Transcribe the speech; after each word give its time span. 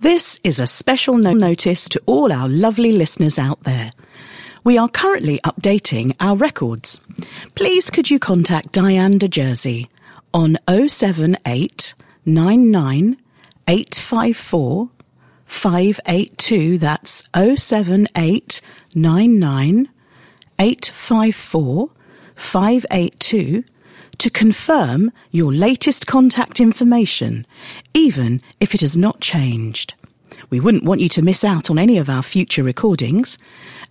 This 0.00 0.38
is 0.44 0.60
a 0.60 0.66
special 0.66 1.16
no- 1.18 1.32
notice 1.32 1.88
to 1.88 2.00
all 2.06 2.30
our 2.32 2.48
lovely 2.48 2.92
listeners 2.92 3.36
out 3.36 3.64
there. 3.64 3.92
We 4.62 4.78
are 4.78 4.88
currently 4.88 5.40
updating 5.44 6.14
our 6.20 6.36
records. 6.36 7.00
Please 7.56 7.90
could 7.90 8.08
you 8.08 8.20
contact 8.20 8.70
Diane 8.72 9.18
de 9.18 9.26
Jersey 9.26 9.88
on 10.32 10.56
078 10.68 11.94
854 13.66 14.90
582. 15.44 16.78
That's 16.78 17.28
078 17.34 18.60
854 20.60 21.90
582 22.36 23.64
to 24.18 24.30
confirm 24.30 25.12
your 25.30 25.52
latest 25.52 26.06
contact 26.06 26.60
information, 26.60 27.46
even 27.94 28.40
if 28.60 28.74
it 28.74 28.80
has 28.80 28.96
not 28.96 29.20
changed. 29.20 29.94
We 30.50 30.60
wouldn't 30.60 30.84
want 30.84 31.00
you 31.00 31.08
to 31.10 31.22
miss 31.22 31.44
out 31.44 31.70
on 31.70 31.78
any 31.78 31.98
of 31.98 32.10
our 32.10 32.22
future 32.22 32.62
recordings, 32.62 33.38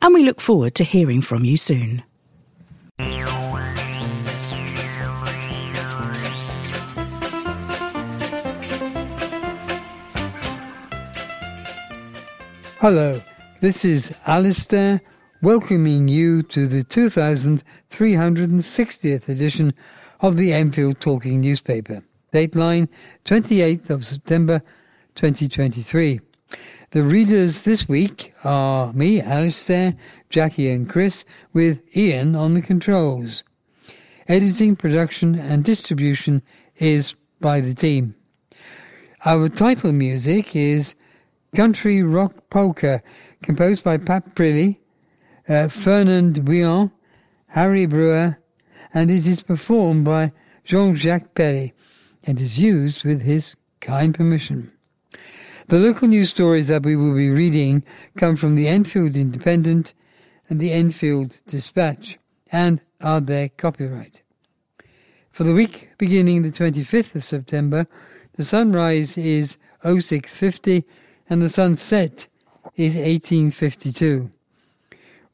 and 0.01 0.13
we 0.13 0.23
look 0.23 0.41
forward 0.41 0.75
to 0.75 0.83
hearing 0.83 1.21
from 1.21 1.45
you 1.45 1.57
soon. 1.57 2.03
Hello, 12.79 13.19
this 13.59 13.83
is 13.83 14.13
Alistair 14.25 15.01
welcoming 15.41 16.07
you 16.07 16.41
to 16.41 16.65
the 16.67 16.83
2360th 16.83 19.29
edition 19.29 19.73
of 20.21 20.37
the 20.37 20.53
Enfield 20.53 20.99
Talking 20.99 21.41
newspaper. 21.41 22.03
Dateline 22.33 22.89
28th 23.25 23.89
of 23.89 24.05
September 24.05 24.61
2023. 25.15 26.19
The 26.91 27.03
readers 27.03 27.63
this 27.63 27.87
week 27.89 28.33
are 28.43 28.93
me, 28.93 29.21
Alistair, 29.21 29.93
Jackie 30.29 30.69
and 30.69 30.89
Chris, 30.89 31.25
with 31.53 31.81
Ian 31.95 32.35
on 32.35 32.53
the 32.53 32.61
controls. 32.61 33.43
Editing, 34.27 34.75
production 34.75 35.35
and 35.35 35.63
distribution 35.63 36.41
is 36.77 37.13
by 37.39 37.61
the 37.61 37.73
team. 37.73 38.15
Our 39.25 39.49
title 39.49 39.91
music 39.91 40.55
is 40.55 40.95
Country 41.55 42.03
Rock 42.03 42.49
Polka, 42.49 43.01
composed 43.41 43.83
by 43.83 43.97
Pat 43.97 44.35
Prilly, 44.35 44.77
uh, 45.49 45.67
Fernand 45.67 46.45
Guillon, 46.45 46.91
Harry 47.47 47.85
Breuer, 47.85 48.37
and 48.97 49.11
it 49.11 49.27
is 49.27 49.43
performed 49.43 50.03
by 50.03 50.31
Jean-Jacques 50.65 51.35
Perrey 51.35 51.71
and 52.23 52.41
is 52.41 52.57
used 52.57 53.05
with 53.05 53.21
his 53.21 53.55
kind 53.79 54.15
permission. 54.15 54.71
The 55.67 55.77
local 55.77 56.07
news 56.07 56.31
stories 56.31 56.67
that 56.69 56.81
we 56.81 56.95
will 56.95 57.13
be 57.13 57.29
reading 57.29 57.83
come 58.17 58.35
from 58.35 58.55
the 58.55 58.67
Enfield 58.67 59.15
Independent 59.15 59.93
and 60.49 60.59
the 60.59 60.71
Enfield 60.71 61.37
Dispatch 61.45 62.17
and 62.51 62.81
are 62.99 63.21
their 63.21 63.49
copyright. 63.49 64.23
For 65.29 65.43
the 65.43 65.53
week 65.53 65.89
beginning 65.99 66.41
the 66.41 66.49
25th 66.49 67.13
of 67.13 67.23
September, 67.23 67.85
the 68.33 68.43
sunrise 68.43 69.15
is 69.15 69.59
0650 69.83 70.83
and 71.29 71.43
the 71.43 71.49
sunset 71.49 72.27
is 72.75 72.95
1852. 72.95 74.31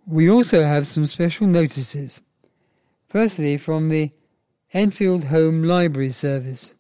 We 0.06 0.30
also 0.30 0.64
have 0.64 0.86
some 0.86 1.06
special 1.06 1.47
notices. 1.47 2.19
Firstly, 3.14 3.58
from 3.59 3.89
the 3.89 4.09
Enfield 4.73 5.25
Home 5.25 5.61
Library 5.61 6.09
Service. 6.09 6.73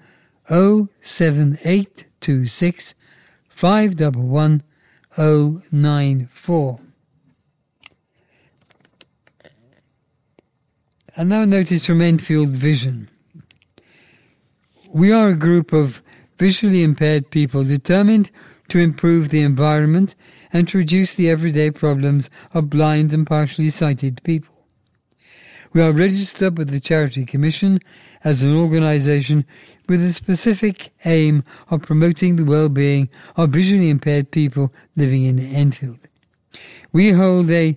07826 0.51 2.95
511 3.61 4.63
094. 5.19 6.81
And 11.15 11.29
now 11.29 11.45
notice 11.45 11.85
from 11.85 12.01
Enfield 12.01 12.49
Vision. 12.49 13.11
We 14.89 15.13
are 15.13 15.29
a 15.29 15.35
group 15.35 15.75
of 15.75 16.03
visually 16.39 16.83
impaired 16.83 17.31
people 17.31 17.65
determined 17.65 18.31
to 18.69 18.79
improve 18.79 19.29
the 19.29 19.43
environment 19.43 20.15
and 20.55 20.67
to 20.69 20.79
reduce 20.79 21.15
the 21.15 21.29
everyday 21.29 21.71
problems 21.71 22.31
of 22.55 22.71
blind 22.71 23.13
and 23.13 23.27
partially 23.27 23.69
sighted 23.69 24.23
people. 24.23 24.60
We 25.73 25.83
are 25.83 25.93
registered 25.93 26.59
with 26.59 26.71
the 26.71 26.81
Charity 26.81 27.25
Commission 27.25 27.79
as 28.25 28.43
an 28.43 28.57
organisation 28.57 29.45
with 29.89 30.05
a 30.05 30.13
specific 30.13 30.93
aim 31.05 31.45
of 31.71 31.83
promoting 31.83 32.35
the 32.35 32.45
well-being 32.45 33.09
of 33.37 33.51
visually 33.51 33.89
impaired 33.89 34.33
people 34.33 34.73
living 34.97 35.23
in 35.23 35.39
Enfield. 35.39 36.01
We 36.93 37.13
hold 37.13 37.51
a 37.51 37.77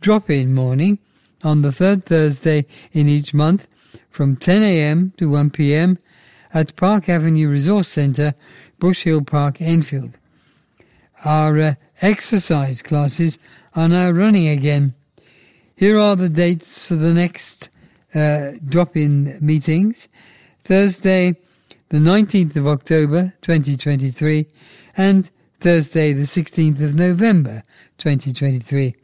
drop-in 0.00 0.54
morning 0.54 0.98
on 1.44 1.60
the 1.60 1.72
third 1.72 2.06
Thursday 2.06 2.64
in 2.92 3.06
each 3.06 3.34
month 3.34 3.66
from 4.08 4.36
10am 4.36 5.14
to 5.16 5.28
1pm 5.28 5.98
at 6.54 6.74
Park 6.74 7.06
Avenue 7.10 7.50
Resource 7.50 7.88
Centre, 7.88 8.34
Bush 8.78 9.02
Hill 9.02 9.20
Park, 9.20 9.60
Enfield. 9.60 10.16
Our 11.22 11.58
uh, 11.58 11.74
exercise 12.00 12.80
classes 12.80 13.38
are 13.74 13.88
now 13.88 14.10
running 14.10 14.48
again 14.48 14.94
here 15.76 15.98
are 15.98 16.16
the 16.16 16.30
dates 16.30 16.88
for 16.88 16.96
the 16.96 17.12
next 17.12 17.68
uh, 18.14 18.52
drop 18.66 18.96
in 18.96 19.36
meetings 19.42 20.08
Thursday, 20.64 21.34
the 21.90 21.98
19th 21.98 22.56
of 22.56 22.66
October 22.66 23.34
2023, 23.42 24.46
and 24.96 25.30
Thursday, 25.60 26.14
the 26.14 26.22
16th 26.22 26.82
of 26.82 26.94
November 26.94 27.62
2023. 27.98 28.96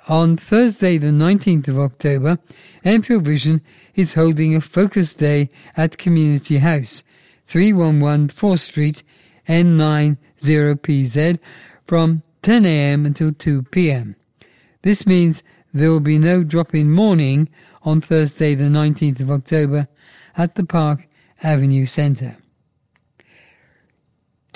On 0.07 0.35
Thursday, 0.35 0.97
the 0.97 1.11
19th 1.11 1.67
of 1.67 1.77
October, 1.77 2.39
Enfield 2.83 3.25
Vision 3.25 3.61
is 3.93 4.15
holding 4.15 4.55
a 4.55 4.61
focus 4.61 5.13
day 5.13 5.47
at 5.77 5.99
Community 5.99 6.57
House, 6.57 7.03
311 7.45 8.29
Fore 8.29 8.57
Street, 8.57 9.03
N90PZ, 9.47 11.39
from 11.85 12.23
10am 12.41 13.05
until 13.05 13.29
2pm. 13.29 14.15
This 14.81 15.05
means 15.05 15.43
there 15.71 15.91
will 15.91 15.99
be 15.99 16.17
no 16.17 16.43
drop 16.43 16.73
in 16.73 16.89
morning 16.89 17.47
on 17.83 18.01
Thursday, 18.01 18.55
the 18.55 18.69
19th 18.69 19.19
of 19.19 19.29
October, 19.29 19.85
at 20.35 20.55
the 20.55 20.63
Park 20.63 21.07
Avenue 21.43 21.85
Centre. 21.85 22.37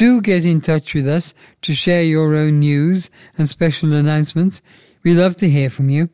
Do 0.04 0.20
get 0.20 0.44
in 0.44 0.60
touch 0.60 0.94
with 0.94 1.08
us 1.08 1.34
to 1.62 1.74
share 1.74 2.04
your 2.04 2.36
own 2.36 2.60
news 2.60 3.10
and 3.38 3.50
special 3.50 3.94
announcements. 3.94 4.62
We 5.02 5.14
love 5.14 5.38
to 5.38 5.50
hear 5.50 5.70
from 5.70 5.90
you. 5.90 6.10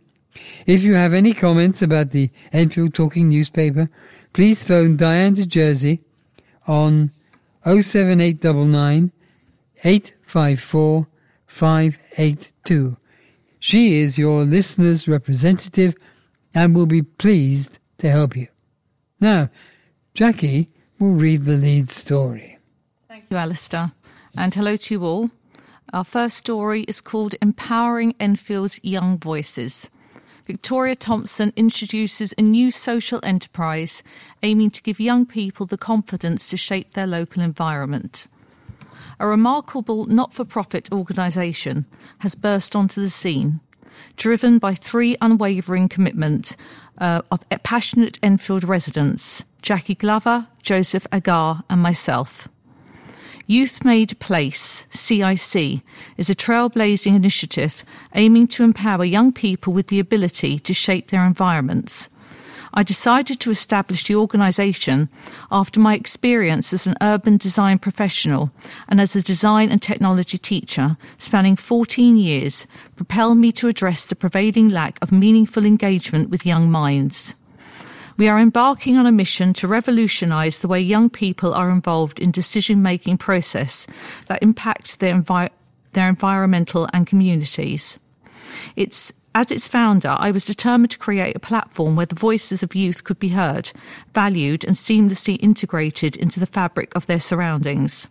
If 0.68 0.83
you 0.83 0.94
have 0.94 1.12
any 1.12 1.33
comments 1.33 1.81
about 1.81 2.12
the 2.12 2.30
Enfield 2.53 2.94
Talking 2.94 3.30
newspaper, 3.30 3.88
please 4.31 4.63
phone 4.63 4.95
Diane 4.95 5.33
de 5.33 5.47
Jersey 5.47 6.01
on 6.68 7.09
07899 7.65 9.12
854 9.83 11.07
582. 11.47 12.97
She 13.57 14.01
is 14.01 14.19
your 14.19 14.44
listener's 14.44 15.07
representative 15.07 15.95
and 16.53 16.75
will 16.75 16.85
be 16.85 17.01
pleased 17.01 17.80
to 17.97 18.12
help 18.12 18.35
you. 18.35 18.50
Now, 19.19 19.50
Jackie 20.13 20.69
will 21.00 21.13
read 21.13 21.45
the 21.45 21.57
lead 21.57 21.89
story. 21.89 22.58
You, 23.31 23.37
Alistair. 23.37 23.91
And 24.35 24.55
hello 24.55 24.75
to 24.75 24.93
you 24.95 25.05
all. 25.05 25.29
Our 25.93 26.03
first 26.03 26.35
story 26.35 26.81
is 26.87 26.99
called 26.99 27.35
Empowering 27.43 28.15
Enfield's 28.19 28.79
Young 28.83 29.19
Voices. 29.19 29.91
Victoria 30.47 30.95
Thompson 30.95 31.53
introduces 31.55 32.33
a 32.39 32.41
new 32.41 32.71
social 32.71 33.19
enterprise 33.21 34.01
aiming 34.41 34.71
to 34.71 34.81
give 34.81 34.99
young 34.99 35.27
people 35.27 35.67
the 35.67 35.77
confidence 35.77 36.49
to 36.49 36.57
shape 36.57 36.93
their 36.93 37.05
local 37.05 37.43
environment. 37.43 38.27
A 39.19 39.27
remarkable 39.27 40.07
not 40.07 40.33
for 40.33 40.43
profit 40.43 40.91
organisation 40.91 41.85
has 42.19 42.33
burst 42.33 42.75
onto 42.75 42.99
the 42.99 43.11
scene, 43.11 43.59
driven 44.17 44.57
by 44.57 44.73
three 44.73 45.15
unwavering 45.21 45.87
commitment 45.87 46.55
uh, 46.97 47.21
of 47.29 47.47
passionate 47.61 48.17
Enfield 48.23 48.63
residents 48.63 49.43
Jackie 49.61 49.93
Glover, 49.93 50.47
Joseph 50.63 51.05
Agar, 51.13 51.63
and 51.69 51.83
myself. 51.83 52.47
Youth 53.49 53.83
Made 53.83 54.19
Place, 54.19 54.85
CIC, 54.91 55.81
is 56.17 56.29
a 56.29 56.35
trailblazing 56.35 57.15
initiative 57.15 57.83
aiming 58.13 58.47
to 58.49 58.63
empower 58.63 59.03
young 59.03 59.33
people 59.33 59.73
with 59.73 59.87
the 59.87 59.99
ability 59.99 60.59
to 60.59 60.71
shape 60.71 61.09
their 61.09 61.25
environments. 61.25 62.09
I 62.75 62.83
decided 62.83 63.39
to 63.39 63.49
establish 63.49 64.03
the 64.03 64.13
organisation 64.13 65.09
after 65.49 65.79
my 65.79 65.95
experience 65.95 66.73
as 66.73 66.85
an 66.85 66.93
urban 67.01 67.37
design 67.37 67.79
professional 67.79 68.51
and 68.87 69.01
as 69.01 69.15
a 69.15 69.23
design 69.23 69.71
and 69.71 69.81
technology 69.81 70.37
teacher 70.37 70.95
spanning 71.17 71.55
14 71.55 72.17
years 72.17 72.67
propelled 72.97 73.39
me 73.39 73.51
to 73.53 73.67
address 73.67 74.05
the 74.05 74.15
prevailing 74.15 74.69
lack 74.69 74.99
of 75.01 75.11
meaningful 75.11 75.65
engagement 75.65 76.29
with 76.29 76.45
young 76.45 76.69
minds. 76.69 77.33
We 78.19 78.27
are 78.27 78.38
embarking 78.38 78.98
on 78.98 79.06
a 79.06 79.13
mission 79.13 79.54
to 79.54 79.68
revolutionise 79.69 80.60
the 80.60 80.68
way 80.68 80.81
young 80.81 81.10
people 81.10 81.54
are 81.54 81.69
involved 81.69 82.19
in 82.19 82.31
decision 82.31 82.81
making 82.81 83.18
process 83.18 83.88
that 84.27 84.44
impacts 84.44 84.98
their, 84.98 85.16
envi- 85.16 85.51
their 85.94 86.10
environmental 86.10 86.89
and 86.92 87.07
communities. 87.07 87.98
It's 88.75 89.13
as 89.33 89.51
its 89.51 89.69
founder, 89.69 90.18
I 90.19 90.31
was 90.31 90.44
determined 90.44 90.92
to 90.92 90.98
create 90.98 91.38
a 91.38 91.39
platform 91.39 91.95
where 91.95 92.07
the 92.07 92.13
voices 92.13 92.62
of 92.62 92.75
youth 92.75 93.06
could 93.06 93.19
be 93.19 93.30
heard, 93.30 93.71
valued, 94.13 94.66
and 94.66 94.75
seamlessly 94.75 95.38
integrated 95.39 96.18
into 96.18 96.42
the 96.42 96.45
fabric 96.45 96.94
of 96.98 97.06
their 97.06 97.21
surroundings 97.21 98.10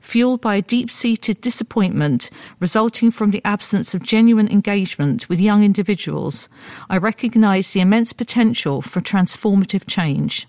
fueled 0.00 0.40
by 0.40 0.56
a 0.56 0.62
deep 0.62 0.90
seated 0.90 1.40
disappointment 1.40 2.30
resulting 2.60 3.10
from 3.10 3.30
the 3.30 3.42
absence 3.44 3.94
of 3.94 4.02
genuine 4.02 4.48
engagement 4.48 5.28
with 5.28 5.40
young 5.40 5.64
individuals, 5.64 6.48
I 6.90 6.96
recognise 6.96 7.72
the 7.72 7.80
immense 7.80 8.12
potential 8.12 8.82
for 8.82 9.00
transformative 9.00 9.86
change. 9.86 10.46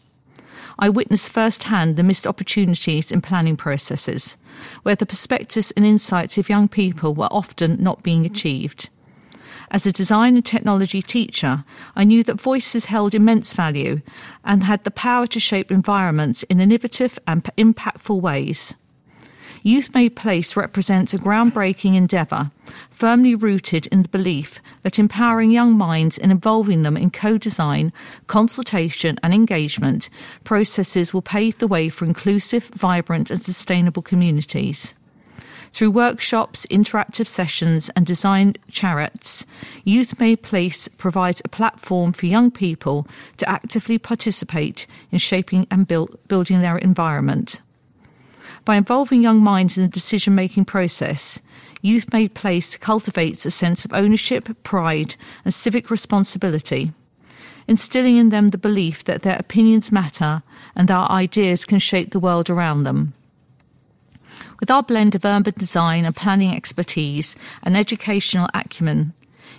I 0.81 0.88
witnessed 0.88 1.31
firsthand 1.31 1.97
the 1.97 2.03
missed 2.03 2.25
opportunities 2.25 3.12
in 3.12 3.21
planning 3.21 3.57
processes, 3.57 4.38
where 4.83 4.95
the 4.95 5.06
perspectives 5.06 5.71
and 5.71 5.86
insights 5.86 6.38
of 6.38 6.47
young 6.47 6.69
people 6.69 7.13
were 7.13 7.27
often 7.31 7.83
not 7.83 8.01
being 8.01 8.25
achieved. 8.25 8.89
As 9.71 9.86
a 9.86 9.91
design 9.91 10.36
and 10.36 10.45
technology 10.45 11.01
teacher, 11.01 11.63
I 11.95 12.03
knew 12.03 12.24
that 12.24 12.41
voices 12.41 12.86
held 12.86 13.13
immense 13.13 13.53
value 13.53 14.01
and 14.44 14.63
had 14.63 14.83
the 14.83 14.91
power 14.91 15.27
to 15.27 15.39
shape 15.39 15.69
environments 15.69 16.44
in 16.44 16.59
innovative 16.59 17.19
and 17.27 17.44
impactful 17.57 18.19
ways. 18.19 18.74
Youth 19.61 19.94
Made 19.94 20.15
Place 20.15 20.56
represents 20.56 21.13
a 21.13 21.17
groundbreaking 21.17 21.95
endeavour, 21.95 22.50
firmly 22.91 23.35
rooted 23.35 23.88
in 23.88 24.03
the 24.03 24.09
belief 24.09 24.61
that 24.83 25.00
empowering 25.00 25.51
young 25.51 25.77
minds 25.77 26.17
and 26.17 26.31
involving 26.31 26.83
them 26.83 26.95
in 26.95 27.09
co 27.09 27.38
design, 27.38 27.91
consultation, 28.27 29.19
and 29.21 29.33
engagement 29.33 30.09
processes 30.45 31.13
will 31.13 31.21
pave 31.21 31.57
the 31.57 31.67
way 31.67 31.89
for 31.89 32.06
inclusive, 32.06 32.65
vibrant, 32.67 33.29
and 33.29 33.41
sustainable 33.41 34.01
communities. 34.01 34.94
Through 35.73 35.91
workshops, 35.91 36.65
interactive 36.67 37.27
sessions, 37.27 37.89
and 37.97 38.05
design 38.05 38.55
charrettes, 38.71 39.45
Youth 39.83 40.19
Made 40.21 40.41
Place 40.41 40.88
provides 40.88 41.41
a 41.44 41.50
platform 41.50 42.13
for 42.13 42.27
young 42.27 42.50
people 42.50 43.07
to 43.38 43.50
actively 43.50 43.97
participate 43.97 44.88
in 45.12 45.19
shaping 45.19 45.67
and 45.69 45.85
build, 45.85 46.17
building 46.29 46.62
their 46.62 46.77
environment. 46.77 47.62
By 48.66 48.75
involving 48.75 49.22
young 49.22 49.42
minds 49.42 49.78
in 49.78 49.84
the 49.84 49.90
decision 49.90 50.36
making 50.36 50.66
process, 50.66 51.40
Youth 51.81 52.12
Made 52.12 52.34
Place 52.34 52.75
cultivates 52.78 53.46
a 53.46 53.51
sense 53.51 53.86
of 53.86 53.94
ownership, 53.94 54.50
pride, 54.63 55.16
and 55.46 55.54
civic 55.54 55.90
responsibility, 55.90 56.92
instilling 57.68 58.18
in 58.18 58.30
them 58.30 58.50
the 58.50 58.57
belief 58.57 59.04
that 59.06 59.22
their 59.22 59.38
opinions 59.38 59.92
matter 59.92 60.44
and 60.75 60.92
our 60.92 61.10
ideas 61.10 61.66
can 61.66 61.80
shape 61.80 62.12
the 62.12 62.19
world 62.19 62.50
around 62.50 62.84
them. 62.84 63.13
With 64.60 64.69
our 64.69 64.84
blend 64.84 65.16
of 65.16 65.24
urban 65.24 65.54
design 65.57 66.04
and 66.04 66.16
planning 66.16 66.54
expertise 66.54 67.36
and 67.63 67.78
educational 67.78 68.50
acumen, 68.54 69.13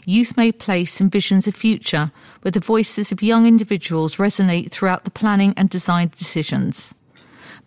Youth 0.04 0.36
Made 0.36 0.58
Place 0.58 1.00
envisions 1.00 1.46
a 1.46 1.52
future 1.52 2.12
where 2.42 2.52
the 2.52 2.60
voices 2.60 3.10
of 3.10 3.22
young 3.22 3.46
individuals 3.46 4.16
resonate 4.16 4.70
throughout 4.70 5.04
the 5.04 5.10
planning 5.10 5.54
and 5.56 5.70
design 5.70 6.10
decisions. 6.16 6.94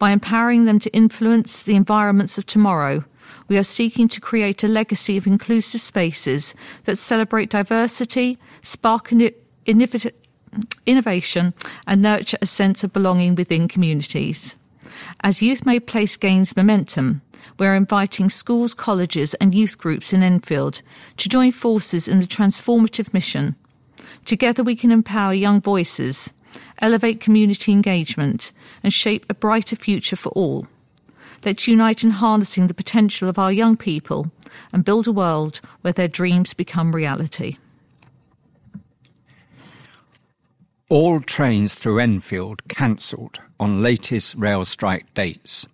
By 0.03 0.11
empowering 0.11 0.65
them 0.65 0.79
to 0.79 0.91
influence 0.91 1.63
the 1.63 1.77
environments 1.77 2.37
of 2.37 2.45
tomorrow, 2.45 3.05
we 3.47 3.57
are 3.57 3.63
seeking 3.63 4.09
to 4.09 4.19
create 4.19 4.61
a 4.61 4.67
legacy 4.67 5.15
of 5.15 5.25
inclusive 5.25 5.79
spaces 5.79 6.53
that 6.83 6.97
celebrate 6.97 7.49
diversity, 7.49 8.37
spark 8.61 9.13
innovation, 9.13 11.53
and 11.87 12.01
nurture 12.01 12.37
a 12.41 12.45
sense 12.45 12.83
of 12.83 12.91
belonging 12.91 13.35
within 13.35 13.69
communities. 13.69 14.57
As 15.21 15.41
Youth 15.41 15.65
Made 15.65 15.87
Place 15.87 16.17
gains 16.17 16.57
momentum, 16.57 17.21
we're 17.57 17.73
inviting 17.73 18.29
schools, 18.29 18.73
colleges, 18.73 19.35
and 19.35 19.55
youth 19.55 19.77
groups 19.77 20.11
in 20.11 20.21
Enfield 20.21 20.81
to 21.15 21.29
join 21.29 21.53
forces 21.53 22.09
in 22.09 22.19
the 22.19 22.27
transformative 22.27 23.13
mission. 23.13 23.55
Together, 24.25 24.63
we 24.63 24.75
can 24.75 24.91
empower 24.91 25.33
young 25.33 25.61
voices 25.61 26.29
elevate 26.79 27.19
community 27.19 27.71
engagement, 27.71 28.51
and 28.83 28.93
shape 28.93 29.25
a 29.29 29.33
brighter 29.33 29.75
future 29.75 30.15
for 30.15 30.29
all. 30.29 30.67
Let's 31.45 31.67
unite 31.67 32.03
in 32.03 32.11
harnessing 32.11 32.67
the 32.67 32.73
potential 32.73 33.27
of 33.27 33.37
our 33.37 33.51
young 33.51 33.75
people 33.75 34.31
and 34.71 34.85
build 34.85 35.07
a 35.07 35.11
world 35.11 35.59
where 35.81 35.93
their 35.93 36.07
dreams 36.07 36.53
become 36.53 36.95
reality. 36.95 37.57
All 40.89 41.19
trains 41.19 41.75
through 41.75 41.99
Enfield 41.99 42.61
cancelled 42.69 43.39
on 43.59 43.81
latest 43.81 44.35
rail 44.35 44.63
strike 44.63 45.11
dates. 45.13 45.65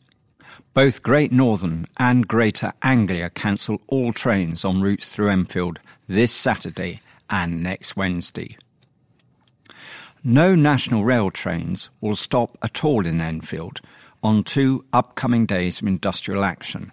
Both 0.74 1.04
Great 1.04 1.32
Northern 1.32 1.88
and 1.98 2.28
Greater 2.28 2.74
Anglia 2.82 3.30
cancel 3.30 3.82
all 3.88 4.14
trains 4.14 4.64
on 4.64 4.82
routes 4.82 5.10
through 5.10 5.30
Enfield 5.30 5.80
this 6.08 6.32
Saturday 6.32 7.02
and 7.30 7.62
next 7.62 7.98
Wednesday. 7.98 8.58
No 10.24 10.54
national 10.54 11.06
rail 11.06 11.32
trains 11.32 11.90
will 12.02 12.16
stop 12.16 12.58
at 12.62 12.84
all 12.84 13.06
in 13.06 13.22
Enfield 13.22 13.80
on 14.22 14.44
two 14.44 14.84
upcoming 14.92 15.46
days 15.46 15.82
of 15.82 15.88
industrial 15.88 16.44
action. 16.44 16.92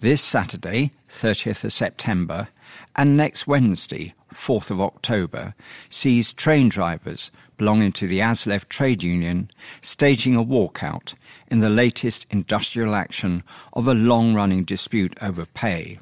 This 0.00 0.22
Saturday, 0.22 0.92
30th 1.10 1.64
of 1.64 1.72
September, 1.74 2.48
and 2.96 3.16
next 3.16 3.46
Wednesday, 3.46 4.14
4th 4.32 4.70
of 4.70 4.80
October, 4.80 5.54
sees 5.90 6.32
train 6.32 6.70
drivers 6.70 7.30
belonging 7.58 7.92
to 7.92 8.06
the 8.06 8.20
ASLEF 8.20 8.66
trade 8.66 9.02
union 9.02 9.50
staging 9.82 10.34
a 10.34 10.44
walkout 10.44 11.12
in 11.48 11.58
the 11.60 11.68
latest 11.68 12.26
industrial 12.30 12.94
action 12.94 13.42
of 13.74 13.86
a 13.86 13.94
long 13.94 14.32
running 14.32 14.64
dispute 14.64 15.18
over 15.20 15.44
pay. 15.44 15.98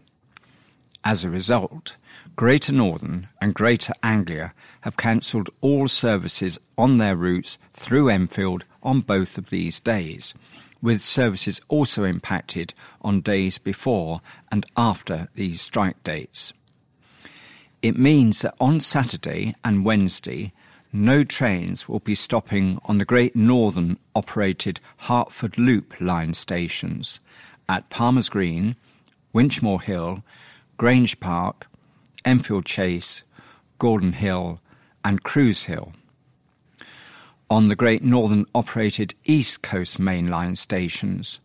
As 1.02 1.24
a 1.24 1.30
result, 1.30 1.96
Greater 2.36 2.72
Northern 2.74 3.28
and 3.40 3.54
Greater 3.54 3.94
Anglia 4.02 4.52
have 4.82 4.98
cancelled 4.98 5.48
all 5.62 5.88
services 5.88 6.58
on 6.76 6.98
their 6.98 7.16
routes 7.16 7.56
through 7.72 8.10
Enfield 8.10 8.66
on 8.82 9.00
both 9.00 9.38
of 9.38 9.48
these 9.48 9.80
days, 9.80 10.34
with 10.82 11.00
services 11.00 11.62
also 11.68 12.04
impacted 12.04 12.74
on 13.00 13.22
days 13.22 13.56
before 13.56 14.20
and 14.52 14.66
after 14.76 15.28
these 15.34 15.62
strike 15.62 16.04
dates. 16.04 16.52
It 17.80 17.98
means 17.98 18.42
that 18.42 18.54
on 18.60 18.80
Saturday 18.80 19.54
and 19.64 19.86
Wednesday, 19.86 20.52
no 20.92 21.24
trains 21.24 21.88
will 21.88 22.00
be 22.00 22.14
stopping 22.14 22.78
on 22.84 22.98
the 22.98 23.06
Great 23.06 23.34
Northern 23.34 23.96
operated 24.14 24.78
Hertford 24.98 25.56
Loop 25.56 25.98
line 26.02 26.34
stations 26.34 27.18
at 27.66 27.88
Palmer's 27.88 28.28
Green, 28.28 28.76
Winchmore 29.34 29.80
Hill, 29.80 30.22
Grange 30.76 31.18
Park, 31.18 31.68
Enfield 32.26 32.66
Chase, 32.66 33.22
Gordon 33.78 34.12
Hill, 34.12 34.60
and 35.04 35.22
Crews 35.22 35.64
Hill. 35.64 35.92
On 37.48 37.68
the 37.68 37.76
Great 37.76 38.02
Northern 38.02 38.44
operated 38.54 39.14
East 39.24 39.62
Coast 39.62 39.98
Main 40.00 40.28
Line 40.28 40.56
stations 40.56 41.38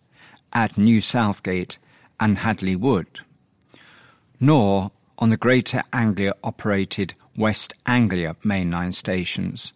at 0.52 0.78
New 0.78 1.00
Southgate 1.00 1.78
and 2.20 2.40
Hadley 2.40 2.76
Wood, 2.76 3.22
nor 4.40 4.92
on 5.20 5.30
the 5.30 5.38
Greater 5.38 5.84
Anglia 5.94 6.34
operated 6.44 7.14
West 7.38 7.74
Anglia 7.86 8.36
mainline 8.44 8.94
stations 8.94 9.74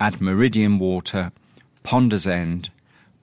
at 0.00 0.20
Meridian 0.20 0.78
Water, 0.78 1.30
Ponders 1.82 2.26
End, 2.26 2.70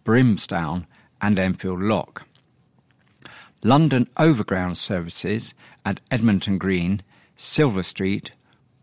Brimsdown, 0.05 0.85
and 1.21 1.39
Enfield 1.39 1.81
Lock. 1.81 2.27
London 3.63 4.07
Overground 4.17 4.77
services 4.77 5.53
at 5.85 5.99
Edmonton 6.11 6.57
Green, 6.57 7.01
Silver 7.43 7.83
Street, 7.83 8.31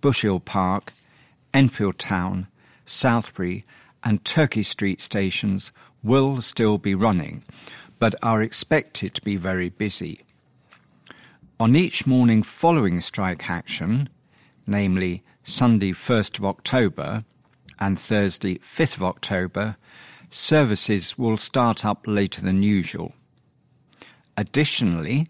Bushhill 0.03 0.45
Park, 0.45 0.93
Enfield 1.55 1.99
Town, 1.99 2.47
Southbury, 2.85 3.65
and 4.05 4.23
Turkey 4.23 4.63
Street 4.63 5.01
stations 5.01 5.73
will 6.03 6.43
still 6.43 6.77
be 6.77 6.95
running, 6.95 7.43
but 7.99 8.15
are 8.23 8.43
expected 8.43 9.15
to 9.15 9.23
be 9.23 9.37
very 9.37 9.71
busy. 9.71 10.27
On 11.59 11.75
each 11.75 12.07
morning 12.07 12.43
following 12.43 13.01
strike 13.01 13.49
action, 13.49 14.11
namely 14.67 15.23
Sunday 15.43 15.93
1st 15.93 16.39
of 16.39 16.45
October 16.45 17.25
and 17.79 17.99
Thursday 17.99 18.59
5th 18.59 18.97
of 18.99 19.03
October, 19.05 19.77
services 20.29 21.17
will 21.17 21.39
start 21.39 21.87
up 21.87 22.07
later 22.07 22.43
than 22.43 22.63
usual. 22.63 23.15
Additionally, 24.37 25.29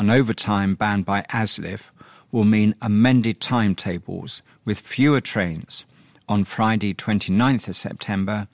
an 0.00 0.10
overtime 0.10 0.74
ban 0.74 1.02
by 1.02 1.24
ASLEF 1.30 1.92
will 2.34 2.44
mean 2.44 2.74
amended 2.82 3.40
timetables 3.40 4.42
with 4.64 4.80
fewer 4.80 5.20
trains 5.20 5.84
on 6.28 6.42
Friday 6.42 6.92
29th 6.92 7.68
of 7.68 7.76
September 7.76 8.48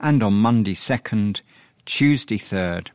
and 0.00 0.22
on 0.22 0.32
Monday 0.32 0.74
2nd, 0.74 1.42
Tuesday 1.84 2.38
3rd, 2.38 2.88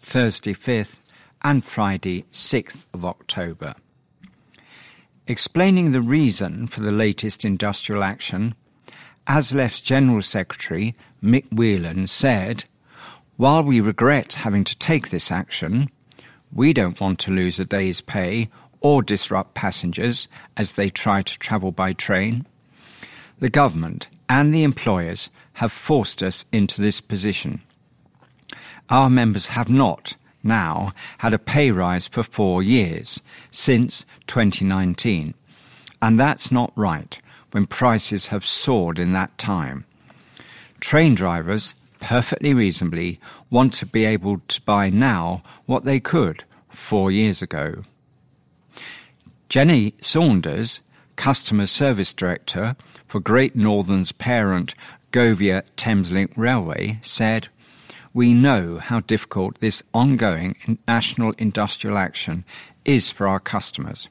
Thursday 0.00 0.52
5th, 0.52 0.96
and 1.42 1.64
Friday 1.64 2.24
6th 2.32 2.86
of 2.92 3.04
October. 3.04 3.76
Explaining 5.28 5.92
the 5.92 6.02
reason 6.02 6.66
for 6.66 6.80
the 6.80 6.90
latest 6.90 7.44
industrial 7.44 8.02
action, 8.02 8.56
ASLEF's 9.28 9.80
General 9.80 10.22
Secretary, 10.22 10.96
Mick 11.22 11.44
Whelan, 11.52 12.08
said, 12.08 12.64
While 13.36 13.62
we 13.62 13.80
regret 13.80 14.34
having 14.34 14.64
to 14.64 14.76
take 14.78 15.10
this 15.10 15.30
action, 15.30 15.88
we 16.52 16.72
don't 16.72 17.00
want 17.00 17.20
to 17.20 17.30
lose 17.30 17.60
a 17.60 17.64
day's 17.64 18.00
pay 18.00 18.48
or 18.80 19.02
disrupt 19.02 19.54
passengers 19.54 20.28
as 20.56 20.72
they 20.72 20.88
try 20.88 21.22
to 21.22 21.38
travel 21.38 21.72
by 21.72 21.92
train. 21.92 22.46
The 23.38 23.50
government 23.50 24.08
and 24.28 24.52
the 24.52 24.62
employers 24.62 25.30
have 25.54 25.72
forced 25.72 26.22
us 26.22 26.44
into 26.52 26.80
this 26.80 27.00
position. 27.00 27.62
Our 28.90 29.10
members 29.10 29.46
have 29.48 29.68
not, 29.68 30.16
now 30.42 30.92
had 31.18 31.34
a 31.34 31.38
pay 31.38 31.70
rise 31.70 32.08
for 32.08 32.22
four 32.22 32.62
years, 32.62 33.20
since 33.50 34.06
2019. 34.26 35.34
And 36.00 36.18
that's 36.18 36.52
not 36.52 36.72
right 36.76 37.18
when 37.50 37.66
prices 37.66 38.28
have 38.28 38.46
soared 38.46 38.98
in 38.98 39.12
that 39.12 39.36
time. 39.38 39.84
Train 40.80 41.14
drivers, 41.14 41.74
perfectly 42.00 42.54
reasonably, 42.54 43.20
want 43.50 43.72
to 43.74 43.86
be 43.86 44.04
able 44.04 44.40
to 44.48 44.62
buy 44.62 44.90
now 44.90 45.42
what 45.66 45.84
they 45.84 45.98
could 45.98 46.44
four 46.68 47.10
years 47.10 47.42
ago. 47.42 47.82
Jenny 49.48 49.94
Saunders, 50.00 50.82
Customer 51.16 51.66
Service 51.66 52.12
Director 52.12 52.76
for 53.06 53.18
Great 53.18 53.56
Northern's 53.56 54.12
parent 54.12 54.74
Govia 55.10 55.62
Thameslink 55.76 56.30
Railway, 56.36 56.98
said, 57.00 57.48
we 58.12 58.34
know 58.34 58.78
how 58.78 59.00
difficult 59.00 59.60
this 59.60 59.82
ongoing 59.94 60.78
national 60.86 61.32
industrial 61.38 61.96
action 61.96 62.44
is 62.84 63.10
for 63.10 63.26
our 63.28 63.40
customers, 63.40 64.08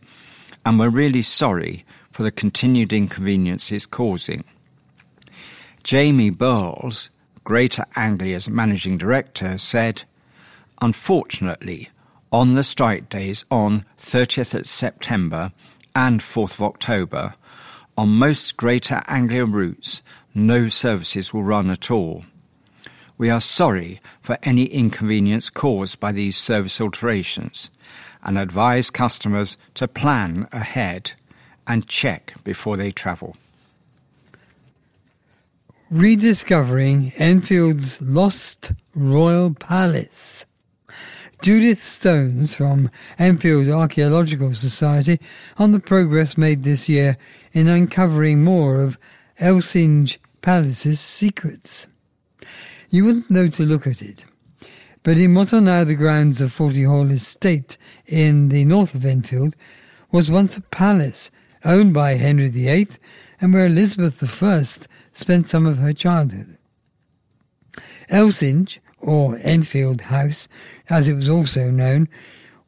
and 0.66 0.80
we're 0.80 0.90
really 0.90 1.22
sorry 1.22 1.86
for 2.12 2.24
the 2.24 2.32
continued 2.32 2.94
inconveniences 2.94 3.86
causing. 3.86 4.44
Jamie 5.84 6.32
Burles, 6.32 7.10
Greater 7.44 7.86
Anglia's 7.96 8.50
managing 8.50 8.98
director, 8.98 9.58
said, 9.58 10.04
Unfortunately, 10.82 11.90
on 12.32 12.56
the 12.56 12.64
strike 12.64 13.10
days 13.10 13.46
on 13.50 13.86
30th 13.98 14.54
of 14.54 14.68
September 14.68 15.52
and 15.96 16.22
4th 16.22 16.56
of 16.56 16.64
October, 16.64 17.36
on 17.98 18.10
most 18.10 18.58
Greater 18.58 19.02
Anglia 19.08 19.46
routes, 19.46 20.02
no 20.36 20.68
services 20.68 21.34
will 21.34 21.44
run 21.44 21.70
at 21.70 21.90
all. 21.90 22.24
We 23.18 23.32
are 23.32 23.42
sorry 23.42 24.00
for 24.22 24.38
any 24.44 24.66
inconvenience 24.66 25.50
caused 25.50 26.00
by 26.00 26.12
these 26.12 26.38
service 26.38 26.80
alterations 26.80 27.72
and 28.24 28.38
advise 28.38 28.90
customers 28.92 29.58
to 29.74 29.88
plan 29.88 30.48
ahead 30.52 31.14
and 31.66 31.88
check 31.88 32.36
before 32.44 32.78
they 32.78 32.92
travel. 32.92 33.36
Rediscovering 35.90 37.14
Enfield's 37.16 38.02
Lost 38.02 38.74
Royal 38.94 39.54
Palace. 39.54 40.46
Judith 41.42 41.84
Stones 41.84 42.56
from 42.56 42.90
Enfield 43.20 43.70
Archaeological 43.70 44.54
Society 44.54 45.20
on 45.58 45.72
the 45.72 45.80
progress 45.80 46.36
made 46.36 46.64
this 46.64 46.90
year 46.90 47.16
in 47.54 47.68
uncovering 47.68 48.44
more 48.44 48.82
of 48.82 48.98
Elsinge 49.40 50.18
Palace's 50.42 51.00
secrets. 51.00 51.88
You 52.90 53.06
wouldn't 53.06 53.30
know 53.30 53.50
to 53.50 53.64
look 53.64 53.86
at 53.86 54.02
it. 54.02 54.26
But 55.04 55.18
in 55.20 55.36
what 55.36 55.54
are 55.54 55.62
now 55.62 55.84
the 55.84 55.96
grounds 55.96 56.42
of 56.42 56.52
Forty 56.52 56.84
Hall 56.84 57.12
Estate 57.12 57.78
in 58.08 58.50
the 58.50 58.66
north 58.66 58.96
of 58.96 59.06
Enfield 59.06 59.56
was 60.12 60.32
once 60.32 60.58
a 60.58 60.62
palace 60.62 61.30
owned 61.64 61.94
by 61.94 62.16
Henry 62.16 62.50
VIII 62.50 62.90
and 63.40 63.54
where 63.54 63.68
Elizabeth 63.68 64.44
I 64.44 64.64
spent 65.14 65.48
some 65.48 65.66
of 65.66 65.78
her 65.78 65.94
childhood. 65.94 66.58
Elsinge, 68.10 68.80
or 69.00 69.38
Enfield 69.44 70.02
House, 70.02 70.48
as 70.90 71.08
it 71.08 71.14
was 71.14 71.30
also 71.30 71.70
known, 71.70 72.08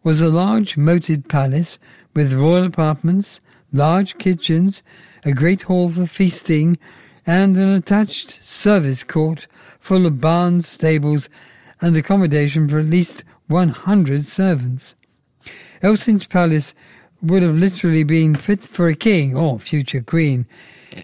was 0.03 0.21
a 0.21 0.29
large 0.29 0.77
moated 0.77 1.27
palace 1.27 1.77
with 2.13 2.33
royal 2.33 2.65
apartments, 2.65 3.39
large 3.71 4.17
kitchens, 4.17 4.81
a 5.23 5.33
great 5.33 5.63
hall 5.63 5.89
for 5.89 6.07
feasting, 6.07 6.77
and 7.25 7.57
an 7.57 7.69
attached 7.69 8.43
service 8.43 9.03
court 9.03 9.47
full 9.79 10.05
of 10.05 10.21
barns, 10.21 10.67
stables, 10.67 11.29
and 11.81 11.95
accommodation 11.95 12.67
for 12.67 12.79
at 12.79 12.85
least 12.85 13.23
100 13.47 14.23
servants. 14.23 14.95
Elsinge 15.81 16.27
Palace 16.29 16.73
would 17.21 17.43
have 17.43 17.55
literally 17.55 18.03
been 18.03 18.35
fit 18.35 18.61
for 18.61 18.88
a 18.88 18.95
king 18.95 19.35
or 19.35 19.59
future 19.59 20.01
queen, 20.01 20.45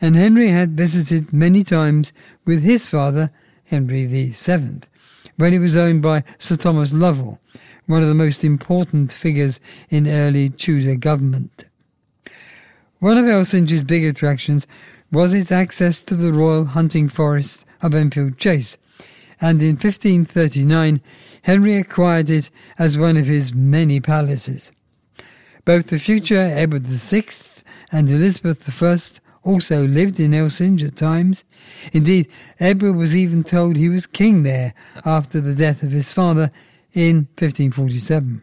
and 0.02 0.16
Henry 0.16 0.50
had 0.50 0.78
visited 0.78 1.34
many 1.34 1.64
times 1.64 2.14
with 2.46 2.64
his 2.64 2.88
father, 2.88 3.30
Henry 3.66 4.06
VII, 4.06 4.82
when 5.38 5.54
it 5.54 5.60
was 5.60 5.76
owned 5.78 6.02
by 6.02 6.24
Sir 6.38 6.56
Thomas 6.56 6.94
Lovell, 6.94 7.40
one 7.86 8.02
of 8.02 8.08
the 8.08 8.14
most 8.14 8.44
important 8.44 9.14
figures 9.14 9.60
in 9.90 10.08
early 10.08 10.50
Tudor 10.50 10.96
government. 10.96 11.66
One 13.00 13.18
of 13.18 13.28
Elsinge's 13.28 13.84
big 13.84 14.04
attractions 14.04 14.66
was 15.12 15.34
its 15.34 15.52
access 15.52 16.02
to 16.02 16.16
the 16.16 16.34
royal 16.34 16.66
hunting 16.66 17.10
forest 17.10 17.66
of 17.82 17.94
Enfield 17.94 18.38
Chase, 18.38 18.78
and 19.40 19.62
in 19.62 19.76
1539 19.76 21.02
Henry 21.44 21.76
acquired 21.76 22.30
it 22.30 22.50
as 22.80 22.98
one 22.98 23.18
of 23.18 23.28
his 23.28 23.54
many 23.54 24.00
palaces. 24.00 24.72
Both 25.64 25.88
the 25.88 26.00
future 26.00 26.36
Edward 26.36 26.88
VI 26.88 27.26
and 27.92 28.10
Elizabeth 28.10 28.84
I 28.84 28.98
also 29.46 29.88
lived 29.88 30.20
in 30.20 30.34
Elsinge 30.34 30.84
at 30.84 30.98
times. 30.98 31.46
Indeed, 31.94 32.28
Edward 32.60 32.94
was 32.94 33.16
even 33.16 33.44
told 33.44 33.78
he 33.78 33.88
was 33.88 34.08
king 34.08 34.44
there 34.44 34.74
after 35.06 35.40
the 35.40 35.56
death 35.56 35.84
of 35.84 35.92
his 35.92 36.12
father 36.12 36.50
in 36.94 37.28
1547. 37.38 38.42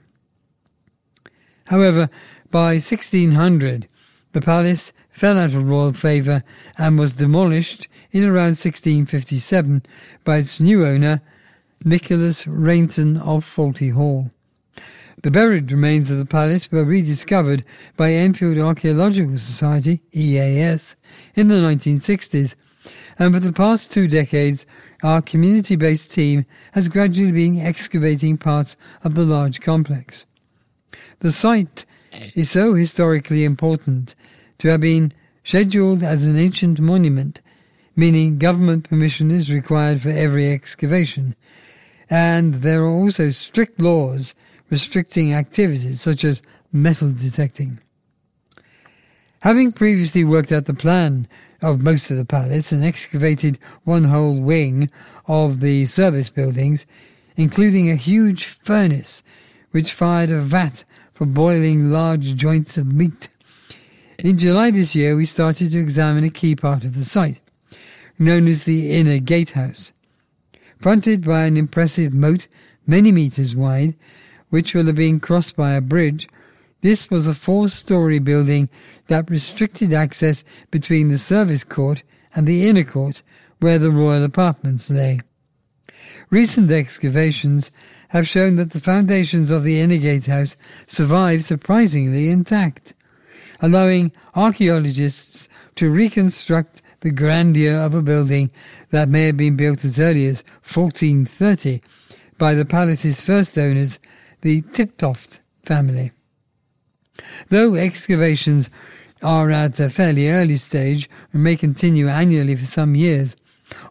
However, 1.67 2.09
by 2.51 2.75
1600, 2.75 3.89
the 4.33 4.41
palace 4.41 4.93
fell 5.11 5.39
out 5.39 5.55
of 5.55 5.69
royal 5.69 5.93
favour 5.93 6.43
and 6.79 6.99
was 6.99 7.15
demolished 7.15 7.89
in 8.13 8.25
around 8.25 8.57
1657 8.59 9.83
by 10.25 10.39
its 10.39 10.61
new 10.61 10.87
owner, 10.87 11.21
Nicholas 11.85 12.47
Rainton 12.47 13.17
of 13.19 13.45
Forty 13.45 13.89
Hall. 13.91 14.31
The 15.23 15.31
buried 15.31 15.71
remains 15.71 16.11
of 16.11 16.19
the 16.19 16.27
palace 16.27 16.73
were 16.73 16.85
rediscovered 16.85 17.65
by 17.97 18.11
Enfield 18.11 18.59
Archaeological 18.59 19.39
Society, 19.39 20.03
EAS, 20.13 20.97
in 21.37 21.47
the 21.47 21.55
1960s, 21.55 22.57
and 23.21 23.33
for 23.33 23.39
the 23.39 23.53
past 23.53 23.93
two 23.93 24.09
decades, 24.09 24.67
our 25.05 25.23
community 25.23 25.77
based 25.77 26.13
team 26.13 26.45
has 26.73 26.89
gradually 26.89 27.31
been 27.31 27.61
excavating 27.61 28.37
parts 28.37 28.77
of 29.05 29.15
the 29.15 29.23
large 29.23 29.61
complex. 29.61 30.27
The 31.21 31.31
site 31.31 31.85
is 32.35 32.51
so 32.51 32.75
historically 32.75 33.45
important 33.45 34.17
to 34.59 34.69
have 34.71 34.81
been 34.81 35.13
scheduled 35.45 36.03
as 36.03 36.27
an 36.27 36.37
ancient 36.37 36.81
monument, 36.81 37.41
meaning 37.95 38.39
government 38.39 38.89
permission 38.89 39.31
is 39.31 39.53
required 39.53 40.03
for 40.03 40.11
every 40.11 40.53
excavation, 40.53 41.37
and 42.11 42.55
there 42.55 42.83
are 42.83 42.91
also 42.91 43.31
strict 43.31 43.81
laws 43.81 44.35
restricting 44.73 45.35
activities 45.35 46.01
such 46.01 46.25
as 46.25 46.41
metal 46.73 47.13
detecting. 47.13 47.79
Having 49.41 49.73
previously 49.73 50.25
worked 50.25 50.51
out 50.51 50.65
the 50.65 50.73
plan 50.73 51.29
of 51.61 51.83
most 51.83 52.11
of 52.11 52.17
the 52.17 52.25
palace 52.25 52.73
and 52.73 52.83
excavated 52.83 53.59
one 53.85 54.05
whole 54.05 54.41
wing 54.41 54.91
of 55.27 55.61
the 55.61 55.85
service 55.85 56.31
buildings, 56.31 56.87
including 57.37 57.91
a 57.91 57.97
huge 57.97 58.47
furnace 58.47 59.23
which 59.73 59.93
fired 59.93 60.31
a 60.31 60.41
vat 60.41 60.85
for 61.13 61.27
boiling 61.27 61.91
large 61.91 62.35
joints 62.35 62.79
of 62.79 62.91
meat. 62.91 63.29
In 64.19 64.39
July 64.39 64.71
this 64.71 64.95
year, 64.95 65.15
we 65.17 65.27
started 65.27 65.73
to 65.73 65.81
examine 65.81 66.25
a 66.25 66.31
key 66.31 66.57
part 66.57 66.85
of 66.85 66.95
the 66.95 67.05
site, 67.05 67.41
known 68.19 68.49
as 68.49 68.65
the 68.65 68.91
Inner 68.91 69.19
Gatehouse. 69.19 69.93
Fronted 70.81 71.27
by 71.27 71.45
an 71.45 71.59
impressive 71.59 72.15
moat 72.15 72.49
many 72.87 73.13
metres 73.13 73.55
wide, 73.55 73.97
which 74.53 74.75
will 74.75 74.85
have 74.85 74.97
been 74.97 75.19
crossed 75.19 75.57
by 75.57 75.73
a 75.73 75.81
bridge, 75.81 76.29
this 76.83 77.09
was 77.09 77.27
a 77.27 77.35
four 77.35 77.71
story 77.71 78.19
building 78.19 78.69
that 79.07 79.31
restricted 79.31 79.95
access 79.95 80.45
between 80.71 81.09
the 81.09 81.17
service 81.17 81.65
court 81.65 82.03
and 82.35 82.47
the 82.47 82.69
inner 82.69 82.85
court 82.85 83.23
where 83.61 83.79
the 83.79 83.91
royal 83.91 84.23
apartments 84.23 84.91
lay. 84.91 85.21
Recent 86.29 86.71
excavations 86.71 87.71
have 88.09 88.29
shown 88.29 88.57
that 88.57 88.73
the 88.73 88.81
foundations 88.81 89.51
of 89.51 89.65
the 89.65 89.81
inner 89.81 89.97
gatehouse 89.97 90.55
survive 90.87 91.43
surprisingly 91.43 92.29
intact, 92.29 92.93
allowing 93.63 94.13
archaeologists 94.35 95.49
to 95.77 95.89
reconstruct 95.89 96.83
the 97.01 97.11
grandeur 97.11 97.81
of 97.81 97.95
a 97.95 98.03
building 98.03 98.53
that 98.91 99.09
may 99.09 99.25
have 99.25 99.39
been 99.39 99.57
built 99.57 99.83
as 99.83 99.99
early 99.99 100.27
as 100.27 100.45
1430 100.71 101.81
by 102.37 102.53
the 102.53 102.67
palace's 102.67 103.23
first 103.23 103.57
owners 103.57 103.99
the 104.43 104.63
Tiptoft 104.63 105.39
family. 105.65 106.13
Though 107.49 107.75
excavations 107.75 108.69
are 109.23 109.51
at 109.51 109.79
a 109.81 109.89
fairly 109.89 110.29
early 110.29 110.57
stage 110.57 111.09
and 111.33 111.45
may 111.45 111.57
continue 111.57 112.09
annually 112.09 112.57
for 112.57 112.67
some 112.67 112.95
years, 112.95 113.37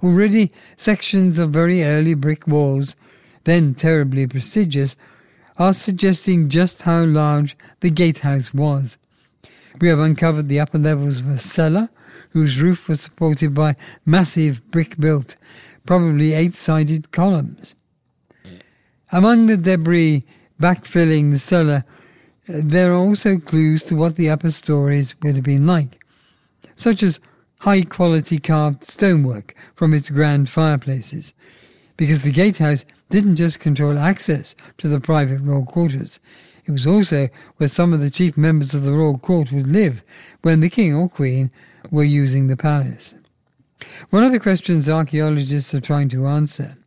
already 0.04 0.52
sections 0.78 1.40
of 1.40 1.52
very 1.52 1.84
early 1.84 2.14
brick 2.14 2.48
walls, 2.48 2.96
then 3.46 3.74
terribly 3.74 4.28
prestigious, 4.28 4.96
are 5.58 5.74
suggesting 5.74 6.50
just 6.50 6.84
how 6.84 7.04
large 7.04 7.58
the 7.80 7.90
gatehouse 7.90 8.54
was. 8.54 8.98
We 9.80 9.88
have 9.88 10.00
uncovered 10.00 10.50
the 10.50 10.60
upper 10.60 10.78
levels 10.78 11.20
of 11.20 11.30
a 11.30 11.40
cellar 11.40 11.90
whose 12.32 12.62
roof 12.62 12.88
was 12.88 13.02
supported 13.02 13.54
by 13.54 13.76
massive 14.06 14.70
brick 14.72 14.98
built, 15.00 15.36
probably 15.86 16.34
eight 16.34 16.54
sided 16.54 17.12
columns. 17.12 17.76
Among 19.12 19.48
the 19.48 19.58
debris 19.58 20.24
backfilling 20.62 21.32
the 21.32 21.40
cellar, 21.40 21.84
uh, 22.48 22.62
there 22.64 22.92
are 22.92 22.96
also 22.96 23.38
clues 23.38 23.84
to 23.84 23.96
what 23.96 24.16
the 24.16 24.30
upper 24.30 24.52
stories 24.52 25.16
would 25.22 25.36
have 25.36 25.44
been 25.44 25.66
like, 25.66 26.04
such 26.76 27.04
as 27.04 27.20
high 27.60 27.82
quality 27.84 28.40
carved 28.40 28.84
stonework 28.84 29.56
from 29.76 29.94
its 29.94 30.10
grand 30.10 30.50
fireplaces, 30.50 31.34
because 31.98 32.22
the 32.22 32.32
gatehouse 32.32 32.86
didn't 33.10 33.36
just 33.36 33.60
control 33.60 33.98
access 33.98 34.56
to 34.78 34.88
the 34.88 35.00
private 35.00 35.40
royal 35.42 35.66
quarters, 35.66 36.20
it 36.66 36.72
was 36.72 36.88
also 36.88 37.28
where 37.58 37.68
some 37.68 37.94
of 37.94 38.00
the 38.00 38.10
chief 38.10 38.38
members 38.38 38.74
of 38.74 38.84
the 38.84 38.94
royal 38.94 39.18
court 39.18 39.52
would 39.52 39.68
live 39.68 40.04
when 40.42 40.60
the 40.62 40.70
king 40.70 40.94
or 40.96 41.10
queen 41.10 41.52
were 41.90 42.04
using 42.04 42.48
the 42.48 42.58
palace. 42.58 43.14
One 44.12 44.24
of 44.24 44.32
the 44.32 44.40
questions 44.40 44.88
archaeologists 44.88 45.74
are 45.74 45.82
trying 45.82 46.10
to 46.10 46.28
answer 46.28 46.78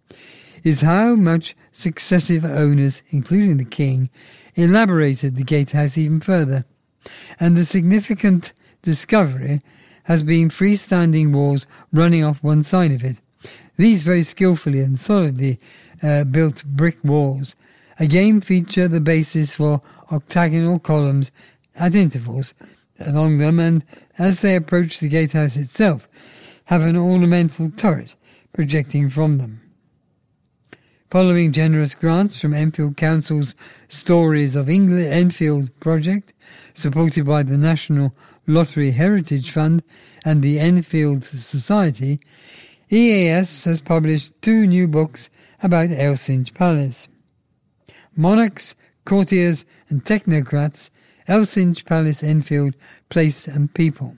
is 0.62 0.80
how 0.80 1.16
much 1.16 1.54
successive 1.76 2.44
owners, 2.44 3.02
including 3.10 3.58
the 3.58 3.64
king, 3.64 4.10
elaborated 4.54 5.36
the 5.36 5.44
gatehouse 5.44 5.98
even 5.98 6.20
further. 6.20 6.64
And 7.38 7.56
the 7.56 7.64
significant 7.64 8.52
discovery 8.82 9.60
has 10.04 10.22
been 10.22 10.48
freestanding 10.48 11.32
walls 11.32 11.66
running 11.92 12.24
off 12.24 12.42
one 12.42 12.62
side 12.62 12.92
of 12.92 13.04
it. 13.04 13.18
These 13.76 14.02
very 14.02 14.22
skillfully 14.22 14.80
and 14.80 14.98
solidly 14.98 15.58
uh, 16.02 16.24
built 16.24 16.64
brick 16.64 16.98
walls 17.02 17.56
again 17.98 18.40
feature 18.40 18.88
the 18.88 19.00
basis 19.00 19.54
for 19.54 19.80
octagonal 20.12 20.78
columns 20.78 21.30
at 21.74 21.94
intervals 21.94 22.54
along 23.00 23.38
them 23.38 23.58
and 23.58 23.84
as 24.18 24.40
they 24.40 24.54
approach 24.54 25.00
the 25.00 25.08
gatehouse 25.08 25.56
itself 25.56 26.08
have 26.66 26.82
an 26.82 26.96
ornamental 26.96 27.70
turret 27.70 28.14
projecting 28.52 29.10
from 29.10 29.38
them. 29.38 29.63
Following 31.14 31.52
generous 31.52 31.94
grants 31.94 32.40
from 32.40 32.54
Enfield 32.54 32.96
Council's 32.96 33.54
Stories 33.88 34.56
of 34.56 34.68
England 34.68 35.06
Enfield 35.06 35.70
project, 35.78 36.32
supported 36.74 37.24
by 37.24 37.44
the 37.44 37.56
National 37.56 38.12
Lottery 38.48 38.90
Heritage 38.90 39.52
Fund 39.52 39.84
and 40.24 40.42
the 40.42 40.58
Enfield 40.58 41.24
Society, 41.24 42.18
EAS 42.90 43.62
has 43.62 43.80
published 43.80 44.32
two 44.42 44.66
new 44.66 44.88
books 44.88 45.30
about 45.62 45.90
Elsinge 45.90 46.52
Palace. 46.52 47.06
Monarchs, 48.16 48.74
Courtiers 49.04 49.64
and 49.88 50.04
Technocrats, 50.04 50.90
Elsinge 51.28 51.84
Palace 51.84 52.24
Enfield, 52.24 52.74
Place 53.08 53.46
and 53.46 53.72
People. 53.72 54.16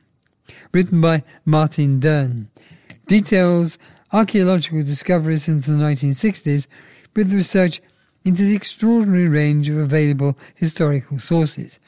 Written 0.73 1.03
by 1.03 1.21
Martin 1.45 2.01
Dearne. 2.01 2.49
Details 3.07 3.77
archaeological 4.17 4.83
discoveries 4.83 5.43
since 5.43 5.67
the 5.67 5.75
1960s 5.75 6.67
with 7.15 7.35
research 7.35 7.83
into 8.25 8.45
the 8.45 8.57
extraordinary 8.57 9.29
range 9.29 9.69
of 9.69 9.77
available 9.77 10.39
historical 10.55 11.19
sources, 11.19 11.79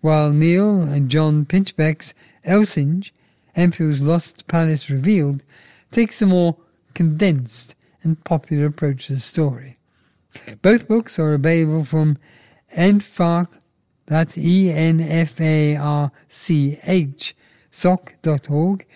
while 0.00 0.32
Neil 0.32 0.80
and 0.82 1.10
John 1.10 1.44
Pinchbeck's 1.44 2.14
Elsinge, 2.44 3.10
Enfield's 3.56 4.00
Lost 4.00 4.46
Palace 4.46 4.88
Revealed, 4.88 5.42
takes 5.90 6.22
a 6.22 6.26
more 6.26 6.56
condensed 6.94 7.74
and 8.04 8.22
popular 8.22 8.66
approach 8.66 9.08
to 9.08 9.14
the 9.14 9.20
story. 9.20 9.76
Both 10.62 10.86
books 10.86 11.18
are 11.18 11.34
available 11.34 11.84
from 11.84 12.16
ENFARC, 12.76 13.48
that's 14.06 14.38
E-N-F-A-R-C-H, 14.38 14.96
soc.org, 17.72 18.86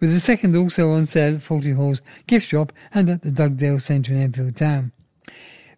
with 0.00 0.12
the 0.12 0.20
second 0.20 0.56
also 0.56 0.92
on 0.92 1.06
sale 1.06 1.36
at 1.36 1.42
Forty 1.42 1.72
Hall's 1.72 2.02
gift 2.26 2.48
shop 2.48 2.72
and 2.92 3.08
at 3.08 3.22
the 3.22 3.30
Dugdale 3.30 3.80
Centre 3.80 4.12
in 4.12 4.20
Enfield 4.20 4.56
Town. 4.56 4.92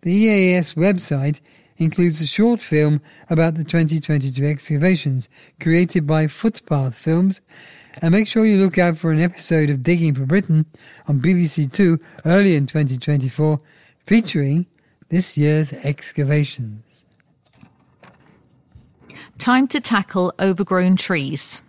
The 0.02 0.12
EAS 0.12 0.74
website 0.74 1.40
includes 1.78 2.20
a 2.20 2.26
short 2.26 2.61
film 2.61 3.00
about 3.31 3.54
the 3.54 3.64
2022 3.64 4.44
excavations 4.44 5.28
created 5.61 6.07
by 6.07 6.26
Footpath 6.26 6.94
Films. 6.94 7.40
And 8.00 8.12
make 8.12 8.28
sure 8.28 8.46
you 8.46 8.59
look 8.59 8.78
out 8.78 8.96
for 8.96 9.11
an 9.11 9.20
episode 9.20 9.70
of 9.70 9.83
Digging 9.83 10.14
for 10.14 10.24
Britain 10.24 10.66
on 11.09 11.20
BBC 11.20 11.72
Two 11.72 11.98
early 12.24 12.54
in 12.54 12.66
2024 12.66 13.59
featuring 14.07 14.66
this 15.09 15.37
year's 15.37 15.72
excavations. 15.72 16.85
Time 19.38 19.66
to 19.68 19.81
tackle 19.81 20.33
overgrown 20.38 20.96
trees. 20.96 21.62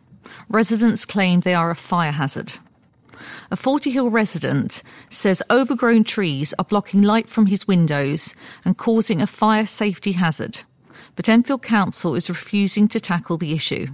Residents 0.49 1.05
claim 1.05 1.41
they 1.41 1.53
are 1.53 1.69
a 1.69 1.75
fire 1.75 2.11
hazard. 2.11 2.53
A 3.51 3.55
Forty 3.55 3.91
Hill 3.91 4.09
resident 4.09 4.81
says 5.09 5.43
overgrown 5.51 6.03
trees 6.03 6.55
are 6.57 6.65
blocking 6.65 7.03
light 7.03 7.29
from 7.29 7.45
his 7.45 7.67
windows 7.67 8.33
and 8.65 8.75
causing 8.75 9.21
a 9.21 9.27
fire 9.27 9.67
safety 9.67 10.13
hazard. 10.13 10.61
But 11.15 11.29
Enfield 11.29 11.61
Council 11.61 12.15
is 12.15 12.29
refusing 12.29 12.87
to 12.87 12.99
tackle 12.99 13.37
the 13.37 13.53
issue. 13.53 13.89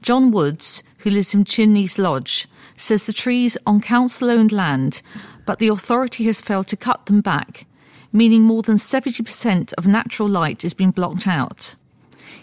John 0.00 0.30
Woods, 0.30 0.82
who 0.98 1.10
lives 1.10 1.34
in 1.34 1.44
Chimneys 1.44 1.98
Lodge, 1.98 2.48
says 2.74 3.04
the 3.04 3.12
trees 3.12 3.58
on 3.66 3.82
council 3.82 4.30
owned 4.30 4.52
land, 4.52 5.02
but 5.44 5.58
the 5.58 5.68
authority 5.68 6.24
has 6.24 6.40
failed 6.40 6.68
to 6.68 6.76
cut 6.76 7.04
them 7.04 7.20
back, 7.20 7.66
meaning 8.12 8.42
more 8.42 8.62
than 8.62 8.76
70% 8.76 9.74
of 9.74 9.86
natural 9.86 10.28
light 10.28 10.64
is 10.64 10.72
being 10.72 10.90
blocked 10.90 11.26
out. 11.26 11.74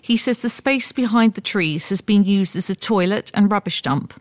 He 0.01 0.17
says 0.17 0.41
the 0.41 0.49
space 0.49 0.91
behind 0.91 1.33
the 1.33 1.41
trees 1.41 1.89
has 1.89 2.01
been 2.01 2.23
used 2.23 2.55
as 2.55 2.69
a 2.69 2.75
toilet 2.75 3.31
and 3.33 3.51
rubbish 3.51 3.81
dump, 3.81 4.13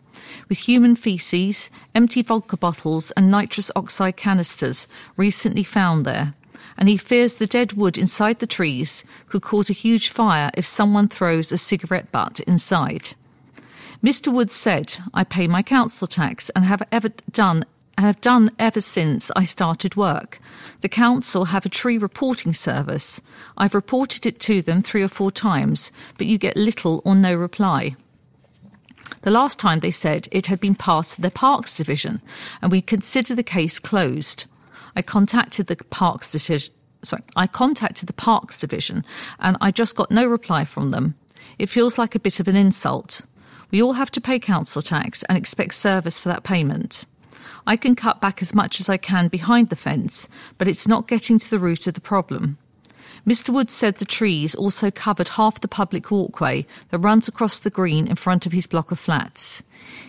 with 0.49 0.59
human 0.59 0.95
feces, 0.95 1.69
empty 1.93 2.21
vodka 2.21 2.57
bottles, 2.57 3.11
and 3.11 3.29
nitrous 3.29 3.71
oxide 3.75 4.17
canisters 4.17 4.87
recently 5.17 5.63
found 5.63 6.05
there, 6.05 6.33
and 6.77 6.89
he 6.89 6.97
fears 6.97 7.35
the 7.35 7.47
dead 7.47 7.73
wood 7.73 7.97
inside 7.97 8.39
the 8.39 8.47
trees 8.47 9.03
could 9.27 9.41
cause 9.41 9.69
a 9.69 9.73
huge 9.73 10.09
fire 10.09 10.51
if 10.55 10.65
someone 10.65 11.07
throws 11.07 11.51
a 11.51 11.57
cigarette 11.57 12.11
butt 12.11 12.39
inside. 12.41 13.15
Mr. 14.03 14.33
Wood 14.33 14.51
said, 14.51 14.97
I 15.13 15.23
pay 15.23 15.47
my 15.47 15.63
council 15.63 16.07
tax 16.07 16.49
and 16.49 16.65
have 16.65 16.83
ever 16.91 17.09
done 17.31 17.63
and 17.97 18.05
have 18.05 18.21
done 18.21 18.51
ever 18.59 18.81
since 18.81 19.31
I 19.35 19.43
started 19.43 19.95
work. 19.95 20.39
The 20.81 20.89
council 20.89 21.45
have 21.45 21.65
a 21.65 21.69
tree 21.69 21.97
reporting 21.97 22.53
service. 22.53 23.21
I've 23.57 23.75
reported 23.75 24.25
it 24.25 24.39
to 24.41 24.61
them 24.61 24.81
three 24.81 25.03
or 25.03 25.07
four 25.07 25.31
times, 25.31 25.91
but 26.17 26.27
you 26.27 26.37
get 26.37 26.57
little 26.57 27.01
or 27.05 27.15
no 27.15 27.33
reply. 27.33 27.95
The 29.21 29.31
last 29.31 29.59
time 29.59 29.79
they 29.79 29.91
said 29.91 30.27
it 30.31 30.47
had 30.47 30.59
been 30.59 30.75
passed 30.75 31.15
to 31.15 31.21
the 31.21 31.31
Parks 31.31 31.77
Division 31.77 32.21
and 32.61 32.71
we 32.71 32.81
consider 32.81 33.35
the 33.35 33.43
case 33.43 33.79
closed. 33.79 34.45
I 34.95 35.01
contacted 35.01 35.67
the 35.67 35.75
Parks 35.75 36.31
Division. 36.31 36.73
Sorry, 37.03 37.23
I 37.35 37.47
contacted 37.47 38.07
the 38.07 38.13
Parks 38.13 38.59
Division 38.59 39.05
and 39.39 39.57
I 39.61 39.71
just 39.71 39.95
got 39.95 40.11
no 40.11 40.25
reply 40.25 40.65
from 40.65 40.91
them. 40.91 41.15
It 41.59 41.69
feels 41.69 41.97
like 41.97 42.15
a 42.15 42.19
bit 42.19 42.39
of 42.39 42.47
an 42.47 42.55
insult. 42.55 43.21
We 43.71 43.81
all 43.81 43.93
have 43.93 44.11
to 44.11 44.21
pay 44.21 44.39
council 44.39 44.81
tax 44.81 45.23
and 45.23 45.37
expect 45.37 45.73
service 45.73 46.19
for 46.19 46.29
that 46.29 46.43
payment. 46.43 47.05
I 47.65 47.75
can 47.75 47.95
cut 47.95 48.19
back 48.19 48.41
as 48.41 48.53
much 48.53 48.79
as 48.79 48.89
I 48.89 48.97
can 48.97 49.27
behind 49.27 49.69
the 49.69 49.75
fence, 49.75 50.27
but 50.57 50.67
it's 50.67 50.87
not 50.87 51.07
getting 51.07 51.39
to 51.39 51.49
the 51.49 51.59
root 51.59 51.87
of 51.87 51.93
the 51.93 52.01
problem. 52.01 52.57
Mr. 53.25 53.49
Wood 53.53 53.71
said 53.71 53.95
the 53.95 54.05
trees 54.05 54.53
also 54.53 54.91
covered 54.91 55.29
half 55.29 55.61
the 55.61 55.67
public 55.67 56.11
walkway 56.11 56.65
that 56.89 56.97
runs 56.97 57.27
across 57.27 57.59
the 57.59 57.69
green 57.69 58.05
in 58.07 58.17
front 58.17 58.45
of 58.45 58.51
his 58.51 58.67
block 58.67 58.91
of 58.91 58.99
flats. 58.99 59.63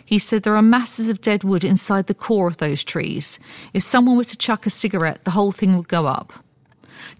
He 0.04 0.18
said 0.18 0.42
there 0.42 0.56
are 0.56 0.62
masses 0.62 1.08
of 1.08 1.20
dead 1.20 1.44
wood 1.44 1.62
inside 1.64 2.08
the 2.08 2.14
core 2.14 2.48
of 2.48 2.56
those 2.56 2.82
trees. 2.82 3.38
If 3.72 3.84
someone 3.84 4.16
were 4.16 4.24
to 4.24 4.36
chuck 4.36 4.66
a 4.66 4.70
cigarette, 4.70 5.24
the 5.24 5.30
whole 5.30 5.52
thing 5.52 5.76
would 5.76 5.88
go 5.88 6.06
up. 6.06 6.32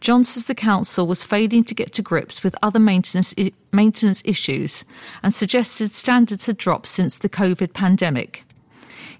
John 0.01 0.25
says 0.25 0.47
the 0.47 0.55
council 0.55 1.07
was 1.07 1.25
failing 1.25 1.65
to 1.65 1.75
get 1.75 1.93
to 1.93 2.03
grips 2.03 2.43
with 2.43 2.57
other 2.63 2.79
maintenance, 2.81 3.35
I- 3.39 3.53
maintenance 3.73 4.23
issues 4.25 4.85
and 5.23 5.33
suggested 5.33 5.93
standards 5.93 6.47
had 6.47 6.57
dropped 6.57 6.87
since 6.87 7.19
the 7.19 7.29
COVID 7.29 7.73
pandemic. 7.73 8.45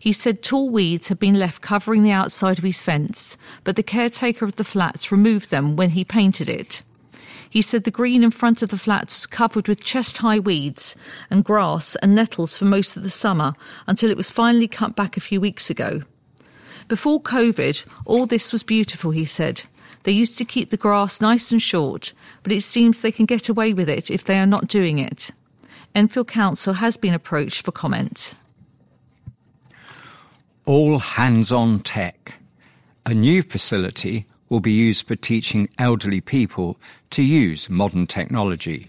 He 0.05 0.13
said 0.13 0.43
tall 0.43 0.69
weeds 0.69 1.09
had 1.09 1.19
been 1.19 1.39
left 1.39 1.63
covering 1.63 2.03
the 2.03 2.11
outside 2.11 2.59
of 2.59 2.65
his 2.65 2.83
fence, 2.83 3.39
but 3.65 3.75
the 3.75 3.83
caretaker 3.83 4.45
of 4.45 4.57
the 4.57 4.63
flats 4.63 5.11
removed 5.11 5.49
them 5.49 5.77
when 5.77 5.89
he 5.93 6.05
painted 6.05 6.47
it. 6.47 6.83
He 7.49 7.63
said 7.63 7.85
the 7.85 7.91
green 7.91 8.23
in 8.23 8.31
front 8.31 8.61
of 8.61 8.69
the 8.69 8.77
flats 8.77 9.17
was 9.17 9.27
covered 9.27 9.67
with 9.67 9.83
chest 9.83 10.19
high 10.19 10.39
weeds 10.39 10.95
and 11.31 11.43
grass 11.43 11.97
and 12.03 12.15
nettles 12.15 12.55
for 12.55 12.67
most 12.67 12.99
of 12.99 13.03
the 13.03 13.09
summer 13.09 13.55
until 13.87 14.11
it 14.11 14.19
was 14.19 14.29
finally 14.29 14.69
cut 14.69 14.95
back 14.95 15.17
a 15.17 15.21
few 15.21 15.41
weeks 15.41 15.71
ago. 15.71 16.03
Before 16.87 17.19
COVID, 17.19 17.87
all 18.05 18.27
this 18.27 18.53
was 18.53 18.63
beautiful, 18.63 19.13
he 19.13 19.25
said. 19.25 19.63
They 20.03 20.13
used 20.13 20.37
to 20.37 20.45
keep 20.45 20.69
the 20.69 20.77
grass 20.77 21.23
nice 21.23 21.51
and 21.51 21.63
short, 21.63 22.13
but 22.43 22.53
it 22.53 22.61
seems 22.61 23.01
they 23.01 23.11
can 23.11 23.25
get 23.25 23.49
away 23.49 23.73
with 23.73 23.89
it 23.89 24.11
if 24.11 24.23
they 24.23 24.39
are 24.39 24.45
not 24.45 24.69
doing 24.69 24.99
it. 24.99 25.31
Enfield 25.95 26.29
Council 26.29 26.75
has 26.75 26.99
been 26.99 27.15
approached 27.15 27.65
for 27.65 27.73
comment. 27.73 28.35
All 30.67 30.99
hands 30.99 31.53
on 31.53 31.81
tech. 31.81 32.35
A 33.05 33.13
new 33.13 33.43
facility 33.43 34.27
will 34.49 34.61
be 34.61 34.73
used 34.73 35.07
for 35.07 35.15
teaching 35.15 35.69
elderly 35.79 36.23
people 36.23 36.79
to 37.11 37.23
use 37.23 37.69
modern 37.69 38.07
technology. 38.07 38.89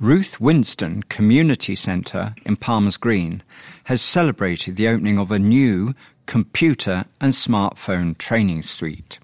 Ruth 0.00 0.40
Winston 0.40 1.04
Community 1.04 1.76
Centre 1.76 2.34
in 2.44 2.56
Palmer's 2.56 2.96
Green 2.96 3.42
has 3.84 4.02
celebrated 4.02 4.74
the 4.74 4.88
opening 4.88 5.18
of 5.18 5.30
a 5.30 5.38
new 5.38 5.94
computer 6.26 7.04
and 7.20 7.32
smartphone 7.32 8.18
training 8.18 8.62
suite. 8.62 9.20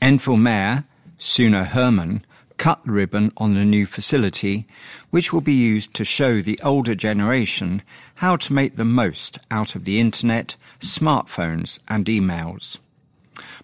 Enfield 0.00 0.40
Mayor 0.40 0.84
Suna 1.18 1.64
Hurman 1.64 2.24
cut 2.58 2.84
the 2.84 2.92
ribbon 2.92 3.32
on 3.36 3.54
the 3.54 3.64
new 3.64 3.86
facility, 3.86 4.66
which 5.10 5.32
will 5.32 5.40
be 5.40 5.52
used 5.52 5.94
to 5.94 6.04
show 6.04 6.40
the 6.40 6.60
older 6.62 6.94
generation 6.94 7.82
how 8.16 8.36
to 8.36 8.52
make 8.52 8.76
the 8.76 8.84
most 8.84 9.38
out 9.50 9.74
of 9.74 9.84
the 9.84 9.98
internet, 9.98 10.56
smartphones, 10.80 11.78
and 11.88 12.06
emails. 12.06 12.78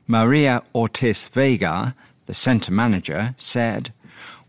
Maria 0.06 0.62
Ortiz 0.74 1.26
Vega, 1.26 1.94
the 2.26 2.34
centre 2.34 2.72
manager, 2.72 3.34
said, 3.36 3.92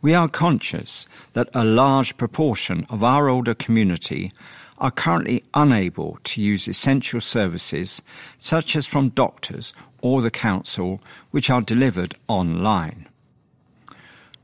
We 0.02 0.14
are 0.14 0.30
conscious 0.30 1.06
that 1.34 1.50
a 1.54 1.66
large 1.66 2.16
proportion 2.18 2.88
of 2.90 3.04
our 3.04 3.28
older 3.28 3.54
community 3.54 4.32
are 4.78 4.92
currently 4.92 5.44
unable 5.54 6.18
to 6.24 6.42
use 6.42 6.68
essential 6.68 7.20
services 7.20 8.02
such 8.38 8.76
as 8.76 8.86
from 8.86 9.10
doctors 9.10 9.74
or 10.02 10.22
the 10.22 10.32
council, 10.32 11.02
which 11.32 11.50
are 11.50 11.62
delivered 11.62 12.16
online. 12.30 13.09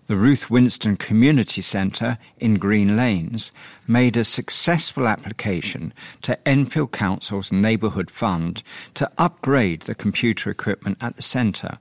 The 0.08 0.16
Ruth 0.16 0.52
Winston 0.52 0.98
Community 0.98 1.64
Centre 1.64 2.20
in 2.38 2.60
Green 2.60 2.96
Lanes 2.96 3.52
made 3.88 4.16
a 4.16 4.24
successful 4.24 5.08
application 5.08 5.96
to 6.22 6.38
Enfield 6.48 6.92
Council's 6.92 7.52
Neighbourhood 7.52 8.12
Fund 8.12 8.62
to 8.94 9.10
upgrade 9.18 9.82
the 9.82 9.96
computer 9.96 10.52
equipment 10.52 11.00
at 11.02 11.16
the 11.16 11.24
centre 11.24 11.80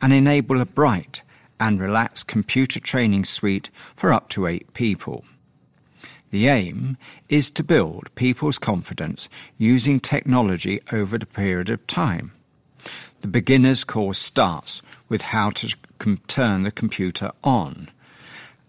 and 0.00 0.12
enable 0.12 0.60
a 0.60 0.64
bright 0.64 1.22
and 1.58 1.80
relaxed 1.80 2.28
computer 2.28 2.78
training 2.78 3.24
suite 3.24 3.70
for 3.96 4.12
up 4.12 4.28
to 4.28 4.46
eight 4.46 4.72
people. 4.72 5.24
The 6.30 6.46
aim 6.46 6.96
is 7.28 7.50
to 7.50 7.64
build 7.64 8.14
people's 8.14 8.58
confidence 8.58 9.28
using 9.58 9.98
technology 9.98 10.78
over 10.92 11.18
the 11.18 11.26
period 11.26 11.70
of 11.70 11.84
time. 11.88 12.30
The 13.22 13.28
beginner's 13.28 13.82
course 13.82 14.20
starts 14.20 14.82
with 15.08 15.22
how 15.22 15.50
to 15.50 15.74
com- 15.98 16.20
turn 16.28 16.62
the 16.62 16.70
computer 16.70 17.30
on. 17.44 17.88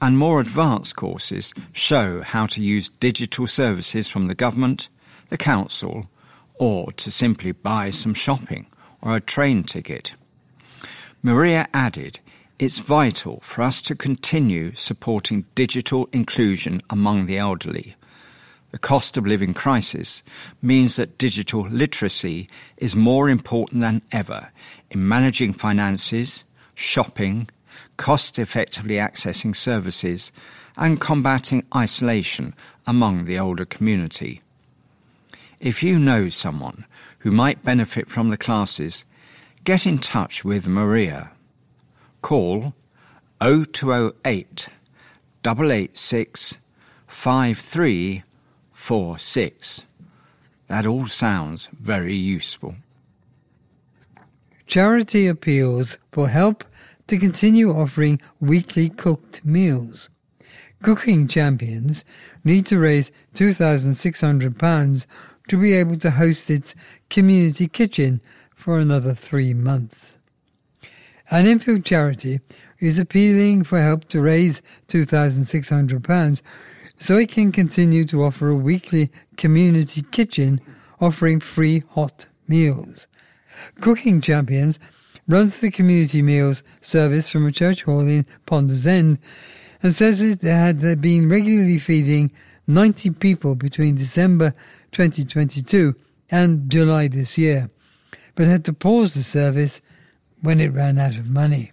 And 0.02 0.17
more 0.17 0.39
advanced 0.39 0.95
courses 0.95 1.54
show 1.73 2.21
how 2.21 2.45
to 2.47 2.62
use 2.62 2.89
digital 2.89 3.47
services 3.47 4.08
from 4.08 4.28
the 4.28 4.36
government, 4.36 4.89
the 5.30 5.38
council, 5.38 6.08
or 6.56 6.91
to 6.93 7.12
simply 7.12 7.52
buy 7.52 7.89
some 7.89 8.13
shopping 8.13 8.67
or 9.02 9.15
a 9.15 9.21
train 9.21 9.63
ticket. 9.63 10.13
Maria 11.23 11.67
added, 11.73 12.19
it's 12.60 12.80
vital 12.80 13.39
for 13.43 13.62
us 13.62 13.82
to 13.84 13.95
continue 13.95 14.73
supporting 14.76 15.45
digital 15.56 16.10
inclusion 16.12 16.82
among 16.89 17.26
the 17.26 17.38
elderly. 17.38 17.95
The 18.71 18.80
cost 18.80 19.17
of 19.17 19.26
living 19.26 19.54
crisis 19.54 20.23
means 20.62 20.95
that 20.95 21.17
digital 21.17 21.67
literacy 21.69 22.50
is 22.78 22.95
more 22.95 23.30
important 23.30 23.82
than 23.82 24.02
ever 24.12 24.52
in 24.91 25.08
managing 25.08 25.54
finances, 25.54 26.43
shopping, 26.76 27.50
cost 27.97 28.39
effectively 28.39 28.95
accessing 28.95 29.56
services, 29.56 30.32
and 30.78 31.02
combating 31.02 31.65
isolation 31.76 32.54
among 32.86 33.26
the 33.26 33.39
older 33.39 33.65
community. 33.65 34.41
If 35.60 35.82
you 35.82 35.97
know 35.97 36.30
someone 36.30 36.86
who 37.19 37.32
might 37.32 37.63
benefit 37.63 38.10
from 38.10 38.30
the 38.30 38.38
classes, 38.38 39.04
get 39.63 39.88
in 39.88 39.97
touch 39.97 40.45
with 40.45 40.67
Maria. 40.67 41.32
Call 42.21 42.76
0208 43.41 44.67
886 45.45 46.58
5346. 47.08 49.82
That 50.67 50.86
all 50.86 51.08
sounds 51.08 51.69
very 51.73 52.15
useful. 52.15 52.76
Charity 54.67 55.27
appeals 55.27 55.97
for 56.12 56.27
help 56.27 56.65
to 57.08 57.17
continue 57.17 57.71
offering 57.71 58.21
weekly 58.41 58.89
cooked 58.89 59.43
meals. 59.45 60.10
Cooking 60.84 61.30
Champions 61.30 62.03
need 62.43 62.65
to 62.65 62.77
raise 62.77 63.12
£2,600 63.34 65.06
to 65.47 65.58
be 65.58 65.73
able 65.73 65.97
to 65.97 66.12
host 66.12 66.49
its 66.49 66.75
community 67.10 67.69
kitchen 67.69 68.19
for 68.53 68.77
another 68.77 69.13
three 69.13 69.53
months. 69.53 70.17
An 71.32 71.47
Enfield 71.47 71.86
charity 71.86 72.41
is 72.80 72.99
appealing 72.99 73.63
for 73.63 73.82
help 73.82 74.06
to 74.10 74.21
raise 74.21 74.62
£2,600 74.89 76.41
so 76.99 77.17
it 77.17 77.32
can 77.32 77.53
continue 77.53 78.03
to 78.03 78.23
offer 78.23 78.49
a 78.49 78.56
weekly 78.56 79.12
community 79.38 80.01
kitchen 80.01 80.60
offering 80.99 81.39
free 81.39 81.84
hot 81.91 82.25
meals. 82.47 83.08
Cooking 83.82 84.22
Champions 84.22 84.80
runs 85.28 85.58
the 85.58 85.72
community 85.72 86.22
meals 86.22 86.63
service 86.82 87.30
from 87.30 87.46
a 87.46 87.52
church 87.52 87.84
hall 87.84 88.02
in 88.02 88.26
Ponders 88.46 88.88
End 88.88 89.20
and 89.84 89.93
says 89.93 90.22
it 90.22 90.41
had 90.41 91.02
been 91.02 91.30
regularly 91.30 91.80
feeding 91.80 92.32
90 92.67 93.12
people 93.12 93.56
between 93.56 93.96
December 93.96 94.52
2022 94.91 95.96
and 96.30 96.70
July 96.70 97.08
this 97.08 97.38
year, 97.38 97.70
but 98.36 98.48
had 98.48 98.65
to 98.65 98.74
pause 98.74 99.13
the 99.13 99.24
service 99.24 99.82
when 100.41 100.60
it 100.60 100.74
ran 100.74 101.00
out 101.00 101.17
of 101.17 101.30
money. 101.30 101.72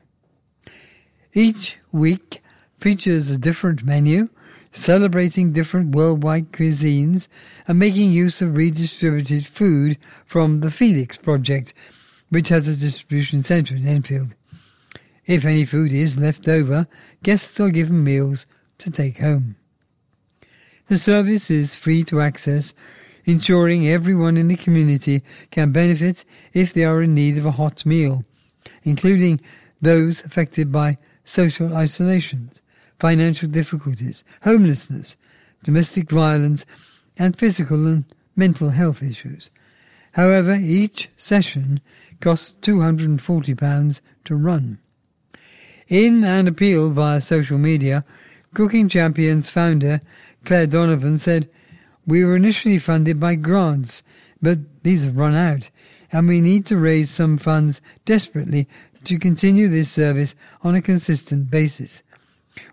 Each 1.32 1.78
week 1.90 2.42
features 2.78 3.30
a 3.30 3.38
different 3.38 3.84
menu, 3.84 4.28
celebrating 4.74 5.52
different 5.52 5.94
worldwide 5.94 6.52
cuisines 6.52 7.28
and 7.66 7.78
making 7.78 8.10
use 8.10 8.42
of 8.42 8.56
redistributed 8.56 9.46
food 9.46 9.96
from 10.26 10.60
the 10.60 10.70
Felix 10.70 11.16
Project, 11.16 11.72
which 12.28 12.48
has 12.48 12.66
a 12.66 12.76
distribution 12.76 13.42
centre 13.42 13.76
in 13.76 13.86
Enfield. 13.86 14.34
If 15.26 15.44
any 15.44 15.64
food 15.64 15.92
is 15.92 16.18
left 16.18 16.48
over, 16.48 16.86
guests 17.22 17.58
are 17.60 17.70
given 17.70 18.04
meals 18.04 18.46
to 18.78 18.90
take 18.90 19.18
home. 19.18 19.56
The 20.88 20.98
service 20.98 21.50
is 21.50 21.74
free 21.74 22.02
to 22.04 22.20
access, 22.20 22.74
ensuring 23.24 23.88
everyone 23.88 24.36
in 24.36 24.48
the 24.48 24.56
community 24.56 25.22
can 25.50 25.72
benefit 25.72 26.24
if 26.52 26.74
they 26.74 26.84
are 26.84 27.00
in 27.00 27.14
need 27.14 27.38
of 27.38 27.46
a 27.46 27.52
hot 27.52 27.86
meal, 27.86 28.24
including 28.82 29.40
those 29.80 30.22
affected 30.24 30.70
by 30.70 30.98
social 31.24 31.74
isolation, 31.74 32.50
financial 33.04 33.50
difficulties, 33.50 34.24
homelessness, 34.44 35.18
domestic 35.62 36.10
violence, 36.10 36.64
and 37.18 37.36
physical 37.36 37.86
and 37.86 38.06
mental 38.34 38.70
health 38.70 39.02
issues. 39.02 39.50
However, 40.12 40.54
each 40.58 41.10
session 41.18 41.82
costs 42.22 42.54
£240 42.62 44.00
to 44.24 44.34
run. 44.34 44.78
In 45.86 46.24
an 46.24 46.48
appeal 46.48 46.88
via 46.92 47.20
social 47.20 47.58
media, 47.58 48.04
Cooking 48.54 48.88
Champions 48.88 49.50
founder 49.50 50.00
Claire 50.46 50.66
Donovan 50.66 51.18
said, 51.18 51.50
We 52.06 52.24
were 52.24 52.36
initially 52.36 52.78
funded 52.78 53.20
by 53.20 53.34
grants, 53.34 54.02
but 54.40 54.60
these 54.82 55.04
have 55.04 55.18
run 55.18 55.34
out, 55.34 55.68
and 56.10 56.26
we 56.26 56.40
need 56.40 56.64
to 56.66 56.78
raise 56.78 57.10
some 57.10 57.36
funds 57.36 57.82
desperately 58.06 58.66
to 59.04 59.18
continue 59.18 59.68
this 59.68 59.92
service 59.92 60.34
on 60.62 60.74
a 60.74 60.80
consistent 60.80 61.50
basis. 61.50 62.02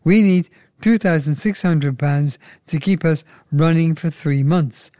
We 0.04 0.22
need 0.22 0.50
£2,600 0.82 2.38
to 2.68 2.80
keep 2.80 3.06
us 3.06 3.24
running 3.52 3.96
for 3.96 4.10
three 4.10 4.44
months. 4.44 4.92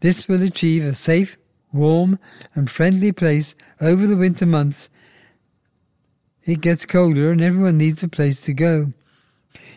This 0.00 0.28
will 0.28 0.42
achieve 0.42 0.84
a 0.84 0.94
safe, 0.94 1.36
warm, 1.72 2.18
and 2.54 2.70
friendly 2.70 3.12
place 3.12 3.54
over 3.80 4.06
the 4.06 4.16
winter 4.16 4.46
months. 4.46 4.90
It 6.44 6.60
gets 6.60 6.84
colder 6.84 7.30
and 7.30 7.40
everyone 7.40 7.78
needs 7.78 8.02
a 8.02 8.08
place 8.08 8.40
to 8.42 8.52
go. 8.52 8.92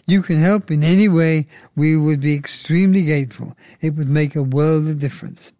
You 0.05 0.21
can 0.21 0.39
help 0.39 0.71
in 0.71 0.83
any 0.83 1.09
way, 1.09 1.45
we 1.75 1.97
would 1.97 2.21
be 2.21 2.33
extremely 2.33 3.03
grateful. 3.03 3.55
It 3.81 3.95
would 3.95 4.09
make 4.09 4.35
a 4.35 4.43
world 4.43 4.87
of 4.87 4.99
difference. 4.99 5.51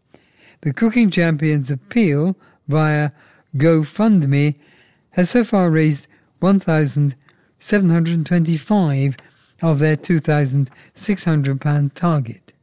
The 0.61 0.73
Cooking 0.73 1.11
Champions 1.11 1.69
appeal 1.69 2.37
via 2.67 3.11
GoFundMe 3.55 4.57
has 5.11 5.29
so 5.29 5.43
far 5.43 5.69
raised 5.69 6.07
1,725 7.59 9.17
of 9.61 9.79
their 9.79 9.97
£2,600 9.97 11.93
target. 11.93 12.53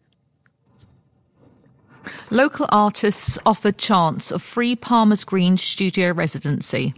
Local 2.30 2.66
artists 2.68 3.38
offered 3.46 3.78
chance 3.78 4.30
of 4.30 4.42
free 4.42 4.76
Palmer's 4.76 5.24
Green 5.24 5.56
studio 5.56 6.12
residency. 6.12 6.94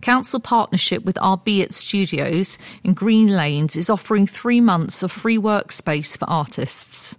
Council 0.00 0.40
partnership 0.40 1.04
with 1.04 1.18
Albeit 1.18 1.74
Studios 1.74 2.58
in 2.82 2.94
Green 2.94 3.28
Lanes 3.28 3.76
is 3.76 3.90
offering 3.90 4.26
three 4.26 4.60
months 4.60 5.02
of 5.02 5.12
free 5.12 5.38
workspace 5.38 6.18
for 6.18 6.28
artists. 6.28 7.18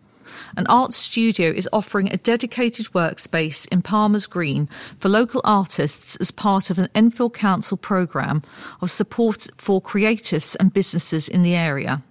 An 0.57 0.65
art 0.69 0.91
studio 0.91 1.51
is 1.51 1.69
offering 1.71 2.11
a 2.11 2.17
dedicated 2.17 2.87
workspace 2.87 3.67
in 3.67 3.83
Palmer's 3.83 4.25
Green 4.25 4.67
for 4.99 5.07
local 5.07 5.39
artists 5.43 6.15
as 6.15 6.31
part 6.31 6.71
of 6.71 6.79
an 6.79 6.89
Enfield 6.95 7.35
Council 7.35 7.77
programme 7.77 8.41
of 8.81 8.89
support 8.89 9.45
for 9.57 9.79
creatives 9.79 10.55
and 10.59 10.73
businesses 10.73 11.29
in 11.29 11.43
the 11.43 11.53
area. 11.53 12.01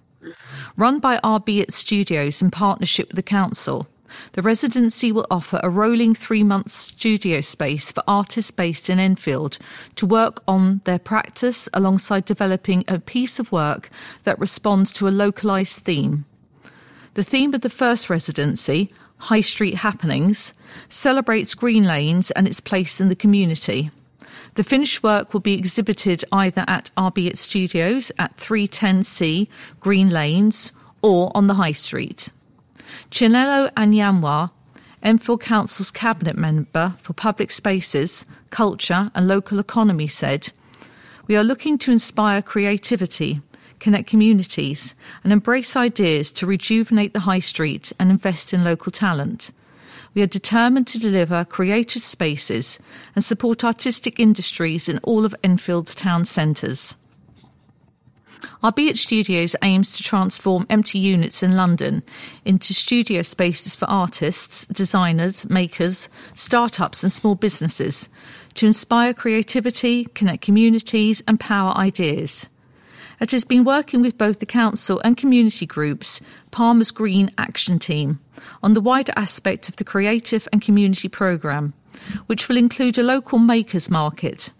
Run 0.77 0.99
by 0.99 1.19
Albeit 1.25 1.73
Studios 1.73 2.41
in 2.41 2.49
partnership 2.49 3.09
with 3.09 3.17
the 3.17 3.21
Council, 3.21 3.85
the 4.31 4.41
residency 4.41 5.11
will 5.11 5.27
offer 5.29 5.59
a 5.61 5.69
rolling 5.69 6.15
three 6.15 6.43
month 6.43 6.71
studio 6.71 7.41
space 7.41 7.91
for 7.91 8.01
artists 8.07 8.51
based 8.51 8.89
in 8.89 8.97
Enfield 8.97 9.57
to 9.95 10.05
work 10.05 10.41
on 10.47 10.79
their 10.85 10.99
practice 10.99 11.67
alongside 11.73 12.23
developing 12.23 12.85
a 12.87 12.97
piece 12.97 13.39
of 13.39 13.51
work 13.51 13.89
that 14.23 14.39
responds 14.39 14.93
to 14.93 15.05
a 15.05 15.09
localised 15.09 15.81
theme. 15.81 16.23
The 17.17 17.23
theme 17.23 17.55
of 17.55 17.61
the 17.61 17.69
first 17.71 18.11
residency, 18.11 18.91
High 19.17 19.41
Street 19.41 19.77
Happenings, 19.77 20.53
celebrates 20.87 21.55
Green 21.55 21.83
Lanes 21.83 22.29
and 22.29 22.47
its 22.47 22.59
place 22.59 23.01
in 23.01 23.09
the 23.09 23.15
community. 23.15 23.89
The 24.53 24.63
finished 24.63 25.01
work 25.01 25.33
will 25.33 25.39
be 25.39 25.55
exhibited 25.55 26.23
either 26.31 26.63
at 26.67 26.91
Albeit 26.95 27.39
Studios 27.39 28.11
at 28.19 28.37
310C 28.37 29.47
Green 29.79 30.11
Lanes 30.11 30.71
or 31.01 31.31
on 31.33 31.47
the 31.47 31.55
High 31.55 31.71
Street. 31.71 32.29
Chinelo 33.09 33.71
Anyanwu, 33.73 34.51
Enfield 35.01 35.41
Council's 35.41 35.89
Cabinet 35.89 36.37
Member 36.37 36.97
for 37.01 37.13
Public 37.13 37.49
Spaces, 37.49 38.27
Culture 38.51 39.09
and 39.15 39.27
Local 39.27 39.57
Economy, 39.57 40.07
said, 40.07 40.51
We 41.25 41.35
are 41.35 41.43
looking 41.43 41.79
to 41.79 41.91
inspire 41.91 42.43
creativity, 42.43 43.41
connect 43.79 44.07
communities, 44.07 44.95
and 45.23 45.31
embrace 45.31 45.75
ideas 45.75 46.31
to 46.33 46.45
rejuvenate 46.45 47.13
the 47.13 47.21
high 47.21 47.39
street 47.39 47.91
and 47.99 48.09
invest 48.11 48.53
in 48.53 48.63
local 48.63 48.91
talent. 48.91 49.51
We 50.13 50.21
are 50.23 50.27
determined 50.27 50.87
to 50.87 50.99
deliver 50.99 51.45
creative 51.45 52.01
spaces 52.01 52.79
and 53.15 53.23
support 53.23 53.63
artistic 53.63 54.19
industries 54.19 54.89
in 54.89 54.97
all 55.03 55.25
of 55.25 55.35
Enfield's 55.43 55.93
town 55.93 56.25
centres. 56.25 56.95
Albeit 58.63 58.97
Studios 58.97 59.55
aims 59.61 59.91
to 59.93 60.03
transform 60.03 60.65
empty 60.69 60.99
units 60.99 61.43
in 61.43 61.55
London 61.55 62.03
into 62.45 62.73
studio 62.73 63.21
spaces 63.21 63.75
for 63.75 63.85
artists, 63.85 64.65
designers, 64.65 65.47
makers, 65.49 66.09
startups, 66.33 67.03
and 67.03 67.11
small 67.11 67.35
businesses 67.35 68.09
to 68.55 68.65
inspire 68.65 69.13
creativity, 69.13 70.05
connect 70.05 70.41
communities, 70.41 71.21
and 71.27 71.39
power 71.39 71.75
ideas. 71.77 72.49
It 73.19 73.31
has 73.31 73.43
been 73.43 73.63
working 73.63 74.01
with 74.01 74.17
both 74.17 74.39
the 74.39 74.45
council 74.45 75.01
and 75.03 75.17
community 75.17 75.65
groups, 75.65 76.21
Palmer's 76.51 76.91
Green 76.91 77.31
Action 77.37 77.79
Team, 77.79 78.19
on 78.61 78.73
the 78.73 78.81
wider 78.81 79.13
aspect 79.15 79.69
of 79.69 79.75
the 79.77 79.83
creative 79.83 80.47
and 80.53 80.61
community 80.61 81.07
programme, 81.07 81.73
which 82.27 82.47
will 82.47 82.57
include 82.57 82.97
a 82.97 83.03
local 83.03 83.39
makers 83.39 83.89
market 83.89 84.51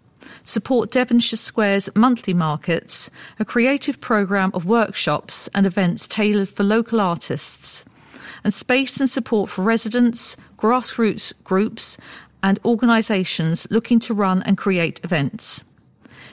support 0.43 0.91
Devonshire 0.91 1.37
Square's 1.37 1.89
monthly 1.95 2.33
markets, 2.33 3.09
a 3.39 3.45
creative 3.45 3.99
programme 3.99 4.51
of 4.53 4.65
workshops 4.65 5.49
and 5.53 5.65
events 5.65 6.07
tailored 6.07 6.49
for 6.49 6.63
local 6.63 7.01
artists, 7.01 7.83
and 8.43 8.53
space 8.53 8.99
and 8.99 9.09
support 9.09 9.49
for 9.49 9.61
residents, 9.63 10.37
grassroots 10.57 11.33
groups, 11.43 11.97
and 12.41 12.59
organisations 12.63 13.67
looking 13.69 13.99
to 13.99 14.13
run 14.13 14.41
and 14.43 14.57
create 14.57 15.01
events. 15.03 15.65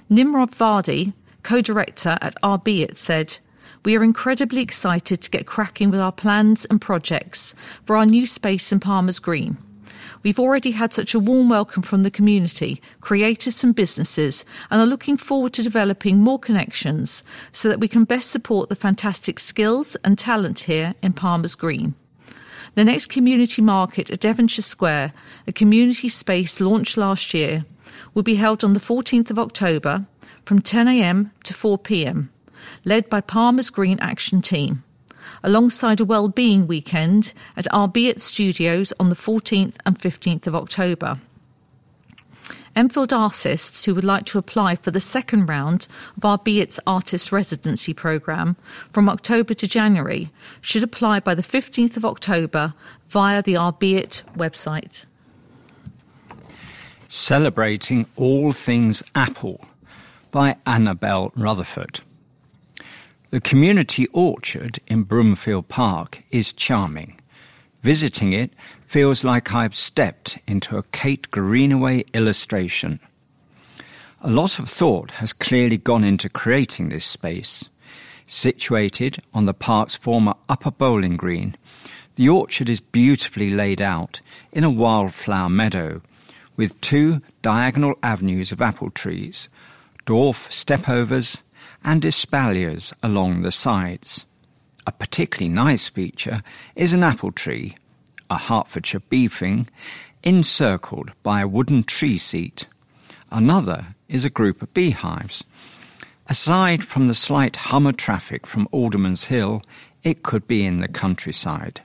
Nimrod 0.09 0.53
Vardy, 0.53 1.13
co 1.45 1.61
director 1.61 2.19
at 2.21 2.35
Albeit 2.43 2.99
said, 2.99 3.39
we 3.85 3.95
are 3.95 4.03
incredibly 4.03 4.63
excited 4.63 5.21
to 5.21 5.31
get 5.31 5.47
cracking 5.47 5.91
with 5.91 6.01
our 6.01 6.11
plans 6.11 6.65
and 6.65 6.81
projects 6.81 7.55
for 7.85 7.97
our 7.97 8.07
new 8.07 8.27
space 8.27 8.73
in 8.73 8.81
Palmer's 8.81 9.19
Green. 9.21 9.59
We've 10.23 10.41
already 10.41 10.71
had 10.71 10.95
such 10.95 11.15
a 11.15 11.21
warm 11.21 11.51
welcome 11.51 11.83
from 11.83 12.03
the 12.03 12.11
community, 12.11 12.81
creatives 13.03 13.63
and 13.63 13.75
businesses, 13.75 14.47
and 14.71 14.81
are 14.81 14.87
looking 14.87 15.19
forward 15.19 15.53
to 15.55 15.63
developing 15.63 16.19
more 16.19 16.39
connections 16.39 17.23
so 17.53 17.69
that 17.69 17.79
we 17.79 17.89
can 17.89 18.05
best 18.05 18.31
support 18.31 18.71
the 18.71 18.75
fantastic 18.75 19.39
skills 19.39 19.97
and 19.97 20.19
talent 20.19 20.61
here 20.61 20.95
in 21.03 21.13
Palmer's 21.13 21.55
Green. 21.55 21.95
The 22.75 22.85
next 22.85 23.07
community 23.07 23.61
market 23.61 24.11
at 24.11 24.21
Devonshire 24.21 24.63
Square, 24.63 25.13
a 25.47 25.53
community 25.53 26.09
space 26.09 26.59
launched 26.61 26.97
last 26.97 27.35
year, 27.35 27.67
will 28.15 28.23
be 28.23 28.37
held 28.37 28.65
on 28.65 28.73
the 28.73 28.81
14th 28.81 29.31
of 29.31 29.39
October 29.39 30.07
from 30.45 30.61
10am 30.61 31.31
to 31.45 31.55
4pm, 31.55 32.29
led 32.85 33.09
by 33.09 33.21
Palmer's 33.21 33.71
Green 33.71 33.99
Action 34.01 34.43
Team 34.43 34.85
alongside 35.43 36.01
a 36.01 36.05
well-being 36.05 36.67
weekend 36.67 37.33
at 37.57 37.71
Albeit 37.73 38.21
Studios 38.21 38.93
on 38.99 39.09
the 39.09 39.17
14th 39.17 39.77
and 39.85 39.99
15th 39.99 40.47
of 40.47 40.55
October. 40.55 41.21
Enfield 42.77 43.13
artists 43.13 43.85
who 43.85 43.95
would 43.95 44.05
like 44.05 44.25
to 44.27 44.39
apply 44.39 44.75
for 44.75 44.91
the 44.91 45.01
second 45.01 45.47
round 45.47 45.87
of 46.17 46.25
Albeit's 46.25 46.81
Artist 46.87 47.31
Residency 47.31 47.95
Programme 47.95 48.57
from 48.91 49.09
October 49.09 49.55
to 49.55 49.69
January 49.69 50.33
should 50.61 50.83
apply 50.83 51.21
by 51.21 51.37
the 51.37 51.43
15th 51.43 51.97
of 51.97 52.05
October 52.05 52.75
via 53.09 53.43
the 53.43 53.57
Albeit 53.57 54.23
website. 54.37 55.07
Celebrating 57.07 58.07
All 58.17 58.51
Things 58.51 59.05
Apple 59.15 59.65
by 60.35 60.57
Annabel 60.67 61.31
Rutherford. 61.37 62.01
The 63.31 63.41
community 63.41 64.09
orchard 64.09 64.81
in 64.89 65.05
Broomfield 65.05 65.69
Park 65.69 66.25
is 66.33 66.53
charming. 66.53 67.21
Visiting 67.85 68.33
it 68.33 68.53
feels 68.85 69.23
like 69.23 69.55
I've 69.55 69.77
stepped 69.77 70.41
into 70.49 70.77
a 70.77 70.83
Kate 70.83 71.31
Greenaway 71.31 72.05
illustration. 72.13 72.99
A 74.23 74.29
lot 74.29 74.59
of 74.59 74.69
thought 74.69 75.13
has 75.13 75.33
clearly 75.33 75.79
gone 75.79 76.03
into 76.03 76.29
creating 76.29 76.89
this 76.89 77.05
space. 77.05 77.69
Situated 78.27 79.23
on 79.33 79.47
the 79.47 79.55
park's 79.55 79.95
former 79.95 80.35
upper 80.49 80.73
bowling 80.73 81.17
green, 81.17 81.55
the 82.17 82.29
orchard 82.29 82.69
is 82.69 82.81
beautifully 82.81 83.51
laid 83.51 83.81
out 83.81 84.21
in 84.51 84.65
a 84.65 84.71
wildflower 84.71 85.49
meadow 85.49 86.03
with 86.57 86.81
two 86.81 87.21
diagonal 87.41 87.95
avenues 88.03 88.51
of 88.51 88.61
apple 88.61 88.91
trees, 88.91 89.49
dwarf 90.07 90.49
stepovers, 90.51 91.43
and 91.85 92.03
espaliers 92.03 92.93
along 93.03 93.43
the 93.43 93.53
sides. 93.53 94.25
A 94.87 94.93
particularly 94.93 95.53
nice 95.53 95.89
feature 95.89 96.43
is 96.75 96.93
an 96.93 97.03
apple 97.03 97.33
tree, 97.33 97.77
a 98.31 98.39
Hertfordshire 98.39 99.03
beefing, 99.09 99.69
encircled 100.23 101.13
by 101.23 101.41
a 101.41 101.49
wooden 101.49 101.85
tree 101.85 102.19
seat. 102.19 102.67
Another 103.31 103.95
is 104.09 104.25
a 104.25 104.31
group 104.31 104.63
of 104.63 104.73
beehives. 104.75 105.45
Aside 106.27 106.85
from 106.85 107.09
the 107.09 107.15
slight 107.15 107.57
hum 107.57 107.87
of 107.87 107.97
traffic 107.97 108.47
from 108.47 108.69
Alderman's 108.73 109.25
Hill, 109.25 109.63
it 110.03 110.23
could 110.23 110.47
be 110.47 110.65
in 110.65 110.81
the 110.81 110.89
countryside. 110.89 111.83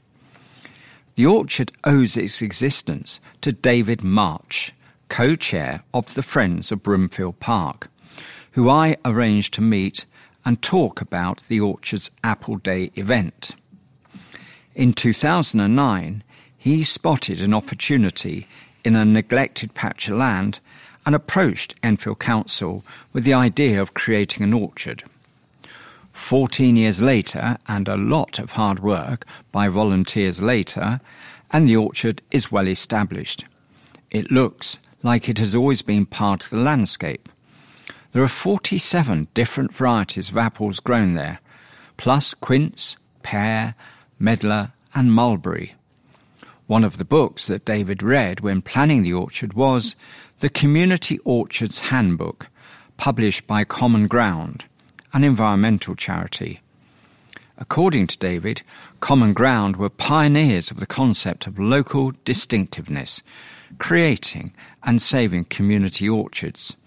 The 1.15 1.25
orchard 1.25 1.73
owes 1.83 2.15
its 2.15 2.41
existence 2.41 3.19
to 3.41 3.51
David 3.51 4.03
March, 4.03 4.73
co 5.09 5.35
chair 5.35 5.83
of 5.93 6.13
the 6.13 6.23
Friends 6.23 6.71
of 6.71 6.83
Broomfield 6.83 7.39
Park, 7.41 7.89
who 8.53 8.69
I 8.69 8.97
arranged 9.05 9.53
to 9.55 9.61
meet 9.61 10.05
and 10.45 10.61
talk 10.61 11.01
about 11.01 11.43
the 11.43 11.59
orchard's 11.59 12.11
Apple 12.23 12.57
Day 12.57 12.91
event. 12.95 13.51
In 14.75 14.93
2009, 14.93 16.23
he 16.57 16.83
spotted 16.83 17.41
an 17.41 17.53
opportunity 17.53 18.47
in 18.83 18.95
a 18.95 19.05
neglected 19.05 19.73
patch 19.73 20.09
of 20.09 20.17
land 20.17 20.59
and 21.05 21.15
approached 21.15 21.75
Enfield 21.83 22.19
Council 22.19 22.83
with 23.13 23.23
the 23.23 23.33
idea 23.33 23.81
of 23.81 23.93
creating 23.93 24.43
an 24.43 24.53
orchard. 24.53 25.03
Fourteen 26.13 26.75
years 26.75 27.01
later, 27.01 27.57
and 27.67 27.87
a 27.87 27.95
lot 27.95 28.39
of 28.39 28.51
hard 28.51 28.79
work 28.79 29.25
by 29.51 29.69
volunteers 29.69 30.41
later, 30.41 30.99
and 31.51 31.67
the 31.67 31.77
orchard 31.77 32.21
is 32.29 32.51
well 32.51 32.67
established. 32.67 33.45
It 34.11 34.29
looks 34.29 34.79
like 35.01 35.29
it 35.29 35.37
has 35.37 35.55
always 35.55 35.81
been 35.81 36.05
part 36.05 36.43
of 36.43 36.49
the 36.49 36.57
landscape. 36.57 37.29
There 38.11 38.23
are 38.23 38.27
47 38.27 39.27
different 39.33 39.73
varieties 39.73 40.29
of 40.29 40.37
apples 40.37 40.79
grown 40.79 41.13
there, 41.13 41.39
plus 41.97 42.33
quince, 42.33 42.97
pear, 43.21 43.75
medlar, 44.19 44.71
and 44.95 45.13
mulberry. 45.13 45.75
One 46.65 46.83
of 46.83 46.97
the 46.97 47.05
books 47.05 47.45
that 47.47 47.65
David 47.65 48.01
read 48.01 48.39
when 48.39 48.61
planning 48.61 49.03
the 49.03 49.13
orchard 49.13 49.53
was 49.53 49.95
the 50.39 50.49
Community 50.49 51.19
Orchards 51.19 51.89
Handbook, 51.89 52.47
published 52.97 53.45
by 53.45 53.63
Common 53.63 54.07
Ground, 54.07 54.65
an 55.13 55.23
environmental 55.23 55.95
charity. 55.95 56.61
According 57.57 58.07
to 58.07 58.17
David, 58.17 58.63
Common 59.01 59.33
Ground 59.33 59.75
were 59.77 59.89
pioneers 59.89 60.71
of 60.71 60.79
the 60.79 60.85
concept 60.85 61.45
of 61.45 61.59
local 61.59 62.13
distinctiveness, 62.25 63.21
creating 63.77 64.53
and 64.83 65.01
saving 65.01 65.45
community 65.45 66.07
orchards. 66.07 66.77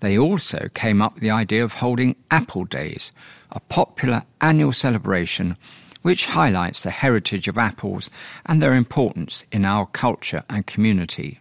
They 0.00 0.18
also 0.18 0.68
came 0.74 1.00
up 1.00 1.14
with 1.14 1.22
the 1.22 1.30
idea 1.30 1.64
of 1.64 1.74
holding 1.74 2.16
Apple 2.30 2.64
Days, 2.64 3.12
a 3.50 3.60
popular 3.60 4.24
annual 4.40 4.72
celebration 4.72 5.56
which 6.02 6.26
highlights 6.26 6.82
the 6.82 6.90
heritage 6.90 7.48
of 7.48 7.58
apples 7.58 8.10
and 8.44 8.62
their 8.62 8.74
importance 8.74 9.44
in 9.50 9.64
our 9.64 9.86
culture 9.86 10.44
and 10.48 10.66
community. 10.66 11.40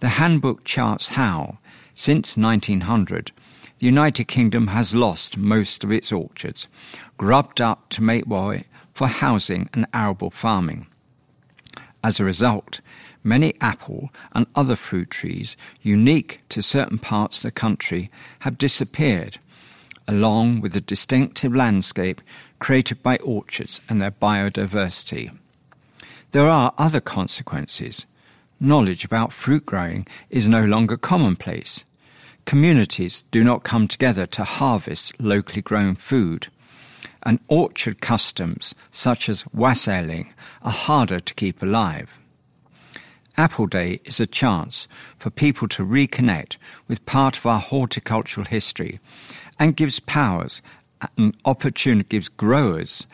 The 0.00 0.10
handbook 0.10 0.64
charts 0.64 1.08
how, 1.08 1.58
since 1.94 2.36
1900, 2.36 3.32
the 3.78 3.86
United 3.86 4.24
Kingdom 4.24 4.66
has 4.66 4.94
lost 4.94 5.38
most 5.38 5.84
of 5.84 5.90
its 5.90 6.12
orchards, 6.12 6.68
grubbed 7.16 7.62
up 7.62 7.88
to 7.90 8.02
make 8.02 8.26
way 8.26 8.64
for 8.92 9.08
housing 9.08 9.70
and 9.72 9.86
arable 9.94 10.30
farming. 10.30 10.86
As 12.04 12.20
a 12.20 12.24
result, 12.24 12.80
many 13.22 13.54
apple 13.60 14.10
and 14.32 14.46
other 14.54 14.76
fruit 14.76 15.10
trees 15.10 15.56
unique 15.82 16.40
to 16.48 16.62
certain 16.62 16.98
parts 16.98 17.38
of 17.38 17.42
the 17.42 17.50
country 17.50 18.10
have 18.40 18.58
disappeared, 18.58 19.38
along 20.06 20.60
with 20.60 20.72
the 20.72 20.80
distinctive 20.80 21.54
landscape 21.54 22.20
created 22.58 23.02
by 23.02 23.16
orchards 23.18 23.80
and 23.88 24.00
their 24.00 24.10
biodiversity. 24.10 25.30
There 26.32 26.48
are 26.48 26.72
other 26.78 27.00
consequences. 27.00 28.06
Knowledge 28.60 29.04
about 29.04 29.32
fruit 29.32 29.66
growing 29.66 30.06
is 30.28 30.48
no 30.48 30.64
longer 30.64 30.96
commonplace. 30.96 31.84
Communities 32.44 33.24
do 33.30 33.42
not 33.42 33.64
come 33.64 33.88
together 33.88 34.26
to 34.26 34.44
harvest 34.44 35.18
locally 35.20 35.62
grown 35.62 35.94
food. 35.94 36.48
And 37.22 37.38
orchard 37.48 38.00
customs, 38.00 38.74
such 38.90 39.28
as 39.28 39.44
wassailing, 39.52 40.32
are 40.62 40.72
harder 40.72 41.20
to 41.20 41.34
keep 41.34 41.62
alive. 41.62 42.19
Apple 43.40 43.68
Day 43.68 44.02
is 44.04 44.20
a 44.20 44.26
chance 44.26 44.86
for 45.16 45.30
people 45.30 45.66
to 45.68 45.82
reconnect 45.82 46.58
with 46.86 47.06
part 47.06 47.38
of 47.38 47.46
our 47.46 47.58
horticultural 47.58 48.44
history 48.44 49.00
and 49.58 49.78
gives 49.78 49.98
powers 49.98 50.60
an 51.16 51.32
opportunity 51.46 52.06
gives 52.06 52.28
growers 52.28 53.06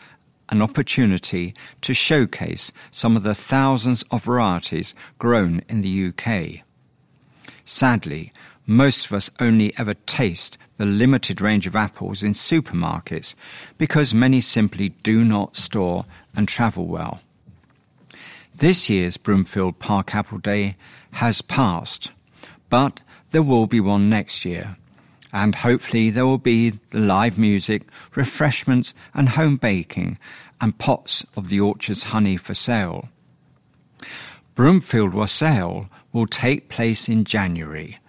an 0.49 0.61
opportunity 0.61 1.53
to 1.79 1.93
showcase 1.93 2.73
some 2.91 3.15
of 3.15 3.23
the 3.23 3.33
thousands 3.33 4.03
of 4.11 4.25
varieties 4.25 4.93
grown 5.17 5.61
in 5.69 5.79
the 5.79 6.07
UK. 6.07 6.61
Sadly, 7.63 8.33
most 8.65 9.05
of 9.05 9.13
us 9.13 9.29
only 9.39 9.71
ever 9.77 9.93
taste 9.93 10.57
the 10.75 10.85
limited 10.85 11.39
range 11.39 11.67
of 11.67 11.75
apples 11.77 12.21
in 12.21 12.33
supermarkets 12.33 13.33
because 13.77 14.13
many 14.13 14.41
simply 14.41 14.89
do 15.03 15.23
not 15.23 15.55
store 15.55 16.03
and 16.35 16.49
travel 16.49 16.85
well. 16.85 17.21
This 18.57 18.89
year's 18.89 19.17
Broomfield 19.17 19.77
Park 19.77 20.15
Apple 20.15 20.39
Day 20.39 20.75
has 21.11 21.43
passed, 21.43 22.11
but 22.69 23.01
there 23.29 23.43
will 23.43 23.67
be 23.67 23.79
one 23.79 24.09
next 24.09 24.45
year 24.45 24.77
and 25.31 25.53
hopefully 25.53 26.09
there 26.09 26.25
will 26.25 26.39
be 26.39 26.71
the 26.89 26.99
live 26.99 27.37
music, 27.37 27.83
refreshments, 28.15 28.95
and 29.13 29.29
home 29.29 29.57
baking, 29.57 30.17
and 30.59 30.77
pots 30.79 31.23
of 31.35 31.49
the 31.49 31.59
orchard's 31.59 32.05
honey 32.05 32.37
for 32.37 32.55
sale. 32.55 33.09
Broomfield 34.55 35.13
Wassail 35.13 35.87
will 36.11 36.25
take 36.25 36.69
place 36.69 37.07
in 37.07 37.25
January, 37.25 37.99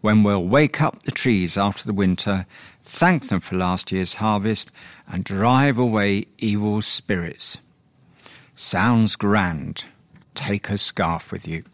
when 0.00 0.22
we'll 0.22 0.44
wake 0.44 0.80
up 0.80 1.02
the 1.02 1.10
trees 1.10 1.58
after 1.58 1.84
the 1.84 1.92
winter, 1.92 2.46
thank 2.82 3.28
them 3.28 3.40
for 3.40 3.56
last 3.56 3.92
year's 3.92 4.14
harvest, 4.14 4.70
and 5.06 5.24
drive 5.24 5.76
away 5.76 6.26
evil 6.38 6.80
spirits. 6.80 7.58
Sounds 8.54 9.16
grand. 9.16 9.84
Take 10.38 10.70
a 10.70 10.78
scarf 10.78 11.32
with 11.32 11.48
you. 11.48 11.64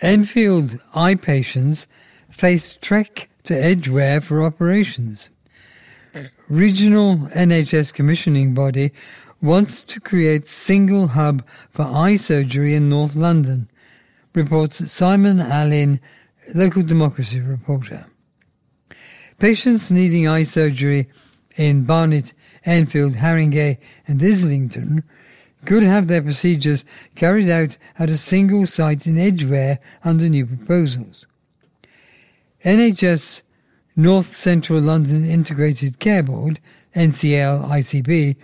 Enfield 0.00 0.82
eye 0.94 1.16
patients 1.16 1.86
face 2.30 2.78
trek 2.80 3.28
to 3.42 3.54
Edgware 3.54 4.22
for 4.22 4.42
operations. 4.42 5.28
Regional 6.48 7.16
NHS 7.16 7.92
commissioning 7.92 8.54
body 8.54 8.90
wants 9.42 9.82
to 9.82 10.00
create 10.00 10.46
single 10.46 11.08
hub 11.08 11.46
for 11.68 11.82
eye 11.82 12.16
surgery 12.16 12.74
in 12.74 12.88
North 12.88 13.14
London, 13.14 13.70
reports 14.32 14.90
Simon 14.90 15.40
Allin, 15.40 16.00
local 16.54 16.82
democracy 16.82 17.40
reporter. 17.40 18.06
Patients 19.38 19.90
needing 19.90 20.26
eye 20.26 20.44
surgery 20.44 21.06
in 21.56 21.84
Barnet, 21.84 22.32
Enfield, 22.64 23.12
Haringey 23.12 23.76
and 24.08 24.22
Islington 24.22 25.04
could 25.66 25.82
have 25.82 26.06
their 26.06 26.22
procedures 26.22 26.84
carried 27.14 27.48
out 27.48 27.76
at 27.98 28.10
a 28.10 28.16
single 28.16 28.66
site 28.66 29.06
in 29.06 29.18
Edgware 29.18 29.78
under 30.04 30.28
new 30.28 30.46
proposals. 30.46 31.26
NHS 32.64 33.42
North 33.96 34.34
Central 34.34 34.80
London 34.80 35.24
Integrated 35.24 35.98
Care 36.00 36.22
Board, 36.22 36.58
NCL 36.96 37.68
ICB, 37.68 38.36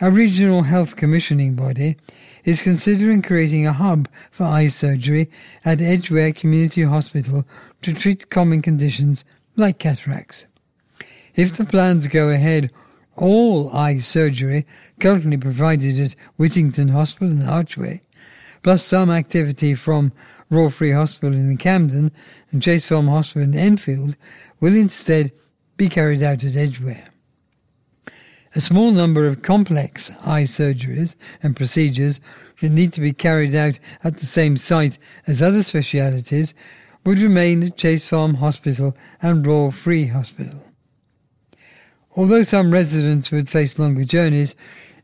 a 0.00 0.10
regional 0.10 0.62
health 0.62 0.94
commissioning 0.94 1.54
body, 1.54 1.96
is 2.44 2.62
considering 2.62 3.22
creating 3.22 3.66
a 3.66 3.72
hub 3.72 4.08
for 4.30 4.44
eye 4.44 4.68
surgery 4.68 5.30
at 5.64 5.80
Edgware 5.80 6.32
Community 6.32 6.82
Hospital 6.82 7.44
to 7.82 7.92
treat 7.92 8.30
common 8.30 8.62
conditions 8.62 9.24
like 9.56 9.78
cataracts. 9.78 10.46
If 11.34 11.56
the 11.56 11.64
plans 11.64 12.08
go 12.08 12.28
ahead, 12.28 12.70
all 13.16 13.74
eye 13.74 13.98
surgery 13.98 14.66
currently 15.00 15.36
provided 15.36 15.98
at 16.00 16.16
Whittington 16.36 16.88
Hospital 16.88 17.30
in 17.30 17.42
Archway, 17.42 18.00
plus 18.62 18.84
some 18.84 19.10
activity 19.10 19.74
from 19.74 20.12
Royal 20.50 20.70
Free 20.70 20.92
Hospital 20.92 21.32
in 21.32 21.56
Camden 21.56 22.12
and 22.50 22.62
Chase 22.62 22.86
Farm 22.86 23.08
Hospital 23.08 23.42
in 23.42 23.54
Enfield 23.54 24.16
will 24.60 24.74
instead 24.74 25.32
be 25.76 25.88
carried 25.88 26.22
out 26.22 26.44
at 26.44 26.56
Edgware. 26.56 27.06
A 28.54 28.60
small 28.60 28.90
number 28.90 29.26
of 29.26 29.40
complex 29.40 30.10
eye 30.24 30.42
surgeries 30.42 31.16
and 31.42 31.56
procedures 31.56 32.20
that 32.60 32.70
need 32.70 32.92
to 32.92 33.00
be 33.00 33.14
carried 33.14 33.54
out 33.54 33.78
at 34.04 34.18
the 34.18 34.26
same 34.26 34.58
site 34.58 34.98
as 35.26 35.40
other 35.40 35.62
specialities 35.62 36.52
would 37.04 37.18
remain 37.18 37.62
at 37.62 37.78
Chase 37.78 38.06
Farm 38.08 38.34
Hospital 38.34 38.96
and 39.22 39.46
Royal 39.46 39.70
Free 39.70 40.06
Hospital. 40.06 40.62
Although 42.16 42.42
some 42.42 42.72
residents 42.72 43.30
would 43.30 43.48
face 43.48 43.78
longer 43.78 44.04
journeys, 44.04 44.54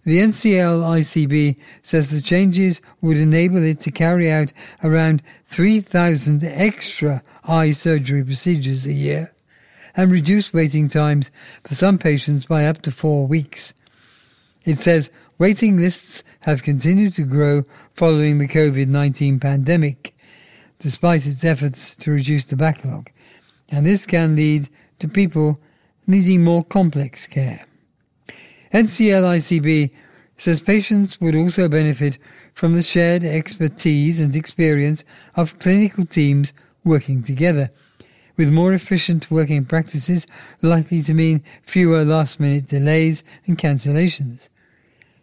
The 0.09 0.21
NCL 0.21 0.81
ICB 0.85 1.59
says 1.83 2.09
the 2.09 2.23
changes 2.23 2.81
would 3.03 3.19
enable 3.19 3.63
it 3.63 3.79
to 3.81 3.91
carry 3.91 4.31
out 4.31 4.55
around 4.83 5.23
3,000 5.49 6.43
extra 6.45 7.23
eye 7.45 7.73
surgery 7.73 8.25
procedures 8.25 8.87
a 8.87 8.93
year 8.95 9.35
and 9.95 10.11
reduce 10.11 10.55
waiting 10.55 10.89
times 10.89 11.31
for 11.63 11.75
some 11.75 11.99
patients 11.99 12.47
by 12.47 12.65
up 12.65 12.81
to 12.83 12.91
four 12.91 13.27
weeks. 13.27 13.75
It 14.65 14.79
says 14.79 15.11
waiting 15.37 15.77
lists 15.77 16.25
have 16.41 16.63
continued 16.63 17.15
to 17.17 17.25
grow 17.25 17.65
following 17.93 18.39
the 18.39 18.49
COVID 18.49 18.89
19 18.89 19.41
pandemic, 19.41 20.17
despite 20.79 21.27
its 21.27 21.45
efforts 21.45 21.95
to 21.97 22.13
reduce 22.13 22.47
the 22.47 22.57
backlog, 22.57 23.11
and 23.69 23.85
this 23.85 24.07
can 24.07 24.37
lead 24.37 24.71
to 25.01 25.07
people 25.07 25.61
needing 26.09 26.43
more 26.43 26.65
complex 26.65 27.29
care. 27.29 27.63
NCLICB 28.73 29.95
says 30.39 30.61
patients 30.63 31.21
would 31.21 31.37
also 31.37 31.69
benefit 31.69 32.19
from 32.55 32.73
the 32.75 32.83
shared 32.83 33.23
expertise 33.23 34.21
and 34.21 34.35
experience 34.35 35.05
of 35.37 35.59
clinical 35.61 36.05
teams 36.05 36.53
working 36.85 37.23
together, 37.23 37.71
with 38.37 38.53
more 38.53 38.73
efficient 38.73 39.31
working 39.31 39.65
practices 39.65 40.27
likely 40.63 41.03
to 41.03 41.15
mean 41.15 41.45
fewer 41.63 42.05
last 42.05 42.41
minute 42.41 42.67
delays 42.67 43.23
and 43.47 43.59
cancellations. 43.59 44.49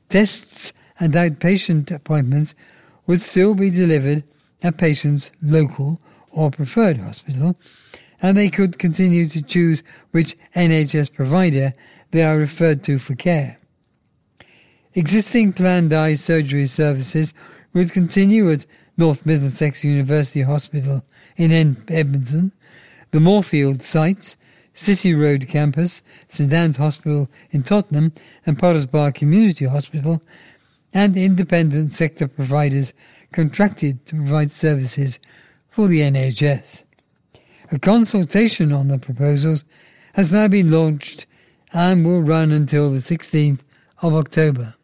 Tests 0.10 0.72
and 1.00 1.14
outpatient 1.14 1.92
appointments 1.92 2.56
would 3.08 3.22
still 3.22 3.56
be 3.56 3.70
delivered 3.70 4.24
at 4.64 4.78
patients' 4.78 5.32
local 5.42 6.00
or 6.32 6.52
preferred 6.52 6.98
hospital, 6.98 7.56
and 8.22 8.38
they 8.38 8.50
could 8.50 8.80
continue 8.80 9.28
to 9.30 9.42
choose 9.42 9.84
which 10.12 10.38
NHS 10.56 11.14
provider 11.14 11.74
they 12.12 12.24
are 12.24 12.38
referred 12.38 12.84
to 12.86 13.00
for 13.00 13.16
care. 13.16 13.58
Existing 14.94 15.52
planned 15.52 15.94
eye 15.94 16.16
surgery 16.16 16.68
services 16.68 17.34
would 17.74 17.92
continue 17.92 18.50
at 18.50 18.66
North 18.98 19.26
Middlesex 19.26 19.84
University 19.84 20.42
Hospital 20.42 21.04
in 21.36 21.52
Edmonton, 21.90 22.54
the 23.12 23.20
Moorfield 23.20 23.84
sites, 23.84 24.38
City 24.74 25.14
Road 25.14 25.48
campus, 25.50 26.02
St 26.30 26.52
Anne's 26.52 26.78
Hospital 26.78 27.30
in 27.52 27.64
Tottenham, 27.64 28.14
and 28.46 28.58
Potters 28.58 28.86
Bar 28.86 29.12
Community 29.12 29.66
Hospital, 29.66 30.22
and 30.94 31.18
independent 31.18 31.92
sector 31.92 32.28
providers 32.28 32.94
contracted 33.34 34.06
to 34.06 34.16
provide 34.16 34.52
services 34.52 35.20
for 35.70 35.90
the 35.90 36.00
NHS. 36.00 36.85
A 37.72 37.80
consultation 37.80 38.72
on 38.72 38.90
the 38.90 38.98
proposals 38.98 39.66
has 40.14 40.32
now 40.32 40.48
been 40.48 40.72
launched 40.72 41.26
and 41.74 42.06
will 42.06 42.22
run 42.22 42.52
until 42.52 42.92
the 42.92 43.00
16th 43.00 43.60
of 44.02 44.14
October. 44.16 44.76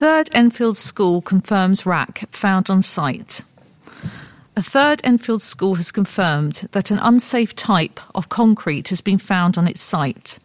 Third 0.00 0.28
Enfield 0.34 0.76
School 0.76 1.22
confirms 1.22 1.84
RAAC 1.84 2.28
found 2.34 2.68
on 2.68 2.82
site. 2.82 3.42
A 4.56 4.62
third 4.62 5.00
Enfield 5.02 5.42
school 5.42 5.76
has 5.76 5.90
confirmed 5.90 6.68
that 6.72 6.90
an 6.90 6.98
unsafe 6.98 7.56
type 7.56 7.98
of 8.14 8.28
concrete 8.28 8.88
has 8.88 9.00
been 9.00 9.18
found 9.18 9.56
on 9.56 9.66
its 9.66 9.82
site. 9.82 10.38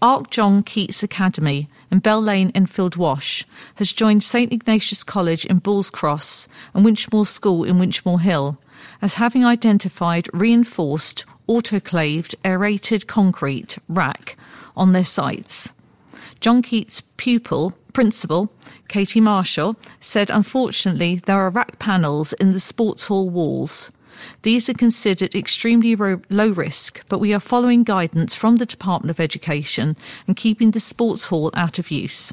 Ark 0.00 0.30
John 0.30 0.62
Keats 0.62 1.02
Academy 1.02 1.68
in 1.90 1.98
Bell 1.98 2.20
Lane, 2.20 2.50
Enfield 2.54 2.96
Wash 2.96 3.44
has 3.76 3.92
joined 3.92 4.22
St 4.22 4.52
Ignatius 4.52 5.04
College 5.04 5.44
in 5.46 5.58
Bulls 5.58 5.90
Cross 5.90 6.48
and 6.74 6.84
Winchmore 6.84 7.26
School 7.26 7.64
in 7.64 7.78
Winchmore 7.78 8.20
Hill 8.20 8.58
as 9.02 9.14
having 9.14 9.44
identified 9.44 10.28
reinforced 10.32 11.24
autoclaved 11.48 12.34
aerated 12.44 13.06
concrete 13.06 13.78
RAAC 13.90 14.34
on 14.76 14.92
their 14.92 15.04
sites. 15.04 15.72
John 16.40 16.62
Keats' 16.62 17.02
pupil, 17.16 17.72
principal, 17.92 18.52
Katie 18.88 19.20
Marshall, 19.20 19.76
said 20.00 20.30
unfortunately 20.30 21.16
there 21.26 21.40
are 21.40 21.50
RAAC 21.50 21.78
panels 21.78 22.32
in 22.34 22.52
the 22.52 22.60
sports 22.60 23.06
hall 23.06 23.30
walls. 23.30 23.90
These 24.42 24.68
are 24.68 24.74
considered 24.74 25.34
extremely 25.34 25.94
ro- 25.94 26.22
low 26.30 26.50
risk, 26.50 27.02
but 27.08 27.18
we 27.18 27.34
are 27.34 27.40
following 27.40 27.82
guidance 27.82 28.34
from 28.34 28.56
the 28.56 28.66
Department 28.66 29.10
of 29.10 29.20
Education 29.20 29.96
and 30.26 30.36
keeping 30.36 30.70
the 30.70 30.80
sports 30.80 31.26
hall 31.26 31.50
out 31.54 31.78
of 31.78 31.90
use. 31.90 32.32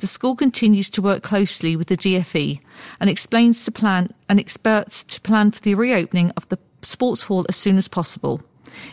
The 0.00 0.06
school 0.06 0.34
continues 0.34 0.88
to 0.90 1.02
work 1.02 1.22
closely 1.22 1.76
with 1.76 1.88
the 1.88 1.96
DFE 1.96 2.60
and 3.00 3.10
explains 3.10 3.62
to 3.66 3.70
plan 3.70 4.14
and 4.30 4.40
experts 4.40 5.04
to 5.04 5.20
plan 5.20 5.50
for 5.50 5.60
the 5.60 5.74
reopening 5.74 6.30
of 6.38 6.48
the 6.48 6.58
sports 6.80 7.24
hall 7.24 7.44
as 7.50 7.56
soon 7.56 7.76
as 7.76 7.86
possible. 7.86 8.40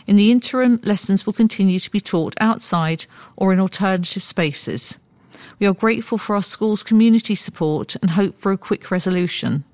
In 0.06 0.16
the 0.16 0.30
interim, 0.30 0.78
lessons 0.82 1.24
will 1.24 1.32
continue 1.32 1.78
to 1.78 1.90
be 1.90 1.98
taught 1.98 2.34
outside 2.42 3.06
or 3.36 3.54
in 3.54 3.58
alternative 3.58 4.22
spaces. 4.22 4.98
We 5.58 5.66
are 5.66 5.72
grateful 5.72 6.18
for 6.18 6.36
our 6.36 6.42
school's 6.42 6.82
community 6.82 7.34
support 7.34 7.96
and 8.02 8.10
hope 8.10 8.38
for 8.38 8.52
a 8.52 8.58
quick 8.58 8.90
resolution. 8.90 9.64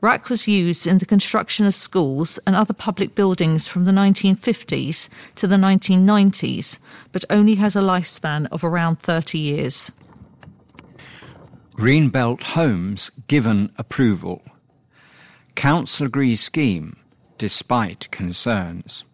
RAAC 0.00 0.30
was 0.30 0.48
used 0.48 0.86
in 0.86 0.96
the 0.96 1.04
construction 1.04 1.66
of 1.66 1.74
schools 1.74 2.38
and 2.46 2.56
other 2.56 2.72
public 2.72 3.14
buildings 3.14 3.68
from 3.68 3.84
the 3.84 3.92
1950s 3.92 5.10
to 5.34 5.46
the 5.46 5.56
1990s, 5.56 6.78
but 7.12 7.26
only 7.28 7.56
has 7.56 7.76
a 7.76 7.80
lifespan 7.80 8.48
of 8.50 8.64
around 8.64 9.02
30 9.02 9.38
years. 9.38 9.92
Greenbelt 11.76 12.42
Homes 12.42 13.10
given 13.26 13.70
approval. 13.76 14.40
Council 15.56 16.06
agrees 16.06 16.40
scheme 16.40 16.96
despite 17.36 18.10
concerns. 18.10 19.04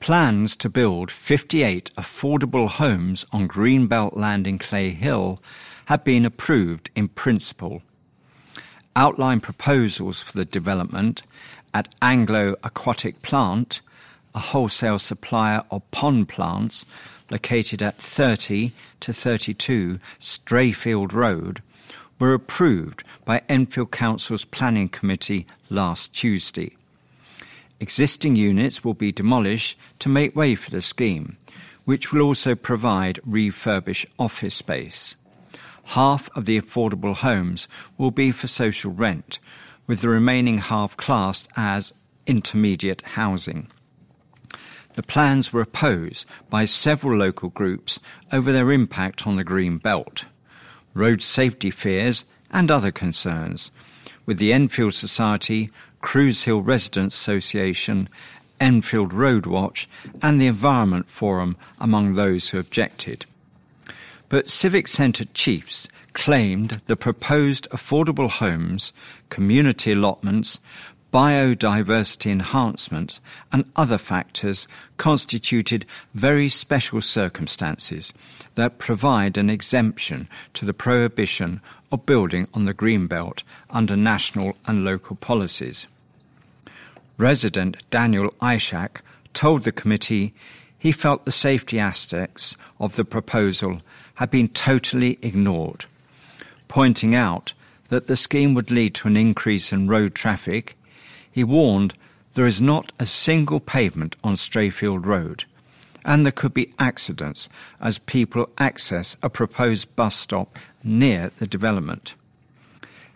Plans 0.00 0.56
to 0.56 0.70
build 0.70 1.10
58 1.10 1.90
affordable 1.98 2.70
homes 2.70 3.26
on 3.32 3.48
Greenbelt 3.48 4.16
land 4.16 4.46
in 4.46 4.56
Clay 4.58 4.92
Hill 4.92 5.38
have 5.84 6.02
been 6.04 6.24
approved 6.24 6.88
in 6.96 7.06
principle. 7.06 7.82
Outline 8.96 9.40
proposals 9.40 10.22
for 10.22 10.38
the 10.38 10.46
development 10.46 11.22
at 11.74 11.94
Anglo 12.00 12.56
Aquatic 12.64 13.20
Plant, 13.20 13.82
a 14.36 14.38
wholesale 14.38 14.98
supplier 14.98 15.62
of 15.70 15.90
pond 15.90 16.28
plants 16.28 16.84
located 17.30 17.82
at 17.82 17.98
30 17.98 18.70
to 19.00 19.12
32 19.12 19.98
Strayfield 20.20 21.12
Road, 21.12 21.62
were 22.20 22.34
approved 22.34 23.02
by 23.24 23.42
Enfield 23.48 23.90
Council's 23.90 24.44
Planning 24.44 24.88
Committee 24.88 25.46
last 25.68 26.12
Tuesday. 26.14 26.76
Existing 27.80 28.36
units 28.36 28.84
will 28.84 28.94
be 28.94 29.10
demolished 29.10 29.78
to 29.98 30.08
make 30.08 30.36
way 30.36 30.54
for 30.54 30.70
the 30.70 30.80
scheme, 30.80 31.36
which 31.84 32.12
will 32.12 32.22
also 32.22 32.54
provide 32.54 33.20
refurbished 33.24 34.06
office 34.18 34.54
space. 34.54 35.16
Half 35.90 36.28
of 36.36 36.44
the 36.44 36.60
affordable 36.60 37.14
homes 37.14 37.68
will 37.98 38.10
be 38.10 38.32
for 38.32 38.46
social 38.46 38.92
rent, 38.92 39.38
with 39.86 40.00
the 40.00 40.08
remaining 40.08 40.58
half 40.58 40.96
classed 40.96 41.48
as 41.56 41.92
intermediate 42.26 43.02
housing. 43.02 43.68
The 44.96 45.02
plans 45.02 45.52
were 45.52 45.60
opposed 45.60 46.26
by 46.48 46.64
several 46.64 47.18
local 47.18 47.50
groups 47.50 48.00
over 48.32 48.50
their 48.50 48.72
impact 48.72 49.26
on 49.26 49.36
the 49.36 49.44
Green 49.44 49.76
Belt, 49.76 50.24
road 50.94 51.22
safety 51.22 51.70
fears, 51.70 52.24
and 52.50 52.70
other 52.70 52.90
concerns, 52.90 53.70
with 54.24 54.38
the 54.38 54.54
Enfield 54.54 54.94
Society 54.94 55.70
Crews 56.00 56.44
Hill 56.44 56.62
Residents 56.62 57.14
Association, 57.14 58.08
Enfield 58.58 59.12
Road 59.12 59.44
Watch, 59.44 59.86
and 60.22 60.40
the 60.40 60.46
Environment 60.46 61.10
Forum 61.10 61.56
among 61.78 62.14
those 62.14 62.48
who 62.48 62.58
objected. 62.58 63.26
But 64.30 64.48
civic 64.48 64.88
centre 64.88 65.26
chiefs 65.34 65.88
claimed 66.14 66.80
the 66.86 66.96
proposed 66.96 67.68
affordable 67.70 68.30
homes, 68.30 68.94
community 69.28 69.92
allotments, 69.92 70.58
biodiversity 71.16 72.30
enhancement, 72.30 73.20
and 73.50 73.64
other 73.74 73.96
factors 73.96 74.68
constituted 74.98 75.86
very 76.12 76.46
special 76.46 77.00
circumstances 77.00 78.12
that 78.54 78.76
provide 78.76 79.38
an 79.38 79.48
exemption 79.48 80.28
to 80.52 80.66
the 80.66 80.74
prohibition 80.74 81.58
of 81.90 82.04
building 82.04 82.46
on 82.52 82.66
the 82.66 82.74
Greenbelt 82.74 83.44
under 83.70 83.96
national 83.96 84.54
and 84.66 84.84
local 84.84 85.16
policies. 85.16 85.86
Resident 87.16 87.78
Daniel 87.90 88.28
Ishak 88.42 89.00
told 89.32 89.62
the 89.64 89.72
committee 89.72 90.34
he 90.78 90.92
felt 90.92 91.24
the 91.24 91.32
safety 91.32 91.78
aspects 91.78 92.58
of 92.78 92.96
the 92.96 93.06
proposal 93.06 93.80
had 94.16 94.30
been 94.30 94.48
totally 94.48 95.18
ignored, 95.22 95.86
pointing 96.68 97.14
out 97.14 97.54
that 97.88 98.06
the 98.06 98.16
scheme 98.16 98.52
would 98.52 98.70
lead 98.70 98.94
to 98.96 99.08
an 99.08 99.16
increase 99.16 99.72
in 99.72 99.88
road 99.88 100.14
traffic. 100.14 100.76
He 101.36 101.44
warned 101.44 101.92
there 102.32 102.46
is 102.46 102.62
not 102.62 102.92
a 102.98 103.04
single 103.04 103.60
pavement 103.60 104.16
on 104.24 104.36
Strayfield 104.36 105.04
Road, 105.04 105.44
and 106.02 106.24
there 106.24 106.32
could 106.32 106.54
be 106.54 106.72
accidents 106.78 107.50
as 107.78 107.98
people 107.98 108.48
access 108.56 109.18
a 109.22 109.28
proposed 109.28 109.94
bus 109.96 110.16
stop 110.16 110.56
near 110.82 111.30
the 111.38 111.46
development. 111.46 112.14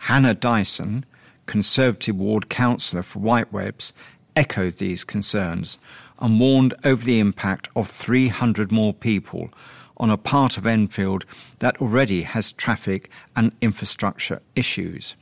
Hannah 0.00 0.34
Dyson, 0.34 1.06
Conservative 1.46 2.14
ward 2.14 2.50
councillor 2.50 3.02
for 3.02 3.20
Whitewebs, 3.20 3.94
echoed 4.36 4.74
these 4.74 5.02
concerns 5.02 5.78
and 6.18 6.38
warned 6.38 6.74
over 6.84 7.02
the 7.02 7.20
impact 7.20 7.70
of 7.74 7.88
300 7.88 8.70
more 8.70 8.92
people 8.92 9.48
on 9.96 10.10
a 10.10 10.18
part 10.18 10.58
of 10.58 10.66
Enfield 10.66 11.24
that 11.60 11.80
already 11.80 12.24
has 12.24 12.52
traffic 12.52 13.08
and 13.34 13.56
infrastructure 13.62 14.42
issues. 14.54 15.16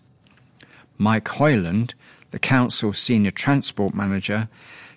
Mike 0.98 1.28
Hoyland, 1.28 1.94
the 2.30 2.38
council's 2.38 2.98
senior 2.98 3.30
transport 3.30 3.94
manager, 3.94 4.48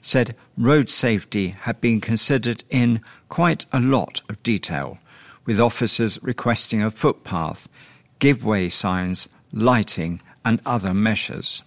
said 0.01 0.36
road 0.57 0.89
safety 0.89 1.49
had 1.49 1.79
been 1.79 2.01
considered 2.01 2.63
in 2.69 3.01
quite 3.29 3.65
a 3.71 3.79
lot 3.79 4.21
of 4.29 4.41
detail, 4.43 4.97
with 5.45 5.59
officers 5.59 6.21
requesting 6.21 6.82
a 6.82 6.91
footpath, 6.91 7.69
give 8.19 8.43
way 8.43 8.69
signs, 8.69 9.29
lighting, 9.53 10.21
and 10.43 10.61
other 10.65 10.93
measures. 10.93 11.63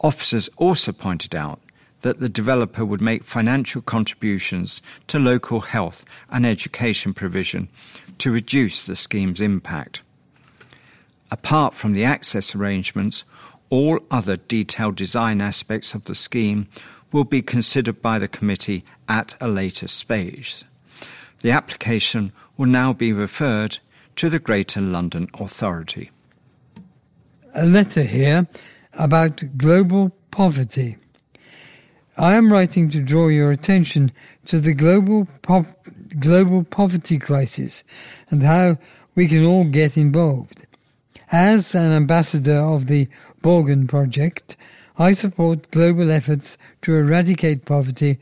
Officers 0.00 0.48
also 0.56 0.92
pointed 0.92 1.34
out 1.34 1.60
that 2.00 2.20
the 2.20 2.28
developer 2.28 2.84
would 2.84 3.00
make 3.00 3.24
financial 3.24 3.80
contributions 3.80 4.82
to 5.06 5.18
local 5.18 5.60
health 5.60 6.04
and 6.30 6.44
education 6.44 7.14
provision 7.14 7.68
to 8.18 8.30
reduce 8.30 8.84
the 8.84 8.94
scheme's 8.94 9.40
impact. 9.40 10.02
Apart 11.30 11.74
from 11.74 11.94
the 11.94 12.04
access 12.04 12.54
arrangements, 12.54 13.24
all 13.70 14.00
other 14.10 14.36
detailed 14.36 14.96
design 14.96 15.40
aspects 15.40 15.94
of 15.94 16.04
the 16.04 16.14
scheme 16.14 16.68
will 17.12 17.24
be 17.24 17.42
considered 17.42 18.02
by 18.02 18.18
the 18.18 18.28
committee 18.28 18.84
at 19.08 19.34
a 19.40 19.48
later 19.48 19.88
stage. 19.88 20.64
The 21.42 21.50
application 21.50 22.32
will 22.56 22.66
now 22.66 22.92
be 22.92 23.12
referred 23.12 23.78
to 24.16 24.30
the 24.30 24.38
Greater 24.38 24.80
London 24.80 25.28
Authority. 25.34 26.10
A 27.54 27.66
letter 27.66 28.02
here 28.02 28.46
about 28.94 29.42
global 29.56 30.10
poverty. 30.30 30.96
I 32.16 32.34
am 32.34 32.52
writing 32.52 32.90
to 32.90 33.00
draw 33.00 33.28
your 33.28 33.50
attention 33.50 34.12
to 34.46 34.60
the 34.60 34.74
global 34.74 35.26
pop- 35.42 35.66
global 36.18 36.64
poverty 36.64 37.18
crisis 37.18 37.84
and 38.30 38.42
how 38.42 38.78
we 39.14 39.28
can 39.28 39.44
all 39.44 39.64
get 39.64 39.96
involved. 39.96 40.63
As 41.32 41.74
an 41.74 41.92
ambassador 41.92 42.56
of 42.56 42.86
the 42.86 43.08
Borgen 43.42 43.88
Project, 43.88 44.56
I 44.98 45.12
support 45.12 45.70
global 45.70 46.10
efforts 46.10 46.56
to 46.82 46.94
eradicate 46.94 47.64
poverty 47.64 48.18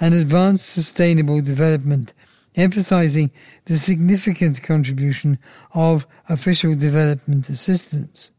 and 0.00 0.14
advance 0.14 0.64
sustainable 0.64 1.40
development, 1.40 2.12
emphasizing 2.56 3.30
the 3.66 3.76
significant 3.76 4.62
contribution 4.62 5.38
of 5.74 6.06
official 6.28 6.74
development 6.74 7.48
assistance. 7.48 8.30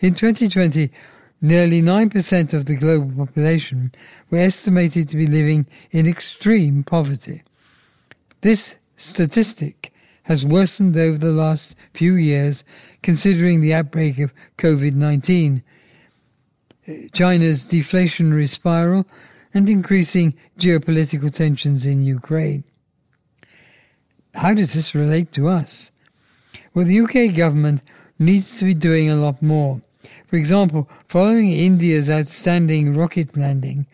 In 0.00 0.14
2020, 0.14 0.90
nearly 1.40 1.80
9% 1.80 2.52
of 2.52 2.66
the 2.66 2.76
global 2.76 3.26
population 3.26 3.92
were 4.30 4.38
estimated 4.38 5.08
to 5.08 5.16
be 5.16 5.26
living 5.26 5.66
in 5.90 6.06
extreme 6.06 6.82
poverty. 6.82 7.42
This 8.40 8.76
statistic 8.96 9.92
has 10.24 10.44
worsened 10.44 10.96
over 10.96 11.16
the 11.16 11.32
last 11.32 11.74
few 11.94 12.14
years, 12.14 12.62
considering 13.02 13.60
the 13.60 13.74
outbreak 13.74 14.18
of 14.18 14.34
COVID 14.56 14.94
19, 14.94 15.62
China's 17.12 17.66
deflationary 17.66 18.48
spiral, 18.48 19.06
and 19.54 19.68
increasing 19.68 20.34
geopolitical 20.58 21.32
tensions 21.32 21.86
in 21.86 22.02
Ukraine. 22.02 22.64
How 24.34 24.54
does 24.54 24.72
this 24.72 24.94
relate 24.94 25.32
to 25.32 25.48
us? 25.48 25.90
Well, 26.74 26.84
the 26.84 27.00
UK 27.00 27.34
government 27.34 27.82
needs 28.18 28.58
to 28.58 28.64
be 28.64 28.74
doing 28.74 29.10
a 29.10 29.16
lot 29.16 29.42
more. 29.42 29.80
For 30.26 30.36
example, 30.36 30.88
following 31.08 31.50
India's 31.50 32.10
outstanding 32.10 32.94
rocket 32.94 33.36
landing, 33.36 33.86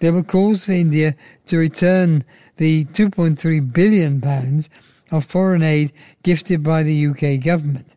there 0.00 0.12
were 0.12 0.22
calls 0.22 0.66
for 0.66 0.72
India 0.72 1.16
to 1.46 1.58
return 1.58 2.24
the 2.56 2.84
2.3 2.86 3.72
billion 3.72 4.20
pounds 4.20 4.68
of 5.10 5.24
foreign 5.24 5.62
aid 5.62 5.92
gifted 6.22 6.62
by 6.62 6.82
the 6.82 7.06
UK 7.06 7.42
government. 7.42 7.88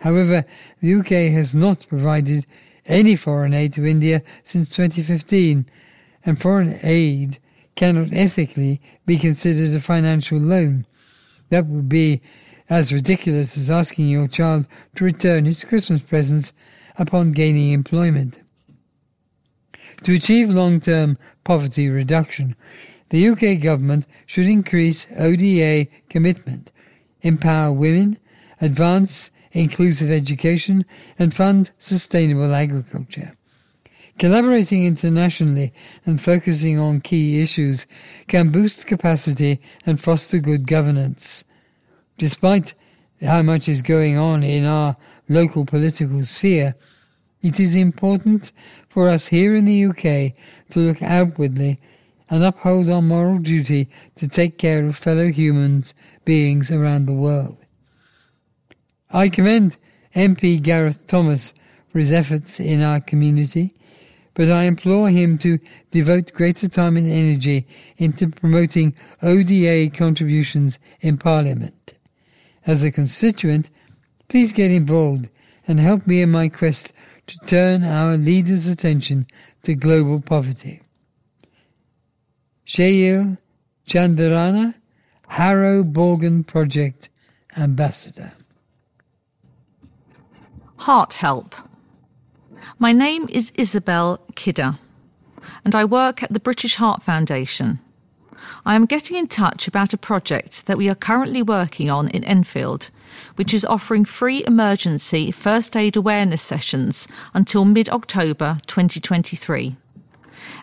However, 0.00 0.44
the 0.80 0.94
UK 0.94 1.32
has 1.32 1.54
not 1.54 1.86
provided 1.88 2.46
any 2.86 3.16
foreign 3.16 3.54
aid 3.54 3.74
to 3.74 3.86
India 3.86 4.22
since 4.44 4.70
2015, 4.70 5.66
and 6.24 6.40
foreign 6.40 6.78
aid 6.82 7.38
cannot 7.76 8.12
ethically 8.12 8.80
be 9.06 9.18
considered 9.18 9.74
a 9.74 9.80
financial 9.80 10.38
loan. 10.38 10.86
That 11.50 11.66
would 11.66 11.88
be 11.88 12.20
as 12.68 12.92
ridiculous 12.92 13.56
as 13.56 13.68
asking 13.68 14.08
your 14.08 14.28
child 14.28 14.66
to 14.96 15.04
return 15.04 15.44
his 15.44 15.64
Christmas 15.64 16.00
presents 16.00 16.52
upon 16.96 17.32
gaining 17.32 17.72
employment. 17.72 18.38
To 20.04 20.14
achieve 20.14 20.48
long 20.48 20.80
term 20.80 21.18
poverty 21.44 21.90
reduction, 21.90 22.56
the 23.10 23.28
UK 23.28 23.60
government 23.60 24.06
should 24.24 24.46
increase 24.46 25.06
ODA 25.18 25.88
commitment, 26.08 26.70
empower 27.22 27.72
women, 27.72 28.18
advance 28.60 29.30
inclusive 29.52 30.10
education, 30.10 30.84
and 31.18 31.34
fund 31.34 31.70
sustainable 31.78 32.54
agriculture. 32.54 33.32
Collaborating 34.18 34.84
internationally 34.84 35.72
and 36.04 36.20
focusing 36.20 36.78
on 36.78 37.00
key 37.00 37.40
issues 37.42 37.86
can 38.28 38.50
boost 38.50 38.86
capacity 38.86 39.60
and 39.86 40.00
foster 40.00 40.38
good 40.38 40.66
governance. 40.66 41.42
Despite 42.18 42.74
how 43.22 43.40
much 43.42 43.68
is 43.68 43.80
going 43.80 44.18
on 44.18 44.42
in 44.42 44.66
our 44.66 44.94
local 45.28 45.64
political 45.64 46.22
sphere, 46.24 46.74
it 47.42 47.58
is 47.58 47.74
important 47.74 48.52
for 48.88 49.08
us 49.08 49.28
here 49.28 49.54
in 49.54 49.64
the 49.64 49.86
UK 49.86 50.34
to 50.70 50.80
look 50.80 51.02
outwardly 51.02 51.78
and 52.28 52.44
uphold 52.44 52.90
our 52.90 53.00
moral 53.00 53.38
duty 53.38 53.88
to 54.16 54.28
take 54.28 54.58
care 54.58 54.84
of 54.84 54.96
fellow 54.96 55.28
humans 55.28 55.94
beings 56.24 56.70
around 56.70 57.06
the 57.06 57.12
world. 57.12 57.59
I 59.12 59.28
commend 59.28 59.76
MP 60.14 60.62
Gareth 60.62 61.06
Thomas 61.06 61.52
for 61.88 61.98
his 61.98 62.12
efforts 62.12 62.60
in 62.60 62.80
our 62.80 63.00
community, 63.00 63.72
but 64.34 64.50
I 64.50 64.64
implore 64.64 65.08
him 65.10 65.36
to 65.38 65.58
devote 65.90 66.32
greater 66.32 66.68
time 66.68 66.96
and 66.96 67.10
energy 67.10 67.66
into 67.96 68.28
promoting 68.28 68.94
ODA 69.22 69.90
contributions 69.90 70.78
in 71.00 71.18
Parliament. 71.18 71.94
As 72.64 72.84
a 72.84 72.92
constituent, 72.92 73.70
please 74.28 74.52
get 74.52 74.70
involved 74.70 75.28
and 75.66 75.80
help 75.80 76.06
me 76.06 76.22
in 76.22 76.30
my 76.30 76.48
quest 76.48 76.92
to 77.26 77.38
turn 77.46 77.84
our 77.84 78.16
leaders' 78.16 78.68
attention 78.68 79.26
to 79.62 79.74
global 79.74 80.20
poverty. 80.20 80.82
Shayil 82.64 83.38
Chandarana, 83.88 84.74
Harrow 85.26 85.82
Borgen 85.82 86.46
Project 86.46 87.08
Ambassador. 87.56 88.32
Heart 90.80 91.12
Help. 91.12 91.54
My 92.78 92.92
name 92.92 93.28
is 93.28 93.52
Isabel 93.54 94.18
Kidder, 94.34 94.78
and 95.62 95.74
I 95.74 95.84
work 95.84 96.22
at 96.22 96.32
the 96.32 96.40
British 96.40 96.76
Heart 96.76 97.02
Foundation. 97.02 97.80
I 98.64 98.76
am 98.76 98.86
getting 98.86 99.18
in 99.18 99.26
touch 99.28 99.68
about 99.68 99.92
a 99.92 99.98
project 99.98 100.64
that 100.64 100.78
we 100.78 100.88
are 100.88 100.94
currently 100.94 101.42
working 101.42 101.90
on 101.90 102.08
in 102.08 102.24
Enfield, 102.24 102.90
which 103.36 103.52
is 103.52 103.66
offering 103.66 104.06
free 104.06 104.42
emergency 104.46 105.30
first 105.30 105.76
aid 105.76 105.96
awareness 105.96 106.40
sessions 106.40 107.06
until 107.34 107.66
mid 107.66 107.90
October 107.90 108.58
2023. 108.66 109.76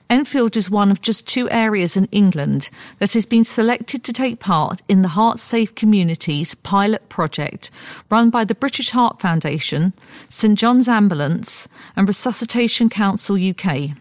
Enfield 0.09 0.55
is 0.55 0.69
one 0.69 0.89
of 0.89 1.01
just 1.01 1.27
two 1.27 1.49
areas 1.49 1.97
in 1.97 2.05
England 2.05 2.69
that 2.99 3.11
has 3.11 3.25
been 3.25 3.43
selected 3.43 4.05
to 4.05 4.13
take 4.13 4.39
part 4.39 4.81
in 4.87 5.01
the 5.01 5.09
Heart 5.09 5.37
Safe 5.37 5.75
Communities 5.75 6.55
pilot 6.55 7.09
project 7.09 7.69
run 8.09 8.29
by 8.29 8.45
the 8.45 8.55
British 8.55 8.91
Heart 8.91 9.19
Foundation, 9.19 9.93
St 10.29 10.57
John's 10.57 10.87
Ambulance, 10.87 11.67
and 11.97 12.07
Resuscitation 12.07 12.87
Council 12.87 13.35
UK. 13.35 13.97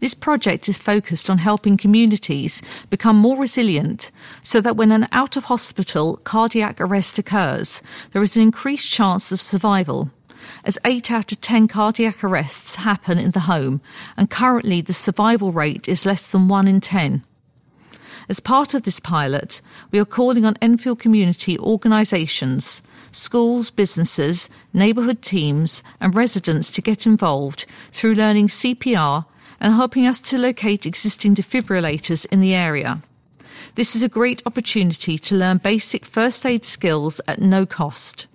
This 0.00 0.14
project 0.14 0.68
is 0.68 0.78
focused 0.78 1.28
on 1.28 1.38
helping 1.38 1.76
communities 1.76 2.62
become 2.88 3.16
more 3.16 3.38
resilient 3.38 4.10
so 4.42 4.62
that 4.62 4.76
when 4.76 4.92
an 4.92 5.08
out 5.12 5.36
of 5.36 5.44
hospital 5.44 6.16
cardiac 6.24 6.80
arrest 6.80 7.18
occurs, 7.18 7.82
there 8.12 8.22
is 8.22 8.34
an 8.36 8.42
increased 8.42 8.90
chance 8.90 9.30
of 9.30 9.42
survival 9.42 10.10
as 10.64 10.78
8 10.84 11.10
out 11.10 11.32
of 11.32 11.40
10 11.40 11.68
cardiac 11.68 12.22
arrests 12.22 12.76
happen 12.76 13.18
in 13.18 13.30
the 13.30 13.40
home, 13.40 13.80
and 14.16 14.30
currently 14.30 14.80
the 14.80 14.92
survival 14.92 15.52
rate 15.52 15.88
is 15.88 16.06
less 16.06 16.30
than 16.30 16.48
1 16.48 16.68
in 16.68 16.80
10. 16.80 17.24
As 18.28 18.40
part 18.40 18.74
of 18.74 18.84
this 18.84 19.00
pilot, 19.00 19.60
we 19.90 19.98
are 19.98 20.04
calling 20.04 20.46
on 20.46 20.56
Enfield 20.62 20.98
community 20.98 21.58
organisations, 21.58 22.80
schools, 23.12 23.70
businesses, 23.70 24.48
neighbourhood 24.72 25.20
teams, 25.20 25.82
and 26.00 26.14
residents 26.14 26.70
to 26.70 26.82
get 26.82 27.06
involved 27.06 27.66
through 27.92 28.14
learning 28.14 28.48
CPR 28.48 29.26
and 29.60 29.74
helping 29.74 30.06
us 30.06 30.20
to 30.22 30.38
locate 30.38 30.86
existing 30.86 31.34
defibrillators 31.34 32.26
in 32.30 32.40
the 32.40 32.54
area. 32.54 33.02
This 33.74 33.94
is 33.94 34.02
a 34.02 34.08
great 34.08 34.42
opportunity 34.46 35.18
to 35.18 35.36
learn 35.36 35.58
basic 35.58 36.04
first 36.04 36.44
aid 36.46 36.64
skills 36.64 37.20
at 37.26 37.40
no 37.40 37.66
cost. 37.66 38.26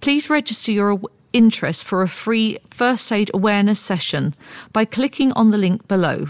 Please 0.00 0.30
register 0.30 0.72
your 0.72 1.00
interest 1.36 1.84
for 1.84 2.00
a 2.00 2.08
free 2.08 2.58
first 2.70 3.12
aid 3.12 3.30
awareness 3.34 3.78
session 3.78 4.34
by 4.72 4.86
clicking 4.86 5.32
on 5.32 5.50
the 5.50 5.58
link 5.58 5.86
below. 5.86 6.28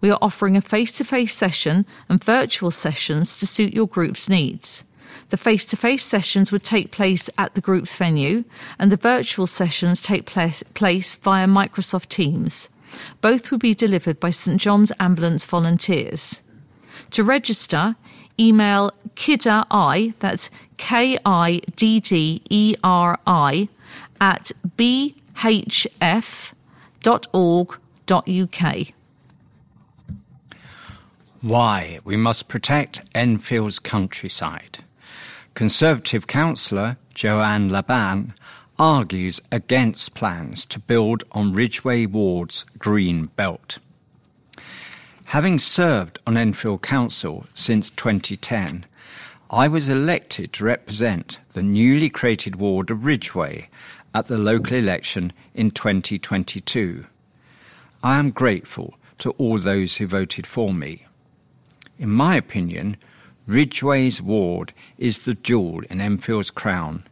We 0.00 0.10
are 0.10 0.18
offering 0.22 0.56
a 0.56 0.60
face 0.60 0.92
to 0.98 1.04
face 1.04 1.34
session 1.34 1.84
and 2.08 2.22
virtual 2.22 2.70
sessions 2.70 3.36
to 3.38 3.46
suit 3.46 3.74
your 3.74 3.88
group's 3.88 4.28
needs. 4.28 4.84
The 5.30 5.36
face 5.36 5.64
to 5.66 5.76
face 5.76 6.04
sessions 6.04 6.52
would 6.52 6.62
take 6.62 6.92
place 6.92 7.28
at 7.36 7.54
the 7.54 7.60
group's 7.60 7.96
venue, 7.96 8.44
and 8.78 8.92
the 8.92 8.96
virtual 8.96 9.46
sessions 9.46 10.00
take 10.00 10.26
place, 10.26 10.62
via 11.16 11.46
Microsoft 11.46 12.08
Teams. 12.08 12.68
Both 13.20 13.50
will 13.50 13.58
be 13.58 13.74
delivered 13.74 14.20
by 14.20 14.30
St 14.30 14.60
John's 14.60 14.92
Ambulance 15.00 15.44
volunteers. 15.44 16.40
To 17.10 17.24
register, 17.24 17.96
email 18.38 18.92
kidderi, 19.16 20.14
that's 20.20 20.50
K 20.76 21.18
I 21.24 21.60
D 21.74 22.00
D 22.00 22.42
E 22.50 22.74
R 22.84 23.18
I, 23.26 23.68
at 24.24 24.50
bhf.org.uk. 24.78 25.14
Why 31.42 31.98
we 32.04 32.16
must 32.16 32.48
protect 32.48 33.02
Enfield's 33.14 33.78
countryside. 33.78 34.78
Conservative 35.52 36.26
councillor 36.26 36.96
Joanne 37.12 37.68
Laban 37.68 38.32
argues 38.78 39.42
against 39.52 40.14
plans 40.14 40.64
to 40.66 40.78
build 40.80 41.24
on 41.32 41.52
Ridgeway 41.52 42.06
Ward's 42.06 42.64
green 42.78 43.26
belt. 43.36 43.76
Having 45.26 45.58
served 45.58 46.18
on 46.26 46.38
Enfield 46.38 46.80
Council 46.80 47.44
since 47.54 47.90
2010, 47.90 48.86
I 49.50 49.68
was 49.68 49.90
elected 49.90 50.54
to 50.54 50.64
represent 50.64 51.40
the 51.52 51.62
newly 51.62 52.08
created 52.08 52.56
ward 52.56 52.90
of 52.90 53.04
Ridgeway 53.04 53.68
at 54.14 54.26
the 54.26 54.38
local 54.38 54.76
election 54.76 55.32
in 55.54 55.72
2022. 55.72 57.04
I 58.02 58.18
am 58.18 58.30
grateful 58.30 58.94
to 59.18 59.30
all 59.32 59.58
those 59.58 59.96
who 59.96 60.06
voted 60.06 60.46
for 60.46 60.72
me. 60.72 61.06
In 61.98 62.10
my 62.10 62.36
opinion, 62.36 62.96
Ridgeway's 63.46 64.22
ward 64.22 64.72
is 64.96 65.20
the 65.20 65.34
jewel 65.34 65.82
in 65.90 66.00
Enfield's 66.00 66.50
crown, 66.50 67.04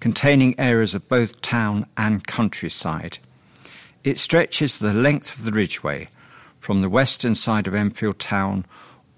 containing 0.00 0.58
areas 0.58 0.94
of 0.94 1.08
both 1.08 1.40
town 1.42 1.86
and 1.96 2.26
countryside. 2.26 3.18
It 4.04 4.18
stretches 4.18 4.78
the 4.78 4.92
length 4.92 5.36
of 5.36 5.44
the 5.44 5.52
Ridgeway 5.52 6.08
from 6.58 6.80
the 6.80 6.88
western 6.88 7.34
side 7.34 7.66
of 7.66 7.74
Enfield 7.74 8.18
town 8.18 8.64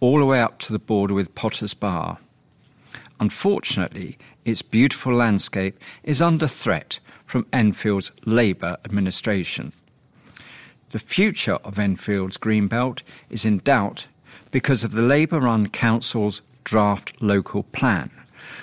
all 0.00 0.18
the 0.18 0.26
way 0.26 0.40
up 0.40 0.58
to 0.60 0.72
the 0.72 0.78
border 0.78 1.14
with 1.14 1.34
Potters 1.34 1.74
Bar. 1.74 2.18
Unfortunately, 3.18 4.18
its 4.44 4.62
beautiful 4.62 5.14
landscape 5.14 5.78
is 6.02 6.20
under 6.20 6.46
threat 6.46 6.98
from 7.26 7.46
Enfield's 7.52 8.12
Labour 8.24 8.78
administration. 8.84 9.72
The 10.92 10.98
future 10.98 11.56
of 11.56 11.78
Enfield's 11.78 12.38
Greenbelt 12.38 13.02
is 13.28 13.44
in 13.44 13.58
doubt 13.58 14.06
because 14.50 14.84
of 14.84 14.92
the 14.92 15.02
Labour 15.02 15.40
run 15.40 15.68
Council's 15.68 16.40
draft 16.64 17.12
local 17.20 17.64
plan, 17.64 18.10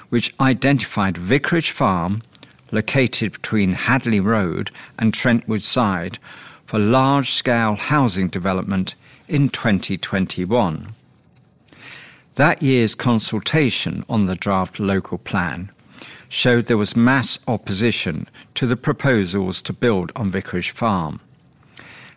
which 0.10 0.34
identified 0.40 1.18
Vicarage 1.18 1.72
Farm, 1.72 2.24
located 2.72 3.34
between 3.34 3.74
Hadley 3.74 4.20
Road 4.20 4.72
and 4.98 5.14
Trentwood 5.14 5.62
Side, 5.62 6.18
for 6.66 6.80
large 6.80 7.30
scale 7.30 7.76
housing 7.76 8.30
development 8.30 8.96
in 9.28 9.50
2021. 9.50 10.96
That 12.36 12.64
year's 12.64 12.96
consultation 12.96 14.04
on 14.10 14.26
the 14.26 14.36
draft 14.36 14.80
local 14.80 15.20
plan 15.20 15.72
showed 16.34 16.66
there 16.66 16.78
was 16.78 16.96
mass 16.96 17.38
opposition 17.48 18.28
to 18.56 18.66
the 18.66 18.76
proposals 18.76 19.62
to 19.62 19.72
build 19.72 20.12
on 20.16 20.32
Vicarage 20.32 20.72
Farm. 20.72 21.20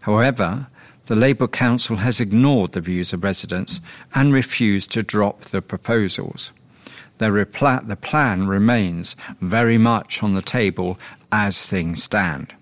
However, 0.01 0.69
the 1.05 1.15
Labour 1.15 1.47
Council 1.47 1.97
has 1.97 2.19
ignored 2.19 2.73
the 2.73 2.81
views 2.81 3.13
of 3.13 3.23
residents 3.23 3.79
and 4.15 4.33
refused 4.33 4.91
to 4.93 5.03
drop 5.03 5.43
the 5.43 5.61
proposals. 5.61 6.51
The, 7.19 7.29
the 7.85 7.97
plan 7.97 8.47
remains 8.47 9.17
very 9.43 9.77
much 9.77 10.23
on 10.23 10.33
the 10.33 10.41
table 10.41 10.99
as 11.31 11.67
things 11.67 12.03
stand. 12.03 12.55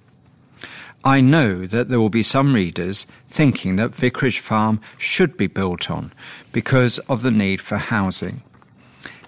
I 1.05 1.21
know 1.21 1.67
that 1.67 1.89
there 1.89 2.01
will 2.01 2.09
be 2.09 2.25
some 2.25 2.53
readers 2.53 3.07
thinking 3.29 3.77
that 3.77 3.95
Vicarage 3.95 4.41
Farm 4.41 4.81
should 4.99 5.37
be 5.37 5.47
built 5.47 5.89
on 5.89 6.13
because 6.51 6.99
of 7.11 7.23
the 7.23 7.31
need 7.31 7.61
for 7.61 7.77
housing. 7.77 8.43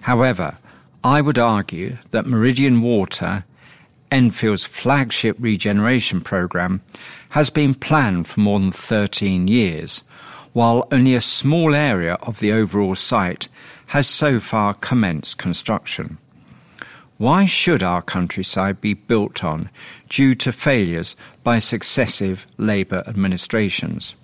However, 0.01 0.57
I 1.03 1.21
would 1.21 1.37
argue 1.37 1.97
that 2.11 2.25
Meridian 2.25 2.81
Water, 2.81 3.45
Enfield's 4.11 4.63
flagship 4.63 5.37
regeneration 5.39 6.21
programme, 6.21 6.81
has 7.29 7.49
been 7.49 7.75
planned 7.75 8.27
for 8.27 8.39
more 8.39 8.59
than 8.59 8.71
13 8.71 9.47
years, 9.47 10.03
while 10.53 10.87
only 10.91 11.13
a 11.13 11.21
small 11.21 11.75
area 11.75 12.15
of 12.15 12.39
the 12.39 12.51
overall 12.51 12.95
site 12.95 13.47
has 13.87 14.07
so 14.07 14.39
far 14.39 14.73
commenced 14.73 15.37
construction. 15.37 16.17
Why 17.17 17.45
should 17.45 17.81
our 17.81 18.01
countryside 18.01 18.79
be 18.79 18.93
built 18.93 19.43
on 19.43 19.69
due 20.09 20.35
to 20.35 20.51
failures 20.51 21.15
by 21.43 21.59
successive 21.59 22.45
Labour 22.57 23.03
administrations? 23.07 24.15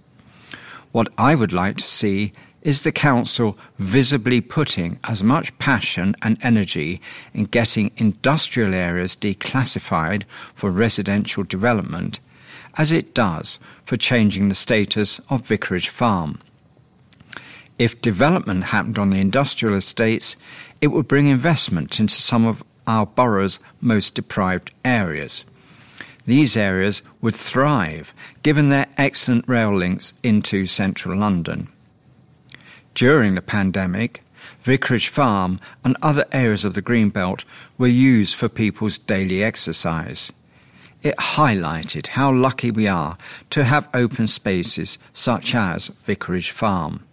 What 0.91 1.09
I 1.17 1.34
would 1.34 1.53
like 1.53 1.78
to 1.78 1.84
see 1.84 2.34
is 2.64 2.82
the 2.82 2.91
Council 2.91 3.57
visibly 3.78 4.41
putting 4.41 4.97
as 5.03 5.22
much 5.22 5.55
passion 5.59 6.16
and 6.22 6.38
energy 6.41 6.99
in 7.34 7.43
getting 7.45 7.91
industrial 7.97 8.74
areas 8.74 9.16
declassified 9.16 10.24
for 10.55 10.72
residential 10.72 11.43
development 11.43 12.20
as 12.76 12.91
it 12.91 13.14
does 13.14 13.59
for 13.86 13.97
changing 13.97 14.49
the 14.49 14.55
status 14.55 15.20
of 15.30 15.45
Vicarage 15.45 15.89
Farm. 15.89 16.39
If 17.78 18.01
development 18.01 18.66
happened 18.66 18.97
on 18.97 19.09
the 19.09 19.20
industrial 19.20 19.76
estates, 19.76 20.36
it 20.80 20.88
would 20.88 21.07
bring 21.07 21.28
investment 21.28 21.99
into 21.99 22.16
some 22.16 22.45
of 22.45 22.64
our 22.88 23.05
borough's 23.05 23.59
most 23.82 24.16
deprived 24.16 24.72
areas. 24.86 25.43
These 26.26 26.55
areas 26.55 27.01
would 27.22 27.36
thrive 27.36 28.14
given 28.41 28.70
their 28.70 28.88
excellent 28.97 29.47
rail 29.47 29.76
links 29.76 30.14
into 30.24 30.66
central 30.66 31.20
London. 31.20 31.68
During 32.95 33.35
the 33.35 33.41
pandemic, 33.41 34.23
Vicarage 34.63 35.07
Farm 35.07 35.59
and 35.83 35.97
other 36.01 36.25
areas 36.31 36.63
of 36.63 36.73
the 36.73 36.81
Greenbelt 36.81 37.43
were 37.77 37.87
used 37.87 38.35
for 38.35 38.49
people's 38.49 38.97
daily 38.97 39.43
exercise. 39.43 40.31
It 41.01 41.17
highlighted 41.17 42.07
how 42.07 42.31
lucky 42.31 42.71
we 42.71 42.87
are 42.87 43.17
to 43.49 43.65
have 43.65 43.89
open 43.93 44.27
spaces 44.27 44.97
such 45.11 45.53
as 45.53 45.87
Vicarage 45.87 46.51
Farm. 46.51 47.03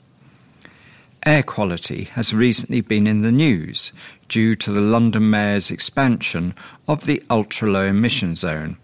Air 1.27 1.43
quality 1.43 2.05
has 2.05 2.33
recently 2.33 2.81
been 2.81 3.07
in 3.07 3.23
the 3.23 3.33
news 3.33 3.93
due 4.29 4.55
to 4.55 4.71
the 4.73 4.81
London 4.81 5.29
Mayor's 5.29 5.71
expansion 5.71 6.55
of 6.89 7.05
the 7.05 7.23
ultra 7.29 7.71
low 7.71 7.85
emission 7.85 8.37
zone, 8.37 8.77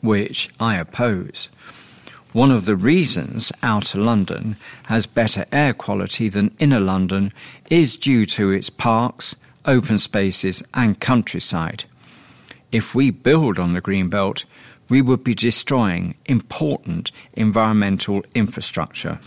which 0.00 0.48
I 0.58 0.76
oppose. 0.76 1.50
One 2.36 2.50
of 2.50 2.66
the 2.66 2.76
reasons 2.76 3.50
outer 3.62 3.98
London 3.98 4.56
has 4.88 5.06
better 5.06 5.46
air 5.52 5.72
quality 5.72 6.28
than 6.28 6.54
inner 6.58 6.80
London 6.80 7.32
is 7.70 7.96
due 7.96 8.26
to 8.26 8.50
its 8.50 8.68
parks, 8.68 9.36
open 9.64 9.96
spaces, 9.96 10.62
and 10.74 11.00
countryside. 11.00 11.84
If 12.70 12.94
we 12.94 13.10
build 13.10 13.58
on 13.58 13.72
the 13.72 13.80
green 13.80 14.10
belt, 14.10 14.44
we 14.90 15.00
would 15.00 15.24
be 15.24 15.32
destroying 15.32 16.14
important 16.26 17.10
environmental 17.32 18.22
infrastructure. 18.34 19.18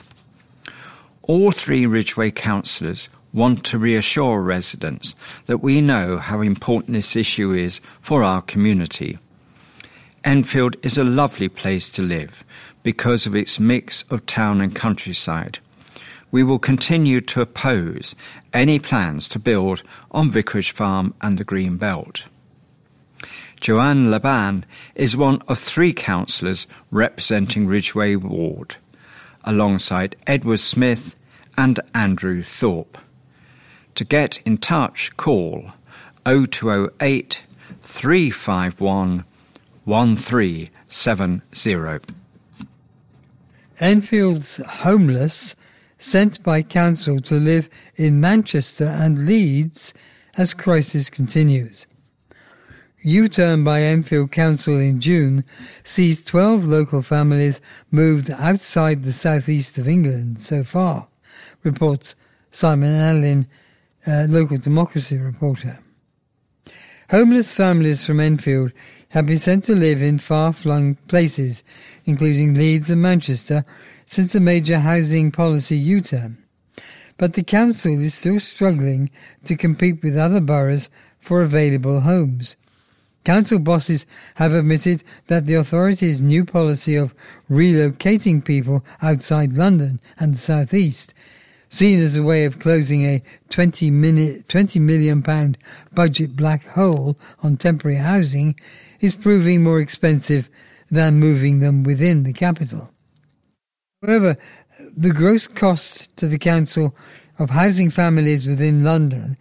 All 1.23 1.51
three 1.51 1.87
Ridgeway 1.87 2.29
councillors 2.29 3.09
want 3.33 3.63
to 3.63 3.79
reassure 3.79 4.39
residents 4.39 5.15
that 5.47 5.63
we 5.63 5.81
know 5.81 6.19
how 6.19 6.41
important 6.41 6.93
this 6.93 7.15
issue 7.15 7.53
is 7.53 7.81
for 8.01 8.21
our 8.21 8.43
community. 8.43 9.17
Enfield 10.23 10.75
is 10.83 10.97
a 10.97 11.03
lovely 11.03 11.47
place 11.47 11.89
to 11.89 12.03
live 12.03 12.43
because 12.83 13.25
of 13.25 13.35
its 13.35 13.59
mix 13.59 14.03
of 14.09 14.25
town 14.25 14.61
and 14.61 14.75
countryside. 14.75 15.59
We 16.31 16.43
will 16.43 16.59
continue 16.59 17.21
to 17.21 17.41
oppose 17.41 18.15
any 18.53 18.79
plans 18.79 19.27
to 19.29 19.39
build 19.39 19.81
on 20.11 20.31
Vicarage 20.31 20.71
Farm 20.71 21.13
and 21.21 21.37
the 21.37 21.43
Green 21.43 21.77
Belt. 21.77 22.25
Joanne 23.59 24.09
Laban 24.09 24.65
is 24.95 25.17
one 25.17 25.41
of 25.47 25.59
three 25.59 25.91
councillors 25.91 26.65
representing 26.91 27.67
Ridgeway 27.67 28.15
Ward, 28.15 28.77
alongside 29.43 30.15
Edward 30.27 30.61
Smith 30.61 31.13
and 31.57 31.77
Andrew 31.93 32.41
Thorpe. 32.41 32.97
To 33.95 34.05
get 34.05 34.39
in 34.45 34.59
touch, 34.59 35.17
call 35.17 35.73
0208 36.25 37.41
351 37.83 39.25
1370. 39.83 42.18
Enfield's 43.79 44.57
homeless 44.57 45.55
sent 45.99 46.43
by 46.43 46.61
council 46.61 47.19
to 47.21 47.35
live 47.35 47.69
in 47.95 48.19
Manchester 48.19 48.85
and 48.85 49.25
Leeds 49.25 49.93
as 50.35 50.53
crisis 50.53 51.09
continues. 51.09 51.85
U-turn 53.01 53.63
by 53.63 53.81
Enfield 53.81 54.31
Council 54.31 54.77
in 54.77 54.99
June 54.99 55.45
sees 55.85 56.23
12 56.23 56.65
local 56.65 57.01
families 57.01 57.61
moved 57.91 58.29
outside 58.29 59.03
the 59.03 59.13
southeast 59.13 59.77
of 59.77 59.87
England 59.87 60.41
so 60.41 60.65
far, 60.65 61.07
reports 61.63 62.15
Simon 62.51 62.99
Allin, 62.99 63.47
uh, 64.05 64.25
local 64.27 64.57
democracy 64.57 65.17
reporter. 65.17 65.79
Homeless 67.09 67.55
families 67.55 68.05
from 68.05 68.19
Enfield 68.19 68.73
have 69.09 69.25
been 69.25 69.39
sent 69.39 69.63
to 69.65 69.75
live 69.75 70.01
in 70.01 70.17
far-flung 70.17 70.95
places, 71.07 71.63
including 72.05 72.53
Leeds 72.53 72.89
and 72.89 73.01
Manchester, 73.01 73.63
since 74.05 74.35
a 74.35 74.39
major 74.39 74.79
housing 74.79 75.31
policy 75.31 75.77
U-turn. 75.77 76.37
But 77.17 77.33
the 77.33 77.43
council 77.43 77.99
is 77.99 78.13
still 78.13 78.39
struggling 78.39 79.09
to 79.45 79.55
compete 79.55 80.01
with 80.03 80.17
other 80.17 80.39
boroughs 80.39 80.89
for 81.19 81.41
available 81.41 82.01
homes. 82.01 82.55
Council 83.25 83.59
bosses 83.59 84.05
have 84.35 84.53
admitted 84.53 85.03
that 85.27 85.45
the 85.45 85.55
authority's 85.55 86.21
new 86.21 86.45
policy 86.45 86.95
of 86.95 87.13
relocating 87.49 88.43
people 88.43 88.83
outside 89.01 89.53
London 89.53 89.99
and 90.17 90.35
the 90.35 90.39
South 90.39 90.73
East, 90.73 91.13
seen 91.69 91.99
as 91.99 92.15
a 92.15 92.23
way 92.23 92.45
of 92.45 92.59
closing 92.59 93.03
a 93.03 93.23
20, 93.49 93.91
minute, 93.91 94.49
20 94.49 94.79
million 94.79 95.21
pound 95.21 95.57
budget 95.93 96.35
black 96.35 96.65
hole 96.65 97.17
on 97.41 97.57
temporary 97.57 97.97
housing, 97.97 98.59
is 98.99 99.15
proving 99.15 99.63
more 99.63 99.79
expensive 99.79 100.49
than 100.91 101.19
moving 101.19 101.59
them 101.59 101.83
within 101.83 102.23
the 102.23 102.33
capital. 102.33 102.91
However, 104.01 104.35
the 104.95 105.13
gross 105.13 105.47
cost 105.47 106.15
to 106.17 106.27
the 106.27 106.39
council 106.39 106.95
of 107.37 107.51
housing 107.51 107.89
families 107.89 108.47
within 108.47 108.83
London 108.83 109.37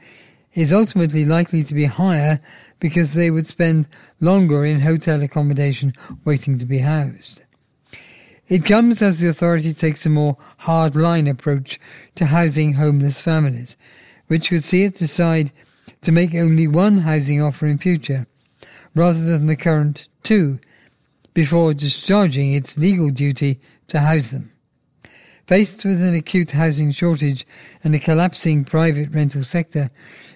is 0.55 0.73
ultimately 0.73 1.25
likely 1.25 1.63
to 1.65 1.75
be 1.75 1.85
higher 1.85 2.41
because 2.81 3.13
they 3.13 3.31
would 3.31 3.47
spend 3.47 3.87
longer 4.21 4.65
in 4.65 4.81
hotel 4.81 5.23
accommodation 5.23 5.93
waiting 6.25 6.59
to 6.59 6.65
be 6.65 6.79
housed. 6.79 7.43
It 8.49 8.65
comes 8.65 9.03
as 9.03 9.19
the 9.19 9.29
authority 9.29 9.75
takes 9.75 10.07
a 10.07 10.11
more 10.11 10.39
hard-line 10.59 11.27
approach 11.27 11.79
to 12.15 12.27
housing 12.27 12.75
homeless 12.75 13.21
families, 13.21 13.77
which 14.29 14.51
would 14.51 14.65
see 14.65 14.85
it 14.85 14.97
decide 14.97 15.53
to 16.01 16.13
make 16.13 16.35
only 16.35 16.67
one 16.67 16.99
housing 16.99 17.43
offer 17.43 17.67
in 17.67 17.77
future, 17.77 18.27
rather 18.95 19.23
than 19.23 19.47
the 19.47 19.57
current 19.57 20.09
two, 20.23 20.59
before 21.35 21.75
discharging 21.75 22.55
its 22.55 22.79
legal 22.79 23.11
duty 23.11 23.61
to 23.89 24.01
house 24.01 24.31
them. 24.31 24.51
Faced 25.47 25.85
with 25.85 26.03
an 26.03 26.15
acute 26.15 26.53
housing 26.53 26.91
shortage 26.91 27.47
and 27.85 27.95
a 27.95 27.99
collapsing 27.99 28.65
private 28.65 29.11
rental 29.11 29.45
sector, 29.45 29.91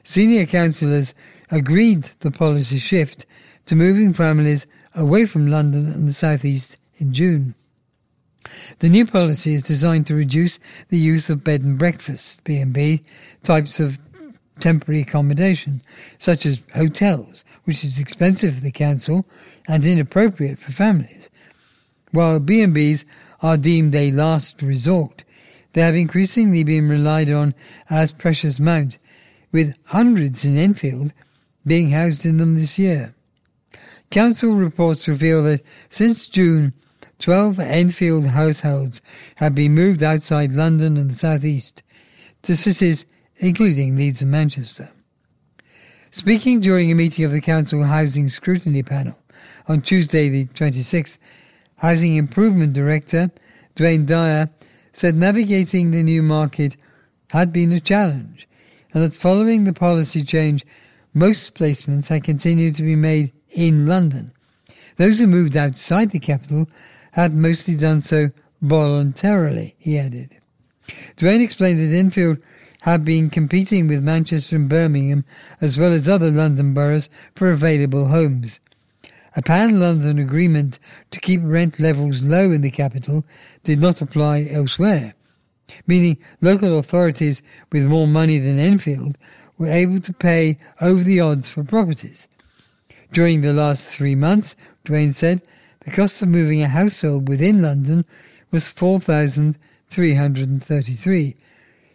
senior 0.04 0.44
councillors 0.44 1.14
agreed 1.50 2.10
the 2.20 2.30
policy 2.30 2.78
shift 2.78 3.24
to 3.66 3.74
moving 3.74 4.12
families 4.12 4.66
away 4.94 5.24
from 5.24 5.46
London 5.46 5.90
and 5.90 6.06
the 6.06 6.12
South 6.12 6.44
East 6.44 6.76
in 6.98 7.14
June. 7.14 7.54
The 8.80 8.88
new 8.88 9.06
policy 9.06 9.54
is 9.54 9.62
designed 9.62 10.06
to 10.08 10.14
reduce 10.14 10.58
the 10.88 10.98
use 10.98 11.30
of 11.30 11.44
bed 11.44 11.62
and 11.62 11.78
breakfast 11.78 12.44
B&B 12.44 13.02
types 13.42 13.80
of 13.80 13.98
temporary 14.60 15.00
accommodation, 15.02 15.82
such 16.18 16.46
as 16.46 16.62
hotels, 16.74 17.44
which 17.64 17.84
is 17.84 17.98
expensive 17.98 18.54
for 18.54 18.60
the 18.60 18.70
council 18.70 19.26
and 19.66 19.86
inappropriate 19.86 20.58
for 20.58 20.72
families. 20.72 21.30
While 22.10 22.40
B&Bs 22.40 23.04
are 23.40 23.56
deemed 23.56 23.94
a 23.94 24.10
last 24.12 24.62
resort, 24.62 25.24
they 25.72 25.80
have 25.80 25.96
increasingly 25.96 26.64
been 26.64 26.88
relied 26.88 27.30
on 27.30 27.54
as 27.88 28.12
precious 28.12 28.60
mount, 28.60 28.98
with 29.50 29.74
hundreds 29.84 30.44
in 30.44 30.58
Enfield 30.58 31.12
being 31.66 31.90
housed 31.90 32.26
in 32.26 32.36
them 32.38 32.54
this 32.54 32.78
year. 32.78 33.14
Council 34.10 34.54
reports 34.54 35.08
reveal 35.08 35.42
that 35.44 35.62
since 35.88 36.28
June, 36.28 36.74
12 37.22 37.60
Enfield 37.60 38.26
households 38.26 39.00
have 39.36 39.54
been 39.54 39.72
moved 39.72 40.02
outside 40.02 40.50
London 40.50 40.96
and 40.96 41.08
the 41.08 41.14
South 41.14 41.44
East 41.44 41.84
to 42.42 42.56
cities 42.56 43.06
including 43.36 43.94
Leeds 43.94 44.22
and 44.22 44.30
Manchester. 44.32 44.90
Speaking 46.10 46.58
during 46.58 46.90
a 46.90 46.96
meeting 46.96 47.24
of 47.24 47.30
the 47.30 47.40
Council 47.40 47.84
Housing 47.84 48.28
Scrutiny 48.28 48.82
Panel 48.82 49.16
on 49.68 49.82
Tuesday, 49.82 50.28
the 50.28 50.46
26th, 50.46 51.16
Housing 51.76 52.16
Improvement 52.16 52.72
Director 52.72 53.30
Dwayne 53.76 54.04
Dyer 54.04 54.50
said 54.92 55.14
navigating 55.14 55.92
the 55.92 56.02
new 56.02 56.24
market 56.24 56.76
had 57.28 57.52
been 57.52 57.70
a 57.70 57.78
challenge 57.78 58.48
and 58.92 59.00
that 59.00 59.14
following 59.14 59.62
the 59.62 59.72
policy 59.72 60.24
change, 60.24 60.66
most 61.14 61.54
placements 61.54 62.08
had 62.08 62.24
continued 62.24 62.74
to 62.74 62.82
be 62.82 62.96
made 62.96 63.32
in 63.48 63.86
London. 63.86 64.32
Those 64.96 65.20
who 65.20 65.28
moved 65.28 65.56
outside 65.56 66.10
the 66.10 66.18
capital 66.18 66.66
had 67.12 67.34
mostly 67.34 67.74
done 67.74 68.00
so 68.00 68.28
voluntarily, 68.60 69.74
he 69.78 69.98
added. 69.98 70.36
Dwayne 71.16 71.42
explained 71.42 71.78
that 71.78 71.96
Enfield 71.96 72.38
had 72.80 73.04
been 73.04 73.30
competing 73.30 73.86
with 73.86 74.02
Manchester 74.02 74.56
and 74.56 74.68
Birmingham, 74.68 75.24
as 75.60 75.78
well 75.78 75.92
as 75.92 76.08
other 76.08 76.30
London 76.30 76.74
boroughs, 76.74 77.08
for 77.34 77.50
available 77.50 78.08
homes. 78.08 78.58
A 79.36 79.42
pan-London 79.42 80.18
agreement 80.18 80.78
to 81.10 81.20
keep 81.20 81.40
rent 81.42 81.78
levels 81.78 82.22
low 82.22 82.50
in 82.50 82.60
the 82.60 82.70
capital 82.70 83.24
did 83.62 83.80
not 83.80 84.02
apply 84.02 84.48
elsewhere, 84.50 85.14
meaning 85.86 86.18
local 86.40 86.78
authorities 86.78 87.40
with 87.70 87.84
more 87.84 88.08
money 88.08 88.38
than 88.38 88.58
Enfield 88.58 89.16
were 89.58 89.70
able 89.70 90.00
to 90.00 90.12
pay 90.12 90.56
over 90.80 91.02
the 91.02 91.20
odds 91.20 91.48
for 91.48 91.62
properties. 91.62 92.26
During 93.12 93.42
the 93.42 93.52
last 93.52 93.88
three 93.88 94.14
months, 94.14 94.56
Dwayne 94.84 95.14
said, 95.14 95.42
the 95.84 95.90
cost 95.90 96.22
of 96.22 96.28
moving 96.28 96.62
a 96.62 96.68
household 96.68 97.28
within 97.28 97.60
London 97.62 98.04
was 98.50 98.70
4,333, 98.70 101.36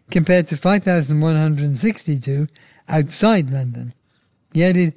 compared 0.10 0.48
to 0.48 0.58
5,162 0.58 2.48
outside 2.90 3.50
London. 3.50 3.94
He 4.54 4.64
added, 4.64 4.94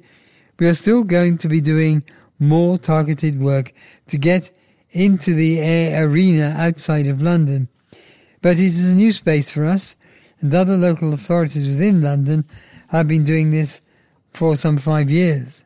we 0.59 0.67
are 0.67 0.73
still 0.73 1.03
going 1.03 1.37
to 1.39 1.47
be 1.47 1.61
doing 1.61 2.03
more 2.39 2.77
targeted 2.77 3.39
work 3.39 3.73
to 4.07 4.17
get 4.17 4.51
into 4.91 5.33
the 5.33 5.61
arena 5.95 6.53
outside 6.57 7.07
of 7.07 7.21
London. 7.21 7.69
But 8.41 8.57
it 8.57 8.65
is 8.65 8.85
a 8.85 8.95
new 8.95 9.11
space 9.11 9.51
for 9.51 9.65
us, 9.65 9.95
and 10.39 10.53
other 10.53 10.75
local 10.75 11.13
authorities 11.13 11.67
within 11.67 12.01
London 12.01 12.45
have 12.87 13.07
been 13.07 13.23
doing 13.23 13.51
this 13.51 13.79
for 14.33 14.57
some 14.57 14.77
five 14.77 15.09
years. 15.09 15.63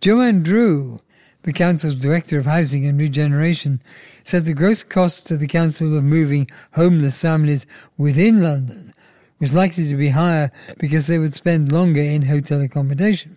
Joanne 0.00 0.42
Drew, 0.42 0.98
the 1.42 1.52
Council's 1.52 1.94
Director 1.94 2.38
of 2.38 2.46
Housing 2.46 2.86
and 2.86 2.98
Regeneration, 2.98 3.82
said 4.24 4.44
the 4.44 4.54
gross 4.54 4.82
cost 4.82 5.26
to 5.26 5.36
the 5.36 5.46
Council 5.46 5.96
of 5.96 6.04
moving 6.04 6.46
homeless 6.74 7.20
families 7.20 7.66
within 7.96 8.42
London 8.42 8.92
was 9.40 9.52
likely 9.52 9.88
to 9.88 9.96
be 9.96 10.10
higher 10.10 10.52
because 10.78 11.08
they 11.08 11.18
would 11.18 11.34
spend 11.34 11.72
longer 11.72 12.00
in 12.00 12.22
hotel 12.22 12.60
accommodation, 12.60 13.36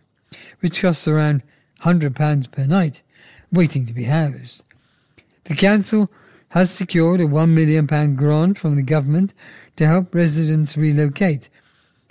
which 0.60 0.82
costs 0.82 1.08
around 1.08 1.41
£100 1.82 2.51
per 2.51 2.66
night, 2.66 3.01
waiting 3.51 3.88
to 3.88 3.93
be 3.93 4.03
housed. 4.03 4.64
The 5.45 5.56
Council 5.56 6.08
has 6.49 6.70
secured 6.70 7.22
a 7.22 7.26
£1 7.26 7.49
million 7.49 8.16
grant 8.16 8.60
from 8.60 8.76
the 8.76 8.84
government 8.84 9.34
to 9.78 9.88
help 9.88 10.14
residents 10.14 10.78
relocate, 10.78 11.49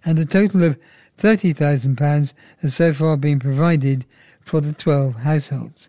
and 0.04 0.18
a 0.18 0.26
total 0.26 0.64
of 0.64 0.78
£30,000 1.18 2.32
has 2.62 2.74
so 2.74 2.92
far 2.92 3.16
been 3.16 3.38
provided 3.38 4.04
for 4.44 4.60
the 4.60 4.72
12 4.72 5.16
households. 5.16 5.88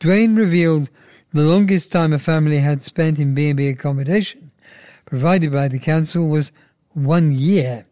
Dwayne 0.00 0.36
revealed 0.36 0.90
the 1.32 1.42
longest 1.42 1.92
time 1.92 2.12
a 2.12 2.18
family 2.18 2.58
had 2.58 2.82
spent 2.82 3.18
in 3.18 3.34
B&B 3.34 3.68
accommodation 3.68 4.50
provided 5.04 5.52
by 5.52 5.68
the 5.68 5.78
council 5.78 6.28
was 6.28 6.52
one 6.92 7.32
year, 7.32 7.84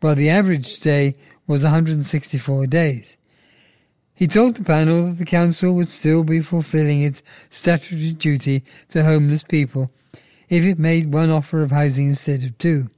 while 0.00 0.14
the 0.14 0.30
average 0.30 0.66
stay 0.66 1.14
was 1.46 1.64
164 1.64 2.66
days. 2.66 3.16
He 4.14 4.28
told 4.28 4.54
the 4.54 4.64
panel 4.64 5.06
that 5.06 5.18
the 5.18 5.24
council 5.24 5.74
would 5.74 5.88
still 5.88 6.22
be 6.22 6.40
fulfilling 6.40 7.02
its 7.02 7.22
statutory 7.50 8.12
duty 8.12 8.62
to 8.90 9.02
homeless 9.02 9.42
people 9.42 9.90
if 10.48 10.64
it 10.64 10.78
made 10.78 11.12
one 11.12 11.30
offer 11.30 11.62
of 11.62 11.72
housing 11.72 12.08
instead 12.08 12.44
of 12.44 12.56
two. 12.58 12.88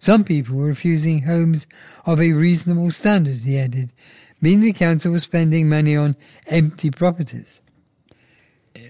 Some 0.00 0.24
people 0.24 0.56
were 0.56 0.64
refusing 0.64 1.22
homes 1.22 1.66
of 2.06 2.20
a 2.20 2.32
reasonable 2.32 2.90
standard, 2.90 3.44
he 3.44 3.58
added, 3.58 3.92
meaning 4.40 4.62
the 4.62 4.72
council 4.72 5.12
was 5.12 5.24
spending 5.24 5.68
money 5.68 5.94
on 5.94 6.16
empty 6.46 6.90
properties. 6.90 7.60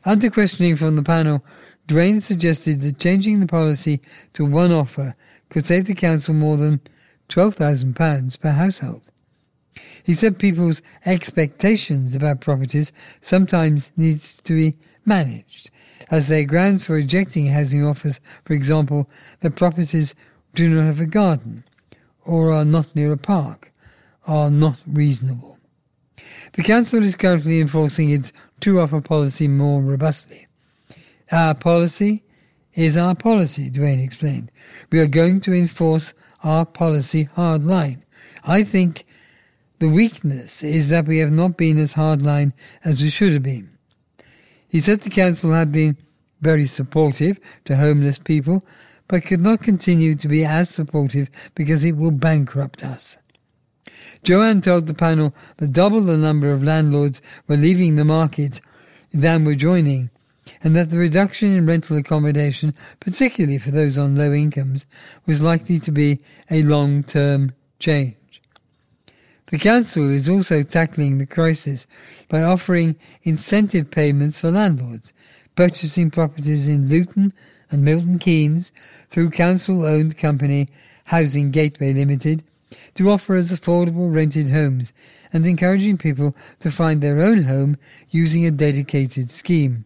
Under 0.05 0.31
questioning 0.31 0.77
from 0.77 0.95
the 0.95 1.03
panel, 1.03 1.45
Dwayne 1.89 2.23
suggested 2.23 2.81
that 2.83 3.01
changing 3.01 3.41
the 3.41 3.49
policy 3.49 4.01
to 4.35 4.45
one 4.45 4.71
offer 4.71 5.15
could 5.49 5.67
save 5.67 5.87
the 5.87 5.95
council 5.95 6.33
more 6.33 6.57
than 6.57 6.81
£12,000 7.29 8.41
per 8.41 8.51
household. 8.53 9.03
He 10.05 10.13
said 10.13 10.39
people's 10.39 10.81
expectations 11.05 12.15
about 12.15 12.41
properties 12.41 12.93
sometimes 13.21 13.91
need 13.97 14.21
to 14.45 14.53
be 14.53 14.79
managed, 15.05 15.71
as 16.09 16.29
their 16.29 16.45
grounds 16.45 16.87
for 16.87 16.95
rejecting 16.95 17.49
housing 17.49 17.85
offers, 17.85 18.21
for 18.45 18.53
example, 18.53 19.11
that 19.41 19.57
properties 19.57 20.15
do 20.55 20.69
not 20.69 20.85
have 20.85 21.01
a 21.01 21.07
garden 21.07 21.65
or 22.25 22.53
are 22.53 22.65
not 22.65 22.95
near 22.95 23.13
a 23.13 23.17
park, 23.17 23.73
are 24.27 24.51
not 24.51 24.79
reasonable. 24.87 25.59
The 26.55 26.63
Council 26.63 27.03
is 27.03 27.17
currently 27.17 27.61
enforcing 27.61 28.11
its 28.11 28.33
two 28.61 28.81
offer 28.81 29.01
policy 29.01 29.49
more 29.49 29.81
robustly. 29.81 30.47
Our 31.31 31.55
policy 31.55 32.23
is 32.75 32.97
our 32.97 33.15
policy, 33.15 33.71
Dwayne 33.71 34.03
explained. 34.03 34.51
We 34.91 35.01
are 35.01 35.07
going 35.07 35.41
to 35.43 35.55
enforce 35.55 36.13
our 36.43 36.65
policy 36.65 37.25
hard 37.35 37.65
line. 37.65 38.05
I 38.45 38.63
think 38.65 39.05
the 39.79 39.89
weakness 39.89 40.63
is 40.63 40.89
that 40.91 41.07
we 41.07 41.19
have 41.19 41.33
not 41.33 41.57
been 41.57 41.79
as 41.79 41.95
hardline 41.95 42.53
as 42.85 43.03
we 43.03 43.11
should 43.11 43.33
have 43.33 43.43
been. 43.43 43.71
He 44.69 44.81
said 44.81 45.01
the 45.01 45.11
council 45.11 45.53
had 45.53 45.73
been 45.73 45.97
very 46.41 46.67
supportive 46.67 47.39
to 47.65 47.77
homeless 47.77 48.19
people, 48.19 48.65
but 49.11 49.25
could 49.25 49.41
not 49.41 49.61
continue 49.61 50.15
to 50.15 50.29
be 50.29 50.45
as 50.45 50.71
supportive 50.71 51.29
because 51.57 51.85
it 51.85 51.97
will 51.97 52.13
bankrupt 52.13 52.85
us. 52.85 53.19
Joanne 54.23 54.61
told 54.61 54.87
the 54.87 54.95
panel 54.95 55.35
that 55.57 55.73
double 55.73 56.01
the 56.01 56.17
number 56.17 56.53
of 56.53 56.63
landlords 56.63 57.21
were 57.49 57.57
leaving 57.57 57.97
the 57.97 58.05
market 58.05 58.61
than 59.13 59.45
were 59.45 59.57
joining, 59.57 60.11
and 60.63 60.77
that 60.77 60.91
the 60.91 60.97
reduction 60.97 61.57
in 61.57 61.67
rental 61.67 61.97
accommodation, 61.97 62.73
particularly 63.01 63.59
for 63.59 63.73
those 63.73 63.99
on 63.99 64.15
low 64.15 64.33
incomes, 64.33 64.87
was 65.27 65.43
likely 65.43 65.81
to 65.81 65.91
be 65.91 66.21
a 66.49 66.63
long-term 66.63 67.51
change. 67.81 68.15
The 69.47 69.59
Council 69.59 70.09
is 70.09 70.29
also 70.29 70.63
tackling 70.63 71.19
the 71.19 71.27
crisis 71.27 71.89
by 72.29 72.45
offering 72.45 72.95
incentive 73.25 73.91
payments 73.91 74.39
for 74.39 74.53
landlords 74.53 75.13
purchasing 75.57 76.11
properties 76.11 76.69
in 76.69 76.89
Luton 76.89 77.33
and 77.71 77.85
Milton 77.85 78.19
Keynes 78.19 78.73
through 79.11 79.31
council-owned 79.31 80.17
company 80.17 80.69
Housing 81.05 81.51
Gateway 81.51 81.93
Limited 81.93 82.43
to 82.95 83.11
offer 83.11 83.35
as 83.35 83.53
affordable 83.53 84.15
rented 84.15 84.49
homes 84.51 84.93
and 85.33 85.45
encouraging 85.45 85.99
people 85.99 86.37
to 86.61 86.71
find 86.71 87.03
their 87.03 87.21
own 87.21 87.43
home 87.43 87.77
using 88.11 88.47
a 88.47 88.51
dedicated 88.51 89.31
scheme. 89.31 89.85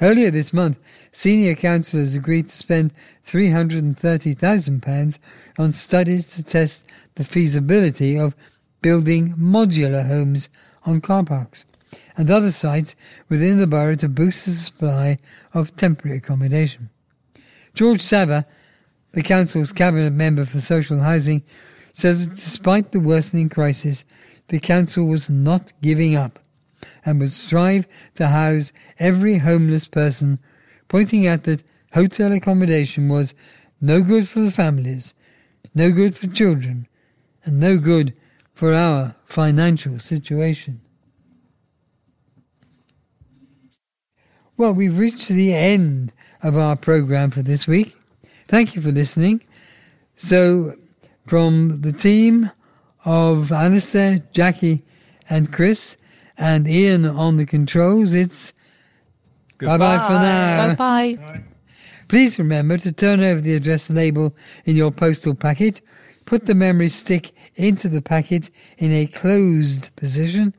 Earlier 0.00 0.30
this 0.30 0.52
month, 0.52 0.78
senior 1.10 1.54
councillors 1.54 2.14
agreed 2.14 2.48
to 2.48 2.56
spend 2.56 2.92
£330,000 3.26 5.18
on 5.58 5.72
studies 5.72 6.26
to 6.28 6.42
test 6.42 6.84
the 7.16 7.24
feasibility 7.24 8.18
of 8.18 8.34
building 8.80 9.34
modular 9.34 10.06
homes 10.06 10.48
on 10.86 11.00
car 11.00 11.24
parks 11.24 11.64
and 12.16 12.30
other 12.30 12.52
sites 12.52 12.94
within 13.28 13.58
the 13.58 13.66
borough 13.66 13.94
to 13.96 14.08
boost 14.08 14.46
the 14.46 14.52
supply 14.52 15.16
of 15.52 15.74
temporary 15.76 16.18
accommodation. 16.18 16.88
George 17.74 18.00
Savva, 18.02 18.46
the 19.12 19.22
council's 19.22 19.72
cabinet 19.72 20.12
member 20.12 20.44
for 20.44 20.60
social 20.60 20.98
housing, 21.00 21.42
says 21.92 22.26
that 22.26 22.36
despite 22.36 22.92
the 22.92 23.00
worsening 23.00 23.48
crisis, 23.48 24.04
the 24.48 24.58
council 24.58 25.04
was 25.04 25.28
not 25.28 25.72
giving 25.82 26.16
up 26.16 26.38
and 27.04 27.20
would 27.20 27.32
strive 27.32 27.86
to 28.14 28.28
house 28.28 28.72
every 28.98 29.38
homeless 29.38 29.88
person, 29.88 30.38
pointing 30.88 31.26
out 31.26 31.44
that 31.44 31.62
hotel 31.92 32.32
accommodation 32.32 33.08
was 33.08 33.34
no 33.80 34.02
good 34.02 34.28
for 34.28 34.40
the 34.40 34.50
families, 34.50 35.14
no 35.74 35.90
good 35.90 36.16
for 36.16 36.26
children, 36.28 36.86
and 37.44 37.58
no 37.58 37.76
good 37.78 38.18
for 38.54 38.72
our 38.72 39.14
financial 39.24 39.98
situation. 39.98 40.80
Well, 44.56 44.72
we've 44.72 44.98
reached 44.98 45.28
the 45.28 45.54
end 45.54 46.12
of 46.42 46.56
our 46.56 46.76
program 46.76 47.30
for 47.30 47.42
this 47.42 47.66
week. 47.66 47.96
Thank 48.52 48.76
you 48.76 48.82
for 48.82 48.92
listening. 48.92 49.42
So, 50.16 50.74
from 51.26 51.80
the 51.80 51.90
team 51.90 52.50
of 53.02 53.50
Alistair, 53.50 54.22
Jackie, 54.32 54.82
and 55.30 55.50
Chris, 55.50 55.96
and 56.36 56.68
Ian 56.68 57.06
on 57.06 57.38
the 57.38 57.46
controls, 57.46 58.12
it's 58.12 58.52
bye 59.58 59.78
bye 59.78 59.96
for 60.06 60.12
now. 60.12 60.74
Bye 60.74 61.14
bye. 61.14 61.42
Please 62.08 62.38
remember 62.38 62.76
to 62.76 62.92
turn 62.92 63.20
over 63.20 63.40
the 63.40 63.54
address 63.54 63.88
label 63.88 64.36
in 64.66 64.76
your 64.76 64.90
postal 64.90 65.34
packet, 65.34 65.80
put 66.26 66.44
the 66.44 66.54
memory 66.54 66.90
stick 66.90 67.32
into 67.54 67.88
the 67.88 68.02
packet 68.02 68.50
in 68.76 68.92
a 68.92 69.06
closed 69.06 69.96
position, 69.96 70.54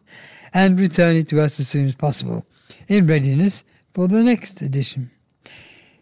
and 0.51 0.79
return 0.79 1.15
it 1.15 1.27
to 1.27 1.39
us 1.39 1.59
as 1.59 1.67
soon 1.67 1.85
as 1.85 1.93
possible, 1.93 2.43
in 2.87 3.05
readiness 3.05 3.63
for 3.93 4.07
the 4.07 4.23
next 4.23 4.63
edition. 4.63 5.11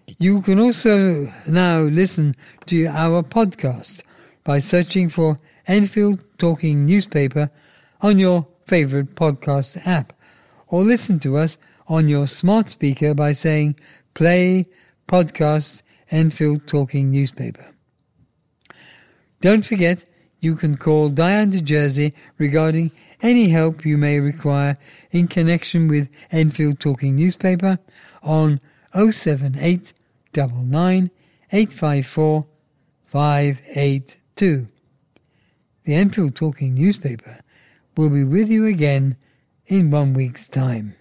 You 0.07 0.41
can 0.41 0.59
also 0.59 1.31
now 1.47 1.79
listen 1.81 2.35
to 2.67 2.85
our 2.87 3.23
podcast 3.23 4.01
by 4.43 4.59
searching 4.59 5.09
for 5.09 5.37
Enfield 5.67 6.23
Talking 6.37 6.85
Newspaper 6.85 7.47
on 8.01 8.17
your 8.17 8.47
favorite 8.65 9.15
podcast 9.15 9.85
app, 9.85 10.13
or 10.67 10.81
listen 10.83 11.19
to 11.19 11.37
us 11.37 11.57
on 11.87 12.07
your 12.07 12.27
smart 12.27 12.69
speaker 12.69 13.13
by 13.13 13.31
saying 13.31 13.75
play 14.13 14.65
podcast 15.07 15.81
Enfield 16.09 16.67
Talking 16.67 17.11
Newspaper. 17.11 17.67
Don't 19.39 19.65
forget, 19.65 20.03
you 20.39 20.55
can 20.55 20.77
call 20.77 21.09
Diane 21.09 21.51
de 21.51 21.61
Jersey 21.61 22.13
regarding 22.37 22.91
any 23.21 23.49
help 23.49 23.85
you 23.85 23.97
may 23.97 24.19
require 24.19 24.75
in 25.11 25.27
connection 25.27 25.87
with 25.87 26.09
Enfield 26.31 26.79
Talking 26.79 27.15
Newspaper 27.15 27.77
on 28.23 28.59
078 28.93 29.93
854 31.53 32.45
582. 33.05 34.67
The 35.83 35.95
Enfield 35.95 36.35
Talking 36.35 36.73
Newspaper 36.75 37.39
will 37.97 38.09
be 38.09 38.23
with 38.23 38.49
you 38.49 38.65
again 38.65 39.17
in 39.67 39.91
one 39.91 40.13
week's 40.13 40.47
time. 40.47 40.95